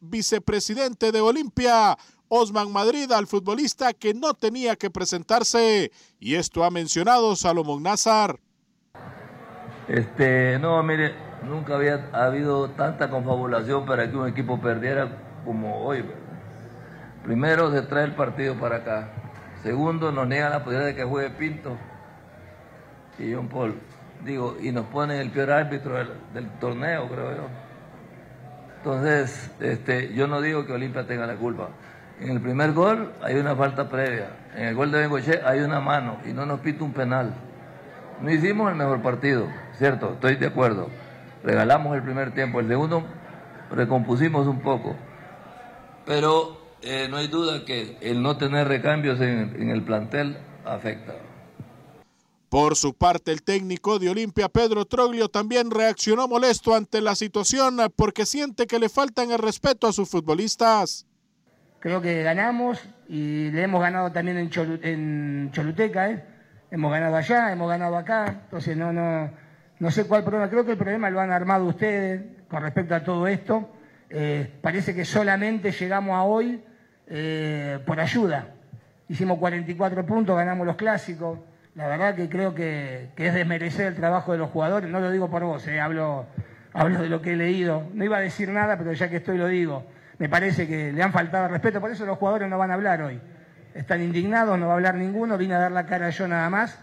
vicepresidente 0.00 1.12
de 1.12 1.20
Olimpia, 1.20 1.96
Osman 2.28 2.72
Madrid, 2.72 3.10
al 3.12 3.26
futbolista 3.26 3.92
que 3.92 4.14
no 4.14 4.34
tenía 4.34 4.76
que 4.76 4.90
presentarse 4.90 5.92
y 6.18 6.36
esto 6.36 6.64
ha 6.64 6.70
mencionado 6.70 7.36
Salomón 7.36 7.82
Nazar. 7.82 8.40
Este, 9.88 10.58
no, 10.58 10.82
mire, 10.82 11.14
nunca 11.44 11.74
había 11.76 12.08
habido 12.12 12.70
tanta 12.70 13.08
confabulación 13.08 13.86
para 13.86 14.10
que 14.10 14.16
un 14.16 14.28
equipo 14.28 14.60
perdiera 14.60 15.08
como 15.44 15.84
hoy. 15.84 16.04
Primero, 17.22 17.70
se 17.72 17.82
trae 17.82 18.04
el 18.04 18.12
partido 18.12 18.54
para 18.54 18.76
acá. 18.76 19.08
Segundo, 19.62 20.12
nos 20.12 20.26
niegan 20.28 20.50
la 20.50 20.58
posibilidad 20.58 20.86
de 20.86 20.94
que 20.94 21.04
juegue 21.04 21.30
Pinto 21.30 21.76
y 23.18 23.32
John 23.32 23.48
Paul. 23.48 23.74
Digo, 24.24 24.56
y 24.60 24.72
nos 24.72 24.86
ponen 24.86 25.18
el 25.20 25.30
peor 25.30 25.50
árbitro 25.50 25.96
del, 25.96 26.08
del 26.34 26.48
torneo, 26.58 27.08
creo 27.08 27.36
yo. 27.36 27.46
Entonces, 28.78 29.50
este, 29.60 30.12
yo 30.12 30.26
no 30.26 30.42
digo 30.42 30.66
que 30.66 30.72
Olimpia 30.72 31.06
tenga 31.06 31.26
la 31.26 31.36
culpa. 31.36 31.68
En 32.20 32.30
el 32.30 32.40
primer 32.40 32.72
gol 32.72 33.12
hay 33.22 33.36
una 33.36 33.56
falta 33.56 33.88
previa. 33.88 34.28
En 34.54 34.66
el 34.66 34.74
gol 34.74 34.92
de 34.92 34.98
Bengoche 34.98 35.40
hay 35.44 35.60
una 35.60 35.80
mano 35.80 36.18
y 36.26 36.32
no 36.32 36.46
nos 36.46 36.60
pita 36.60 36.84
un 36.84 36.92
penal. 36.92 37.34
No 38.20 38.30
hicimos 38.30 38.70
el 38.70 38.76
mejor 38.76 39.02
partido, 39.02 39.48
¿cierto? 39.72 40.12
Estoy 40.12 40.36
de 40.36 40.46
acuerdo. 40.46 40.88
Regalamos 41.44 41.94
el 41.94 42.02
primer 42.02 42.34
tiempo. 42.34 42.58
El 42.58 42.66
segundo 42.66 43.04
recompusimos 43.70 44.48
un 44.48 44.60
poco. 44.60 44.96
Pero 46.06 46.58
eh, 46.82 47.06
no 47.08 47.18
hay 47.18 47.28
duda 47.28 47.64
que 47.64 47.98
el 48.00 48.22
no 48.22 48.36
tener 48.36 48.66
recambios 48.66 49.20
en, 49.20 49.54
en 49.60 49.70
el 49.70 49.84
plantel 49.84 50.38
afecta. 50.64 51.14
Por 52.48 52.76
su 52.76 52.94
parte, 52.94 53.32
el 53.32 53.42
técnico 53.42 53.98
de 53.98 54.08
Olimpia, 54.10 54.48
Pedro 54.48 54.84
Troglio, 54.84 55.28
también 55.28 55.70
reaccionó 55.70 56.28
molesto 56.28 56.74
ante 56.74 57.00
la 57.00 57.14
situación 57.16 57.78
porque 57.96 58.26
siente 58.26 58.66
que 58.66 58.78
le 58.78 58.88
faltan 58.88 59.30
el 59.32 59.38
respeto 59.38 59.88
a 59.88 59.92
sus 59.92 60.08
futbolistas. 60.08 61.06
Creo 61.80 62.00
que 62.00 62.22
ganamos 62.22 62.80
y 63.08 63.50
le 63.50 63.64
hemos 63.64 63.80
ganado 63.82 64.12
también 64.12 64.38
en, 64.38 64.50
Cholu- 64.50 64.78
en 64.82 65.50
Choluteca, 65.52 66.10
¿eh? 66.10 66.24
Hemos 66.70 66.90
ganado 66.90 67.16
allá, 67.16 67.52
hemos 67.52 67.68
ganado 67.68 67.96
acá, 67.96 68.42
entonces 68.44 68.76
no, 68.76 68.92
no, 68.92 69.30
no 69.78 69.90
sé 69.90 70.06
cuál 70.06 70.22
problema. 70.22 70.48
Creo 70.48 70.64
que 70.64 70.72
el 70.72 70.78
problema 70.78 71.10
lo 71.10 71.20
han 71.20 71.32
armado 71.32 71.64
ustedes 71.64 72.22
con 72.48 72.62
respecto 72.62 72.94
a 72.94 73.02
todo 73.02 73.26
esto. 73.26 73.70
Eh, 74.10 74.58
parece 74.60 74.94
que 74.94 75.04
solamente 75.04 75.72
llegamos 75.72 76.14
a 76.14 76.22
hoy 76.22 76.62
eh, 77.06 77.78
por 77.86 78.00
ayuda. 78.00 78.54
Hicimos 79.08 79.38
44 79.38 80.06
puntos, 80.06 80.36
ganamos 80.36 80.66
los 80.66 80.76
clásicos. 80.76 81.38
La 81.74 81.88
verdad 81.88 82.14
que 82.14 82.28
creo 82.28 82.54
que, 82.54 83.10
que 83.16 83.26
es 83.26 83.34
desmerecer 83.34 83.86
el 83.88 83.94
trabajo 83.96 84.32
de 84.32 84.38
los 84.38 84.50
jugadores. 84.50 84.88
No 84.88 85.00
lo 85.00 85.10
digo 85.10 85.28
por 85.28 85.42
vos, 85.42 85.66
eh, 85.66 85.80
hablo, 85.80 86.26
hablo 86.72 87.02
de 87.02 87.08
lo 87.08 87.20
que 87.20 87.32
he 87.32 87.36
leído. 87.36 87.88
No 87.92 88.04
iba 88.04 88.18
a 88.18 88.20
decir 88.20 88.48
nada, 88.50 88.78
pero 88.78 88.92
ya 88.92 89.10
que 89.10 89.16
estoy 89.16 89.36
lo 89.36 89.48
digo. 89.48 89.84
Me 90.18 90.28
parece 90.28 90.68
que 90.68 90.92
le 90.92 91.02
han 91.02 91.12
faltado 91.12 91.48
respeto, 91.48 91.80
por 91.80 91.90
eso 91.90 92.06
los 92.06 92.18
jugadores 92.18 92.48
no 92.48 92.56
van 92.56 92.70
a 92.70 92.74
hablar 92.74 93.02
hoy. 93.02 93.20
Están 93.74 94.00
indignados, 94.00 94.56
no 94.56 94.66
va 94.66 94.74
a 94.74 94.76
hablar 94.76 94.94
ninguno, 94.94 95.36
vine 95.36 95.54
a 95.54 95.58
dar 95.58 95.72
la 95.72 95.86
cara 95.86 96.10
yo 96.10 96.28
nada 96.28 96.48
más. 96.48 96.78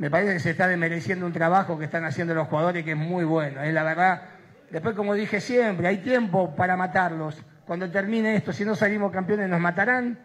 Me 0.00 0.10
parece 0.10 0.32
que 0.32 0.40
se 0.40 0.50
está 0.52 0.66
desmereciendo 0.66 1.26
un 1.26 1.32
trabajo 1.34 1.78
que 1.78 1.84
están 1.84 2.06
haciendo 2.06 2.32
los 2.32 2.48
jugadores 2.48 2.86
que 2.86 2.92
es 2.92 2.96
muy 2.96 3.22
bueno. 3.22 3.62
Es 3.62 3.74
la 3.74 3.82
verdad. 3.82 4.22
Después, 4.70 4.96
como 4.96 5.12
dije 5.12 5.42
siempre, 5.42 5.88
hay 5.88 5.98
tiempo 5.98 6.56
para 6.56 6.74
matarlos. 6.74 7.34
Cuando 7.66 7.90
termine 7.90 8.34
esto, 8.34 8.50
si 8.54 8.64
no 8.64 8.74
salimos 8.74 9.12
campeones, 9.12 9.50
nos 9.50 9.60
matarán. 9.60 10.18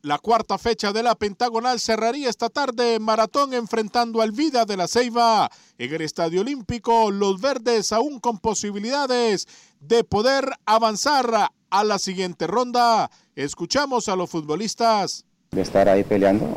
La 0.00 0.16
cuarta 0.16 0.56
fecha 0.56 0.90
de 0.94 1.02
la 1.02 1.16
Pentagonal 1.16 1.80
cerraría 1.80 2.30
esta 2.30 2.48
tarde 2.48 2.94
en 2.94 3.02
Maratón 3.02 3.52
enfrentando 3.52 4.22
al 4.22 4.32
Vida 4.32 4.64
de 4.64 4.78
la 4.78 4.88
Ceiba. 4.88 5.50
En 5.76 5.92
el 5.92 6.00
Estadio 6.00 6.40
Olímpico, 6.40 7.10
los 7.10 7.42
verdes 7.42 7.92
aún 7.92 8.20
con 8.20 8.38
posibilidades 8.38 9.46
de 9.80 10.02
poder 10.04 10.46
avanzar 10.64 11.50
a 11.68 11.84
la 11.84 11.98
siguiente 11.98 12.46
ronda. 12.46 13.10
Escuchamos 13.36 14.08
a 14.08 14.16
los 14.16 14.30
futbolistas. 14.30 15.26
de 15.50 15.60
estar 15.60 15.90
ahí 15.90 16.04
peleando, 16.04 16.56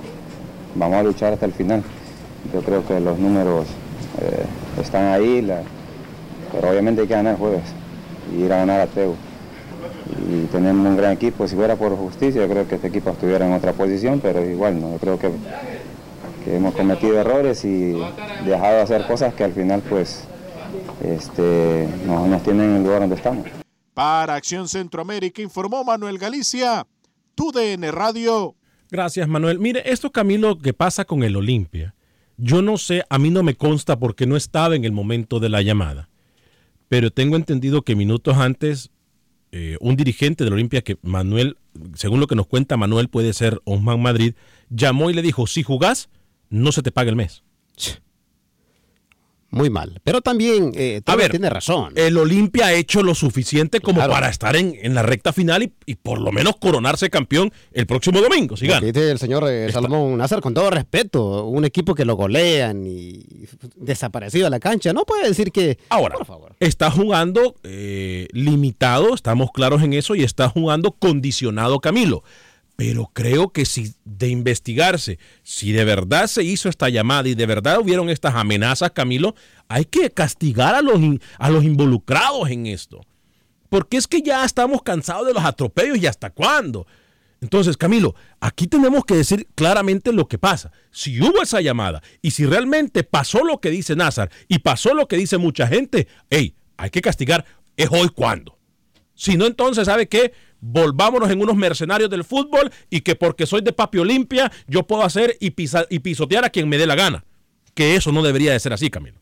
vamos 0.75 0.97
a 0.97 1.03
luchar 1.03 1.33
hasta 1.33 1.45
el 1.45 1.51
final. 1.51 1.83
Yo 2.53 2.61
creo 2.61 2.85
que 2.87 2.99
los 2.99 3.17
números 3.19 3.65
eh, 4.21 4.45
están 4.81 5.07
ahí, 5.13 5.41
la- 5.41 5.61
pero 6.51 6.69
obviamente 6.71 7.01
hay 7.01 7.07
que 7.07 7.13
ganar 7.13 7.33
el 7.33 7.39
jueves 7.39 7.63
y 8.35 8.43
ir 8.43 8.53
a 8.53 8.57
ganar 8.57 8.79
a 8.81 8.87
Teu. 8.87 9.15
Y 10.31 10.45
tenemos 10.47 10.87
un 10.87 10.97
gran 10.97 11.11
equipo, 11.11 11.47
si 11.47 11.55
fuera 11.55 11.75
por 11.75 11.95
justicia, 11.95 12.41
yo 12.41 12.49
creo 12.51 12.67
que 12.67 12.75
este 12.75 12.87
equipo 12.87 13.09
estuviera 13.11 13.45
en 13.45 13.53
otra 13.53 13.73
posición, 13.73 14.19
pero 14.21 14.43
igual, 14.45 14.79
¿no? 14.79 14.91
yo 14.93 14.97
creo 14.97 15.19
que, 15.19 15.29
que 16.45 16.55
hemos 16.55 16.73
cometido 16.73 17.19
errores 17.19 17.63
y 17.65 17.93
dejado 18.45 18.75
de 18.77 18.81
hacer 18.81 19.05
cosas 19.05 19.33
que 19.33 19.43
al 19.43 19.51
final 19.53 19.81
pues 19.87 20.23
este, 21.03 21.87
no 22.05 22.27
nos 22.27 22.43
tienen 22.43 22.69
en 22.71 22.75
el 22.77 22.83
lugar 22.83 23.01
donde 23.01 23.15
estamos. 23.15 23.45
Para 23.93 24.35
Acción 24.35 24.67
Centroamérica 24.67 25.41
informó 25.41 25.83
Manuel 25.83 26.17
Galicia, 26.17 26.85
TUDN 27.35 27.91
Radio. 27.91 28.55
Gracias, 28.89 29.27
Manuel. 29.27 29.59
Mire, 29.59 29.81
esto, 29.91 30.11
Camilo, 30.11 30.57
que 30.57 30.73
pasa 30.73 31.03
con 31.05 31.23
el 31.23 31.35
Olimpia, 31.35 31.93
yo 32.37 32.61
no 32.61 32.77
sé, 32.77 33.03
a 33.09 33.17
mí 33.17 33.29
no 33.29 33.43
me 33.43 33.55
consta 33.55 33.99
porque 33.99 34.25
no 34.27 34.35
estaba 34.35 34.75
en 34.75 34.85
el 34.85 34.91
momento 34.91 35.39
de 35.39 35.49
la 35.49 35.61
llamada, 35.61 36.09
pero 36.87 37.11
tengo 37.11 37.35
entendido 37.35 37.81
que 37.81 37.95
minutos 37.95 38.37
antes, 38.37 38.91
eh, 39.51 39.77
un 39.81 39.95
dirigente 39.95 40.43
del 40.43 40.53
Olimpia, 40.53 40.81
que 40.81 40.97
Manuel, 41.01 41.57
según 41.95 42.19
lo 42.19 42.27
que 42.27 42.35
nos 42.35 42.47
cuenta 42.47 42.77
Manuel, 42.77 43.09
puede 43.09 43.33
ser 43.33 43.59
Osman 43.65 44.01
Madrid, 44.01 44.35
llamó 44.69 45.09
y 45.09 45.13
le 45.13 45.21
dijo, 45.21 45.47
si 45.47 45.63
jugás, 45.63 46.09
no 46.49 46.71
se 46.71 46.81
te 46.81 46.91
paga 46.91 47.09
el 47.09 47.15
mes. 47.15 47.43
Muy 49.57 49.69
mal. 49.69 49.99
Pero 50.03 50.21
también 50.21 50.71
eh, 50.75 51.01
A 51.05 51.15
ver, 51.15 51.31
tiene 51.31 51.49
razón. 51.49 51.93
El 51.95 52.17
Olimpia 52.17 52.67
ha 52.67 52.73
hecho 52.73 53.03
lo 53.03 53.15
suficiente 53.15 53.79
como 53.79 53.97
Claro. 53.97 54.13
para 54.13 54.29
estar 54.29 54.55
en, 54.55 54.75
en 54.81 54.93
la 54.93 55.01
recta 55.03 55.33
final 55.33 55.63
y, 55.63 55.73
y 55.85 55.95
por 55.95 56.19
lo 56.21 56.31
menos 56.31 56.57
coronarse 56.57 57.09
campeón 57.09 57.51
el 57.71 57.85
próximo 57.87 58.21
domingo, 58.21 58.55
si 58.57 58.67
dice 58.67 59.11
el 59.11 59.19
señor 59.19 59.45
eh, 59.49 59.71
Salomón 59.71 60.17
Nazar, 60.17 60.41
con 60.41 60.53
todo 60.53 60.69
respeto, 60.69 61.45
un 61.45 61.65
equipo 61.65 61.95
que 61.95 62.05
lo 62.05 62.15
golean 62.15 62.85
y 62.85 63.25
desaparecido 63.75 64.45
de 64.45 64.49
la 64.51 64.59
cancha, 64.59 64.93
no 64.93 65.03
puede 65.03 65.27
decir 65.27 65.51
que... 65.51 65.77
Ahora, 65.89 66.15
está 66.59 66.91
jugando 66.91 67.55
eh, 67.63 68.27
limitado, 68.31 69.13
estamos 69.13 69.51
claros 69.51 69.81
en 69.83 69.93
eso, 69.93 70.15
y 70.15 70.23
está 70.23 70.49
jugando 70.49 70.91
condicionado 70.91 71.79
Camilo. 71.79 72.23
Pero 72.77 73.09
creo 73.11 73.49
que 73.49 73.65
si 73.65 73.95
de 74.05 74.29
investigarse, 74.29 75.17
si 75.41 75.71
de 75.71 75.83
verdad 75.83 76.27
se 76.27 76.43
hizo 76.43 76.69
esta 76.69 76.89
llamada 76.89 77.27
y 77.27 77.33
de 77.33 77.47
verdad 77.47 77.79
hubieron 77.79 78.07
estas 78.07 78.35
amenazas, 78.35 78.91
Camilo, 78.91 79.33
hay 79.67 79.83
que 79.83 80.11
castigar 80.11 80.75
a 80.75 80.83
los, 80.83 80.99
a 81.39 81.49
los 81.49 81.63
involucrados 81.63 82.49
en 82.51 82.67
esto. 82.67 83.01
Porque 83.69 83.97
es 83.97 84.07
que 84.07 84.21
ya 84.21 84.45
estamos 84.45 84.83
cansados 84.83 85.25
de 85.25 85.33
los 85.33 85.43
atropellos 85.43 85.97
y 85.97 86.05
hasta 86.05 86.29
cuándo. 86.29 86.85
Entonces, 87.41 87.77
Camilo, 87.77 88.13
aquí 88.39 88.67
tenemos 88.67 89.05
que 89.05 89.15
decir 89.15 89.47
claramente 89.55 90.13
lo 90.13 90.27
que 90.27 90.37
pasa. 90.37 90.71
Si 90.91 91.19
hubo 91.19 91.41
esa 91.41 91.61
llamada 91.61 92.03
y 92.21 92.29
si 92.29 92.45
realmente 92.45 93.03
pasó 93.03 93.43
lo 93.43 93.59
que 93.59 93.71
dice 93.71 93.95
Nazar 93.95 94.29
y 94.47 94.59
pasó 94.59 94.93
lo 94.93 95.07
que 95.07 95.17
dice 95.17 95.39
mucha 95.39 95.65
gente, 95.65 96.07
hey, 96.29 96.55
hay 96.77 96.91
que 96.91 97.01
castigar. 97.01 97.43
¿Es 97.75 97.89
hoy 97.91 98.09
cuándo? 98.09 98.59
Si 99.15 99.35
no, 99.35 99.47
entonces, 99.47 99.85
¿sabe 99.85 100.07
qué? 100.07 100.31
Volvámonos 100.61 101.29
en 101.29 101.41
unos 101.41 101.55
mercenarios 101.55 102.09
del 102.09 102.23
fútbol 102.23 102.71
y 102.89 103.01
que 103.01 103.15
porque 103.15 103.45
soy 103.45 103.61
de 103.61 103.73
Papi 103.73 103.99
Olimpia 103.99 104.51
yo 104.67 104.85
puedo 104.85 105.03
hacer 105.03 105.37
y, 105.39 105.53
y 105.89 105.99
pisotear 105.99 106.45
a 106.45 106.49
quien 106.49 106.69
me 106.69 106.77
dé 106.77 106.87
la 106.87 106.95
gana. 106.95 107.23
Que 107.73 107.95
eso 107.95 108.11
no 108.11 108.23
debería 108.23 108.53
de 108.53 108.59
ser 108.59 108.73
así, 108.73 108.89
Camilo. 108.89 109.19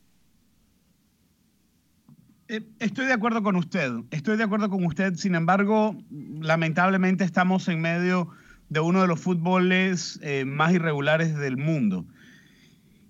Eh, 2.48 2.62
estoy 2.80 3.08
de 3.08 3.14
acuerdo 3.14 3.42
con 3.42 3.56
usted, 3.56 3.92
estoy 4.12 4.38
de 4.38 4.44
acuerdo 4.44 4.70
con 4.70 4.86
usted, 4.86 5.16
sin 5.16 5.34
embargo, 5.34 5.98
lamentablemente 6.40 7.24
estamos 7.24 7.68
en 7.68 7.82
medio 7.82 8.30
de 8.70 8.80
uno 8.80 9.02
de 9.02 9.08
los 9.08 9.20
fútboles 9.20 10.20
eh, 10.22 10.46
más 10.46 10.74
irregulares 10.74 11.36
del 11.36 11.58
mundo. 11.58 12.06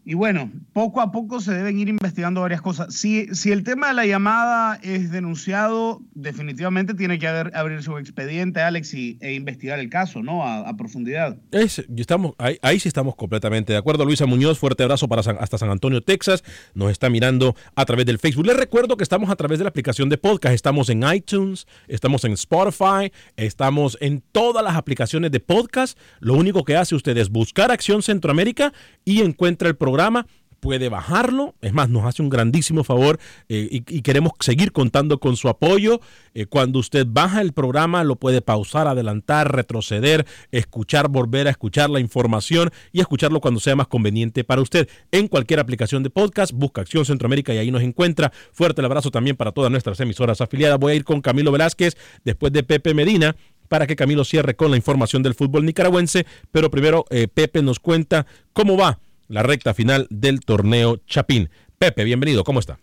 Y 0.08 0.14
bueno, 0.14 0.52
poco 0.72 1.02
a 1.02 1.12
poco 1.12 1.42
se 1.42 1.52
deben 1.52 1.80
ir 1.80 1.90
investigando 1.90 2.42
varias 2.42 2.62
cosas. 2.62 2.94
Si, 2.94 3.26
si 3.34 3.52
el 3.52 3.64
tema 3.64 3.88
de 3.88 3.96
la 3.96 4.06
llamada 4.06 4.80
es 4.84 5.10
denunciado, 5.10 6.00
definitivamente 6.14 6.94
tiene 6.94 7.18
que 7.18 7.28
haber, 7.28 7.58
abrir 7.58 7.82
su 7.82 7.98
expediente, 7.98 8.62
Alex, 8.62 8.94
y, 8.94 9.18
e 9.20 9.34
investigar 9.34 9.80
el 9.80 9.90
caso, 9.90 10.22
¿no? 10.22 10.46
A, 10.46 10.76
profundidad. 10.78 11.38
Es, 11.52 11.84
estamos, 11.98 12.34
ahí, 12.38 12.60
ahí, 12.62 12.80
sí 12.80 12.88
estamos 12.88 13.16
completamente 13.16 13.74
de 13.74 13.80
acuerdo. 13.80 14.06
Luisa 14.06 14.28
Muñoz, 14.28 14.60
fuerte 14.60 14.84
abrazo 14.84 15.08
para 15.08 15.22
hasta 15.22 15.58
San 15.58 15.72
Antonio, 15.72 16.04
Texas. 16.04 16.44
Nos 16.76 16.92
está 16.92 17.10
mirando 17.10 17.56
a 17.74 17.86
través 17.86 18.06
del 18.06 18.20
Facebook. 18.20 18.46
Les 18.46 18.58
recuerdo 18.58 18.98
que 18.98 19.04
estamos 19.04 19.32
a 19.32 19.36
través 19.36 19.58
de 19.58 19.64
la 19.64 19.70
aplicación 19.70 20.10
de 20.10 20.20
podcast. 20.20 20.54
Estamos 20.54 20.90
en 20.90 21.02
iTunes, 21.12 21.66
estamos 21.88 22.26
en 22.26 22.34
Spotify, 22.34 23.12
estamos 23.38 23.98
en 24.02 24.22
todas 24.32 24.64
las 24.64 24.76
aplicaciones 24.76 25.32
de 25.32 25.40
podcast. 25.40 25.98
Lo 26.20 26.36
único 26.36 26.64
que 26.64 26.76
hace 26.76 26.94
usted 26.94 27.18
es 27.18 27.30
buscar 27.30 27.72
Acción 27.72 28.04
Centroamérica 28.04 28.72
y 29.04 29.22
encuentra 29.22 29.68
el 29.68 29.76
programa 29.76 29.95
programa 29.96 30.28
puede 30.60 30.90
bajarlo. 30.90 31.56
Es 31.62 31.74
más, 31.74 31.90
nos 31.90 32.06
hace 32.06 32.22
un 32.22 32.30
grandísimo 32.30 32.84
favor 32.84 33.20
eh, 33.48 33.68
y, 33.72 34.02
queremos 34.02 34.34
seguir 34.40 34.72
contando 34.72 35.20
con 35.20 35.38
su 35.38 35.48
apoyo. 35.48 36.02
Eh, 36.34 36.48
cuando 36.48 36.80
usted 36.80 37.06
baja 37.08 37.42
el 37.42 37.54
programa, 37.54 38.04
lo 38.04 38.16
puede 38.18 38.42
pausar, 38.42 38.88
adelantar, 38.88 39.56
retroceder, 39.56 40.26
escuchar, 40.52 41.08
volver 41.08 41.48
a 41.48 41.52
escuchar 41.52 41.90
la 41.90 42.00
información 42.00 42.72
y 42.92 43.00
escucharlo 43.00 43.40
cuando 43.40 43.60
sea 43.60 43.76
más 43.76 43.88
conveniente 43.88 44.44
para 44.44 44.62
usted. 44.62 44.90
En 45.12 45.28
cualquier 45.28 45.60
aplicación 45.60 46.04
de 46.04 46.10
podcast, 46.10 46.52
busca 46.52 46.82
Acción 46.82 47.06
Centroamérica 47.06 47.54
y 47.54 47.60
ahí 47.60 47.72
nos 47.72 47.84
encuentra. 47.84 48.34
Fuerte 48.52 48.82
el 48.82 48.86
abrazo 48.86 49.12
también 49.12 49.38
para 49.38 49.52
todas 49.52 49.72
nuestras 49.72 50.00
emisoras 50.02 50.42
afiliadas. 50.42 50.80
Voy 50.80 50.94
a 50.94 50.96
ir 50.96 51.06
con 51.06 51.22
Camilo 51.22 51.52
Velázquez 51.52 51.96
después 52.26 52.52
de 52.52 52.64
Pepe 52.64 52.94
Medina 52.94 53.36
para 53.70 53.88
que 53.88 53.96
Camilo 53.96 54.24
cierre 54.24 54.56
con 54.56 54.72
la 54.72 54.78
información 54.78 55.22
del 55.22 55.36
fútbol 55.36 55.64
nicaragüense. 55.64 56.26
Pero 56.52 56.72
primero, 56.72 57.06
eh, 57.12 57.28
Pepe 57.28 57.62
nos 57.62 57.80
cuenta 57.80 58.26
cómo 58.52 58.78
va 58.78 59.00
la 59.28 59.44
recta 59.44 59.74
final 59.74 60.08
del 60.10 60.42
torneo 60.42 60.98
Chapín. 61.08 61.50
Pepe, 61.78 62.04
bienvenido, 62.04 62.44
¿cómo 62.44 62.60
está? 62.60 62.80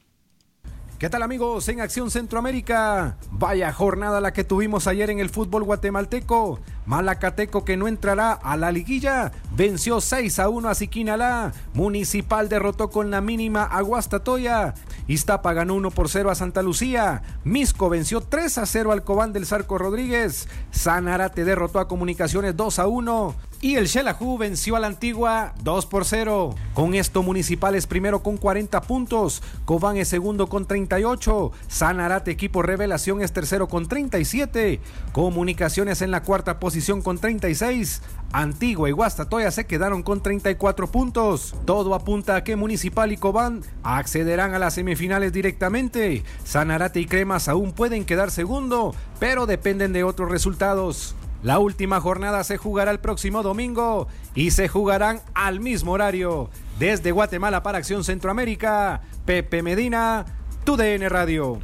¿Qué 1.03 1.11
tal 1.11 1.25
amigos 1.25 1.69
en 1.69 1.81
Acción 1.81 2.13
Centroamérica? 2.13 3.17
Vaya 3.33 3.73
jornada 3.73 4.21
la 4.21 4.33
que 4.33 4.45
tuvimos 4.45 4.87
ayer 4.87 5.11
en 5.11 5.19
el 5.19 5.31
fútbol 5.31 5.65
guatemalteco. 5.65 6.61
Malacateco 6.87 7.65
que 7.65 7.77
no 7.77 7.89
entrará 7.89 8.33
a 8.33 8.57
la 8.57 8.71
liguilla. 8.71 9.33
Venció 9.57 10.01
6 10.01 10.39
a 10.39 10.49
1 10.49 10.69
a 10.69 10.75
Siquinalá. 10.77 11.55
Municipal 11.75 12.49
derrotó 12.49 12.91
con 12.91 13.11
la 13.11 13.21
mínima 13.21 13.65
a 13.65 13.81
Guastatoya. 13.81 14.75
Iztapa 15.09 15.53
ganó 15.55 15.75
1 15.75 15.91
por 15.91 16.09
0 16.09 16.31
a 16.31 16.37
Santa 16.37 16.63
Lucía. 16.63 17.23
Misco 17.43 17.89
venció 17.89 18.21
3 18.21 18.59
a 18.59 18.67
0 18.67 18.93
al 18.93 19.03
Cobán 19.03 19.33
del 19.33 19.45
Sarco 19.45 19.79
Rodríguez. 19.79 20.49
Sanarate 20.71 21.45
derrotó 21.45 21.81
a 21.81 21.89
Comunicaciones 21.89 22.57
2 22.57 22.79
a 22.79 22.87
1 22.87 23.35
y 23.63 23.77
el 23.77 23.89
Xelajú 23.89 24.37
venció 24.39 24.75
a 24.75 24.81
la 24.81 24.89
Antigua 24.89 25.55
2 25.63 25.87
por 25.87 26.05
0. 26.05 26.57
Con 26.75 26.95
esto 26.95 27.23
Municipal 27.23 27.77
es 27.77 27.87
primero 27.87 28.21
con 28.21 28.37
40 28.37 28.83
puntos, 28.83 29.41
Cobán 29.65 29.97
es 29.97 30.09
segundo 30.09 30.49
con 30.49 30.67
38, 30.67 31.53
Sanarate 31.69 32.33
equipo 32.33 32.63
Revelación 32.63 33.23
es 33.23 33.33
tercero 33.33 33.69
con 33.69 33.87
37, 33.87 34.81
Comunicaciones 35.13 36.03
en 36.03 36.11
la 36.11 36.25
cuarta 36.25 36.59
posición 36.59 37.03
con 37.03 37.19
36, 37.19 38.03
Antigua 38.33 38.89
y 38.89 38.93
Guastatoya 38.93 39.53
se 39.53 39.67
quedaron 39.67 40.03
con 40.03 40.23
34 40.23 40.91
puntos. 40.91 41.55
Todo 41.65 41.95
apunta 41.95 42.35
a 42.35 42.45
que 42.45 42.57
Municipal 42.57 43.13
y 43.13 43.17
Cobán 43.17 43.63
accederán 43.85 44.55
a 44.55 44.59
las 44.59 44.75
semifinales 44.75 45.33
directamente. 45.33 46.25
Sanarate 46.43 46.99
y 46.99 47.07
Cremas 47.07 47.47
aún 47.49 47.71
pueden 47.71 48.05
quedar 48.05 48.33
segundo, 48.33 48.93
pero 49.21 49.47
dependen 49.47 49.93
de 49.93 50.03
otros 50.03 50.31
resultados. 50.31 51.15
La 51.43 51.59
última 51.59 52.01
jornada 52.01 52.45
se 52.45 52.57
jugará 52.57 52.93
el 52.93 53.01
próximo 53.01 53.43
domingo 53.43 54.07
y 54.35 54.53
se 54.53 54.69
jugarán 54.69 55.21
al 55.35 55.59
mismo 55.59 55.93
horario. 55.93 56.51
Desde 56.79 57.11
Guatemala 57.11 57.65
para 57.65 57.79
Acción 57.79 58.05
Centroamérica, 58.05 59.03
Pepe 59.25 59.61
Medina, 59.63 60.25
TUDN 60.65 61.11
Radio. 61.11 61.59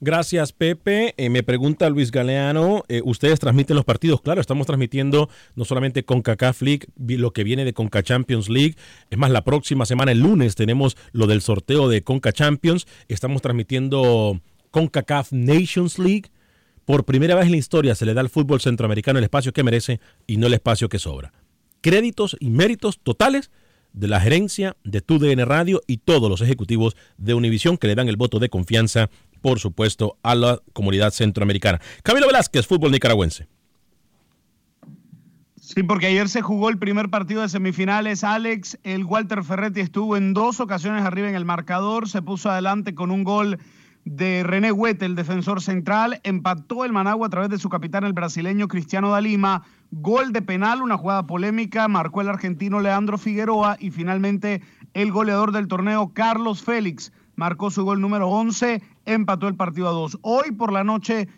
Gracias, 0.00 0.52
Pepe. 0.52 1.14
Eh, 1.16 1.28
me 1.28 1.44
pregunta 1.44 1.90
Luis 1.90 2.10
Galeano, 2.10 2.82
eh, 2.88 3.02
¿ustedes 3.04 3.38
transmiten 3.38 3.76
los 3.76 3.84
partidos? 3.84 4.20
Claro, 4.20 4.40
estamos 4.40 4.66
transmitiendo 4.66 5.28
no 5.54 5.64
solamente 5.64 6.04
con 6.04 6.22
CACAF 6.22 6.62
League, 6.62 6.88
lo 6.96 7.32
que 7.32 7.44
viene 7.44 7.64
de 7.64 7.74
Conca 7.74 8.02
Champions 8.02 8.48
League. 8.48 8.74
Es 9.10 9.18
más, 9.18 9.30
la 9.30 9.44
próxima 9.44 9.86
semana, 9.86 10.10
el 10.10 10.20
lunes, 10.20 10.56
tenemos 10.56 10.96
lo 11.12 11.26
del 11.28 11.42
sorteo 11.42 11.88
de 11.88 12.02
Conca 12.02 12.32
Champions. 12.32 12.86
Estamos 13.08 13.42
transmitiendo 13.42 14.40
CONCACAF 14.70 15.32
Nations 15.32 15.98
League 15.98 16.30
por 16.84 17.04
primera 17.04 17.34
vez 17.34 17.46
en 17.46 17.52
la 17.52 17.58
historia 17.58 17.94
se 17.94 18.06
le 18.06 18.14
da 18.14 18.20
al 18.20 18.30
fútbol 18.30 18.60
centroamericano 18.60 19.18
el 19.18 19.24
espacio 19.24 19.52
que 19.52 19.62
merece 19.62 20.00
y 20.26 20.36
no 20.36 20.46
el 20.46 20.54
espacio 20.54 20.88
que 20.88 20.98
sobra. 20.98 21.32
Créditos 21.80 22.36
y 22.40 22.50
méritos 22.50 23.00
totales 23.00 23.50
de 23.92 24.08
la 24.08 24.20
gerencia 24.20 24.76
de 24.84 25.00
TUDN 25.00 25.46
Radio 25.46 25.80
y 25.86 25.98
todos 25.98 26.30
los 26.30 26.40
ejecutivos 26.40 26.96
de 27.16 27.34
Univisión 27.34 27.76
que 27.76 27.86
le 27.86 27.94
dan 27.94 28.08
el 28.08 28.16
voto 28.16 28.38
de 28.38 28.48
confianza, 28.48 29.10
por 29.40 29.58
supuesto, 29.58 30.18
a 30.22 30.34
la 30.34 30.60
comunidad 30.72 31.10
centroamericana. 31.10 31.80
Camilo 32.02 32.26
Velázquez, 32.26 32.66
fútbol 32.66 32.92
nicaragüense. 32.92 33.48
Sí, 35.60 35.84
porque 35.84 36.06
ayer 36.06 36.28
se 36.28 36.42
jugó 36.42 36.68
el 36.68 36.78
primer 36.78 37.10
partido 37.10 37.42
de 37.42 37.48
semifinales. 37.48 38.24
Alex, 38.24 38.78
el 38.82 39.04
Walter 39.04 39.44
Ferretti 39.44 39.80
estuvo 39.80 40.16
en 40.16 40.34
dos 40.34 40.58
ocasiones 40.58 41.04
arriba 41.04 41.28
en 41.28 41.36
el 41.36 41.44
marcador, 41.44 42.08
se 42.08 42.22
puso 42.22 42.50
adelante 42.50 42.94
con 42.94 43.12
un 43.12 43.22
gol 43.22 43.58
de 44.04 44.42
René 44.42 44.72
Huete, 44.72 45.04
el 45.04 45.14
defensor 45.14 45.60
central, 45.60 46.20
empató 46.22 46.84
el 46.84 46.92
Managua 46.92 47.26
a 47.26 47.30
través 47.30 47.50
de 47.50 47.58
su 47.58 47.68
capitán, 47.68 48.04
el 48.04 48.12
brasileño 48.12 48.68
Cristiano 48.68 49.10
Dalima. 49.10 49.62
Gol 49.90 50.32
de 50.32 50.42
penal, 50.42 50.82
una 50.82 50.96
jugada 50.96 51.26
polémica, 51.26 51.88
marcó 51.88 52.20
el 52.20 52.28
argentino 52.28 52.80
Leandro 52.80 53.18
Figueroa 53.18 53.76
y 53.78 53.90
finalmente 53.90 54.62
el 54.94 55.12
goleador 55.12 55.52
del 55.52 55.68
torneo, 55.68 56.12
Carlos 56.14 56.62
Félix, 56.62 57.12
marcó 57.36 57.70
su 57.70 57.84
gol 57.84 58.00
número 58.00 58.28
11, 58.28 58.82
empató 59.04 59.48
el 59.48 59.56
partido 59.56 59.88
a 59.88 59.92
dos. 59.92 60.18
Hoy 60.22 60.52
por 60.52 60.72
la 60.72 60.84
noche, 60.84 61.28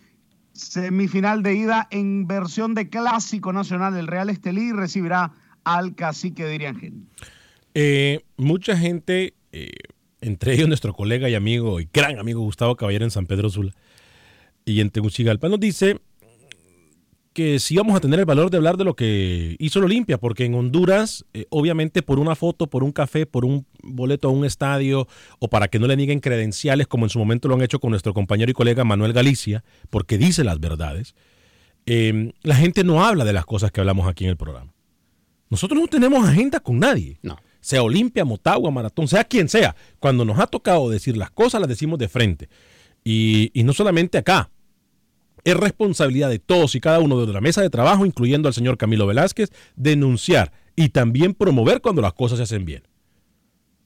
semifinal 0.52 1.42
de 1.42 1.54
ida 1.54 1.88
en 1.90 2.26
versión 2.26 2.74
de 2.74 2.88
clásico 2.88 3.52
nacional, 3.52 3.96
el 3.96 4.06
Real 4.06 4.30
Estelí 4.30 4.72
recibirá 4.72 5.32
al 5.64 5.94
cacique 5.94 6.44
de 6.44 6.54
Iriangel. 6.54 6.94
Eh, 7.74 8.20
mucha 8.36 8.76
gente... 8.76 9.34
Eh 9.52 9.70
entre 10.22 10.54
ellos 10.54 10.68
nuestro 10.68 10.94
colega 10.94 11.28
y 11.28 11.34
amigo 11.34 11.80
y 11.80 11.88
gran 11.92 12.18
amigo 12.18 12.40
Gustavo 12.40 12.76
Caballero 12.76 13.04
en 13.04 13.10
San 13.10 13.26
Pedro 13.26 13.50
Sula 13.50 13.72
y 14.64 14.80
en 14.80 14.90
Tegucigalpa, 14.90 15.48
nos 15.48 15.60
dice 15.60 16.00
que 17.32 17.58
sí 17.58 17.76
vamos 17.76 17.96
a 17.96 18.00
tener 18.00 18.20
el 18.20 18.26
valor 18.26 18.50
de 18.50 18.58
hablar 18.58 18.76
de 18.76 18.84
lo 18.84 18.94
que 18.94 19.56
hizo 19.58 19.80
la 19.80 19.86
Olimpia, 19.86 20.18
porque 20.18 20.44
en 20.44 20.54
Honduras, 20.54 21.24
eh, 21.32 21.46
obviamente 21.48 22.02
por 22.02 22.18
una 22.18 22.36
foto, 22.36 22.68
por 22.68 22.84
un 22.84 22.92
café, 22.92 23.26
por 23.26 23.44
un 23.44 23.66
boleto 23.82 24.28
a 24.28 24.30
un 24.30 24.44
estadio, 24.44 25.08
o 25.38 25.48
para 25.48 25.68
que 25.68 25.78
no 25.78 25.86
le 25.86 25.96
nieguen 25.96 26.20
credenciales, 26.20 26.86
como 26.86 27.06
en 27.06 27.10
su 27.10 27.18
momento 27.18 27.48
lo 27.48 27.54
han 27.54 27.62
hecho 27.62 27.80
con 27.80 27.90
nuestro 27.90 28.12
compañero 28.14 28.50
y 28.50 28.54
colega 28.54 28.84
Manuel 28.84 29.14
Galicia, 29.14 29.64
porque 29.88 30.18
dice 30.18 30.44
las 30.44 30.60
verdades, 30.60 31.14
em, 31.86 32.32
la 32.42 32.54
gente 32.54 32.84
no 32.84 33.02
habla 33.02 33.24
de 33.24 33.32
las 33.32 33.46
cosas 33.46 33.72
que 33.72 33.80
hablamos 33.80 34.06
aquí 34.06 34.24
en 34.24 34.30
el 34.30 34.36
programa. 34.36 34.72
Nosotros 35.48 35.80
no 35.80 35.88
tenemos 35.88 36.28
agenda 36.28 36.60
con 36.60 36.78
nadie. 36.78 37.18
No 37.22 37.38
sea 37.62 37.82
Olimpia, 37.82 38.24
Motagua, 38.24 38.70
Maratón, 38.70 39.08
sea 39.08 39.24
quien 39.24 39.48
sea. 39.48 39.74
Cuando 40.00 40.24
nos 40.24 40.38
ha 40.38 40.48
tocado 40.48 40.90
decir 40.90 41.16
las 41.16 41.30
cosas, 41.30 41.60
las 41.60 41.68
decimos 41.68 41.98
de 41.98 42.08
frente. 42.08 42.48
Y, 43.04 43.50
no 43.64 43.72
solamente 43.72 44.18
acá. 44.18 44.50
Es 45.44 45.56
responsabilidad 45.56 46.28
de 46.28 46.38
todos 46.38 46.74
y 46.74 46.80
cada 46.80 47.00
uno 47.00 47.24
de 47.24 47.32
la 47.32 47.40
mesa 47.40 47.62
de 47.62 47.70
trabajo, 47.70 48.04
incluyendo 48.04 48.48
al 48.48 48.54
señor 48.54 48.76
Camilo 48.76 49.06
Velázquez, 49.06 49.50
denunciar 49.74 50.52
y 50.76 50.90
también 50.90 51.34
promover 51.34 51.80
cuando 51.80 52.02
las 52.02 52.12
cosas 52.12 52.38
se 52.38 52.44
hacen 52.44 52.64
bien. 52.64 52.86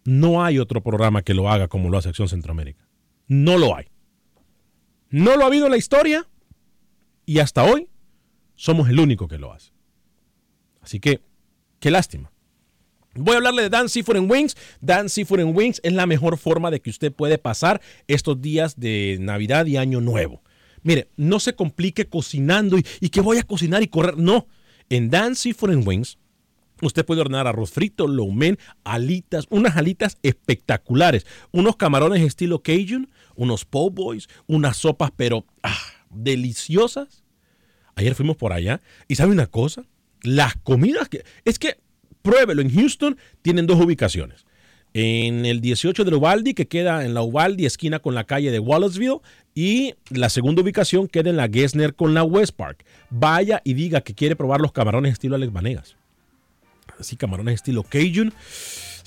No 0.04 0.44
hay 0.44 0.58
otro 0.58 0.82
programa 0.82 1.22
que 1.22 1.34
lo 1.34 1.50
haga 1.50 1.68
como 1.68 1.88
lo 1.88 1.98
hace 1.98 2.10
Acción 2.10 2.28
Centroamérica. 2.28 2.86
No 3.26 3.58
lo 3.58 3.76
hay. 3.76 3.86
No 5.08 5.36
lo 5.36 5.44
ha 5.44 5.46
habido 5.46 5.66
en 5.66 5.72
la 5.72 5.78
historia 5.78 6.28
y 7.24 7.38
hasta 7.38 7.64
hoy 7.64 7.88
somos 8.54 8.88
el 8.88 9.00
único 9.00 9.28
que 9.28 9.38
lo 9.38 9.52
hace. 9.52 9.72
Así 10.80 11.00
que, 11.00 11.20
qué 11.80 11.90
lástima. 11.90 12.32
Voy 13.16 13.34
a 13.34 13.36
hablarle 13.36 13.62
de 13.62 13.70
Dan 13.70 13.88
Seafood 13.88 14.16
and 14.16 14.30
Wings. 14.30 14.56
Dan 14.80 15.08
Seafood 15.08 15.40
and 15.40 15.56
Wings 15.56 15.80
es 15.82 15.92
la 15.92 16.06
mejor 16.06 16.38
forma 16.38 16.70
de 16.70 16.80
que 16.80 16.90
usted 16.90 17.12
puede 17.12 17.38
pasar 17.38 17.80
estos 18.06 18.40
días 18.40 18.78
de 18.78 19.18
Navidad 19.20 19.66
y 19.66 19.76
Año 19.76 20.00
Nuevo. 20.00 20.42
Mire, 20.82 21.10
no 21.16 21.40
se 21.40 21.54
complique 21.54 22.08
cocinando 22.08 22.78
y, 22.78 23.08
que 23.08 23.20
voy 23.20 23.38
a 23.38 23.42
cocinar 23.42 23.82
y 23.82 23.88
correr. 23.88 24.16
No. 24.16 24.46
En 24.88 25.10
Dan 25.10 25.34
Seafood 25.34 25.70
and 25.70 25.86
Wings, 25.86 26.18
usted 26.80 27.04
puede 27.04 27.22
ordenar 27.22 27.46
arroz 27.46 27.72
frito, 27.72 28.06
lo 28.06 28.26
mein, 28.28 28.58
alitas, 28.84 29.46
unas 29.50 29.76
alitas 29.76 30.18
espectaculares, 30.22 31.26
unos 31.50 31.76
camarones 31.76 32.22
estilo 32.22 32.62
Cajun, 32.62 33.10
unos 33.34 33.64
po' 33.64 33.90
boys, 33.90 34.28
unas 34.46 34.76
sopas, 34.76 35.10
pero 35.16 35.44
ah, 35.62 35.76
deliciosas 36.10 37.24
Ayer 37.96 38.14
fuimos 38.14 38.36
por 38.36 38.52
allá 38.52 38.82
y 39.08 39.16
¿sabe 39.16 39.32
una 39.32 39.46
cosa? 39.46 39.84
Las 40.22 40.54
comidas 40.56 41.08
que... 41.08 41.24
Es 41.44 41.58
que 41.58 41.78
pruébelo, 42.26 42.60
en 42.60 42.74
Houston 42.74 43.16
tienen 43.42 43.66
dos 43.66 43.80
ubicaciones. 43.80 44.44
En 44.94 45.44
el 45.46 45.60
18 45.60 46.04
de 46.04 46.14
Uvalde, 46.14 46.54
que 46.54 46.66
queda 46.66 47.04
en 47.04 47.14
la 47.14 47.22
Uvalde, 47.22 47.66
esquina 47.66 47.98
con 47.98 48.14
la 48.14 48.24
calle 48.24 48.50
de 48.50 48.58
Wallaceville, 48.58 49.20
y 49.54 49.94
la 50.10 50.28
segunda 50.28 50.62
ubicación 50.62 51.06
queda 51.06 51.30
en 51.30 51.36
la 51.36 51.48
Gessner 51.48 51.94
con 51.94 52.14
la 52.14 52.24
West 52.24 52.56
Park. 52.56 52.84
Vaya 53.10 53.60
y 53.62 53.74
diga 53.74 54.00
que 54.00 54.14
quiere 54.14 54.34
probar 54.34 54.60
los 54.60 54.72
camarones 54.72 55.12
estilo 55.12 55.36
Alex 55.36 55.52
Vanegas. 55.52 55.96
Así, 56.98 57.16
camarones 57.16 57.54
estilo 57.54 57.82
Cajun 57.84 58.32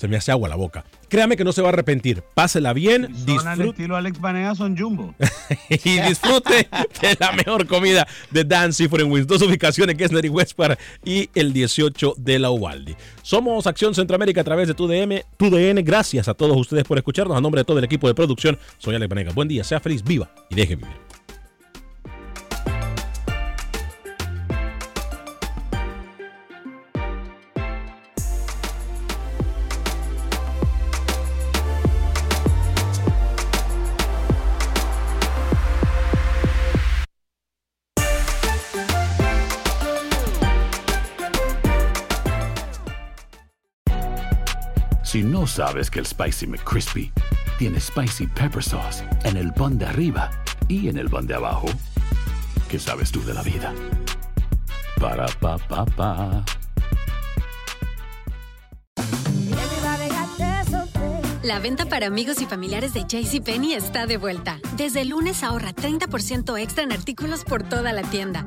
se 0.00 0.08
me 0.08 0.16
hace 0.16 0.32
agua 0.32 0.48
la 0.48 0.56
boca. 0.56 0.82
Créame 1.10 1.36
que 1.36 1.44
no 1.44 1.52
se 1.52 1.60
va 1.60 1.68
a 1.68 1.72
arrepentir. 1.72 2.22
Pásela 2.32 2.72
bien, 2.72 3.02
Son 3.02 3.12
al 3.46 3.58
disfrute 3.58 3.68
estilo 3.68 3.96
Alex 3.96 4.18
Banega, 4.18 4.54
son 4.54 4.74
jumbo. 4.74 5.14
y 5.68 6.00
disfrute 6.00 6.68
de 7.02 7.16
la 7.20 7.32
mejor 7.32 7.66
comida 7.66 8.08
de 8.30 8.44
Dan 8.44 8.72
Seafood 8.72 9.00
en. 9.00 9.26
Dos 9.26 9.42
ubicaciones, 9.42 9.98
Gessner 9.98 10.24
y 10.24 10.30
Westpar 10.30 10.78
y 11.04 11.28
el 11.34 11.52
18 11.52 12.14
de 12.16 12.38
la 12.38 12.50
Uvalde. 12.50 12.96
Somos 13.20 13.66
Acción 13.66 13.94
Centroamérica 13.94 14.40
a 14.40 14.44
través 14.44 14.68
de 14.68 14.74
TUDM, 14.74 15.20
TUDN. 15.36 15.84
Gracias 15.84 16.28
a 16.28 16.34
todos 16.34 16.56
ustedes 16.56 16.84
por 16.84 16.96
escucharnos. 16.96 17.36
A 17.36 17.40
nombre 17.42 17.60
de 17.60 17.66
todo 17.66 17.76
el 17.76 17.84
equipo 17.84 18.08
de 18.08 18.14
producción, 18.14 18.58
soy 18.78 18.94
Alex 18.94 19.10
Vanegas. 19.10 19.34
Buen 19.34 19.48
día, 19.48 19.64
sea 19.64 19.80
feliz, 19.80 20.02
viva 20.02 20.30
y 20.48 20.54
deje 20.54 20.76
vivir. 20.76 21.09
Sabes 45.60 45.90
que 45.90 45.98
el 45.98 46.06
Spicy 46.06 46.46
McCrispy 46.46 47.12
tiene 47.58 47.78
Spicy 47.78 48.26
Pepper 48.28 48.62
Sauce 48.62 49.04
en 49.24 49.36
el 49.36 49.52
pan 49.52 49.76
de 49.76 49.84
arriba 49.84 50.30
y 50.68 50.88
en 50.88 50.96
el 50.96 51.10
pan 51.10 51.26
de 51.26 51.34
abajo, 51.34 51.66
¿qué 52.70 52.78
sabes 52.78 53.12
tú 53.12 53.22
de 53.24 53.34
la 53.34 53.42
vida? 53.42 53.74
Para, 54.98 55.26
pa, 55.26 55.58
pa, 55.58 55.84
pa. 55.84 56.44
La 61.42 61.58
venta 61.58 61.84
para 61.86 62.06
amigos 62.06 62.40
y 62.40 62.46
familiares 62.46 62.94
de 62.94 63.04
JCPenney 63.04 63.74
está 63.74 64.06
de 64.06 64.16
vuelta. 64.16 64.60
Desde 64.78 65.04
lunes 65.04 65.42
ahorra 65.42 65.74
30% 65.74 66.58
extra 66.58 66.84
en 66.84 66.92
artículos 66.92 67.44
por 67.44 67.62
toda 67.62 67.92
la 67.92 68.02
tienda. 68.02 68.46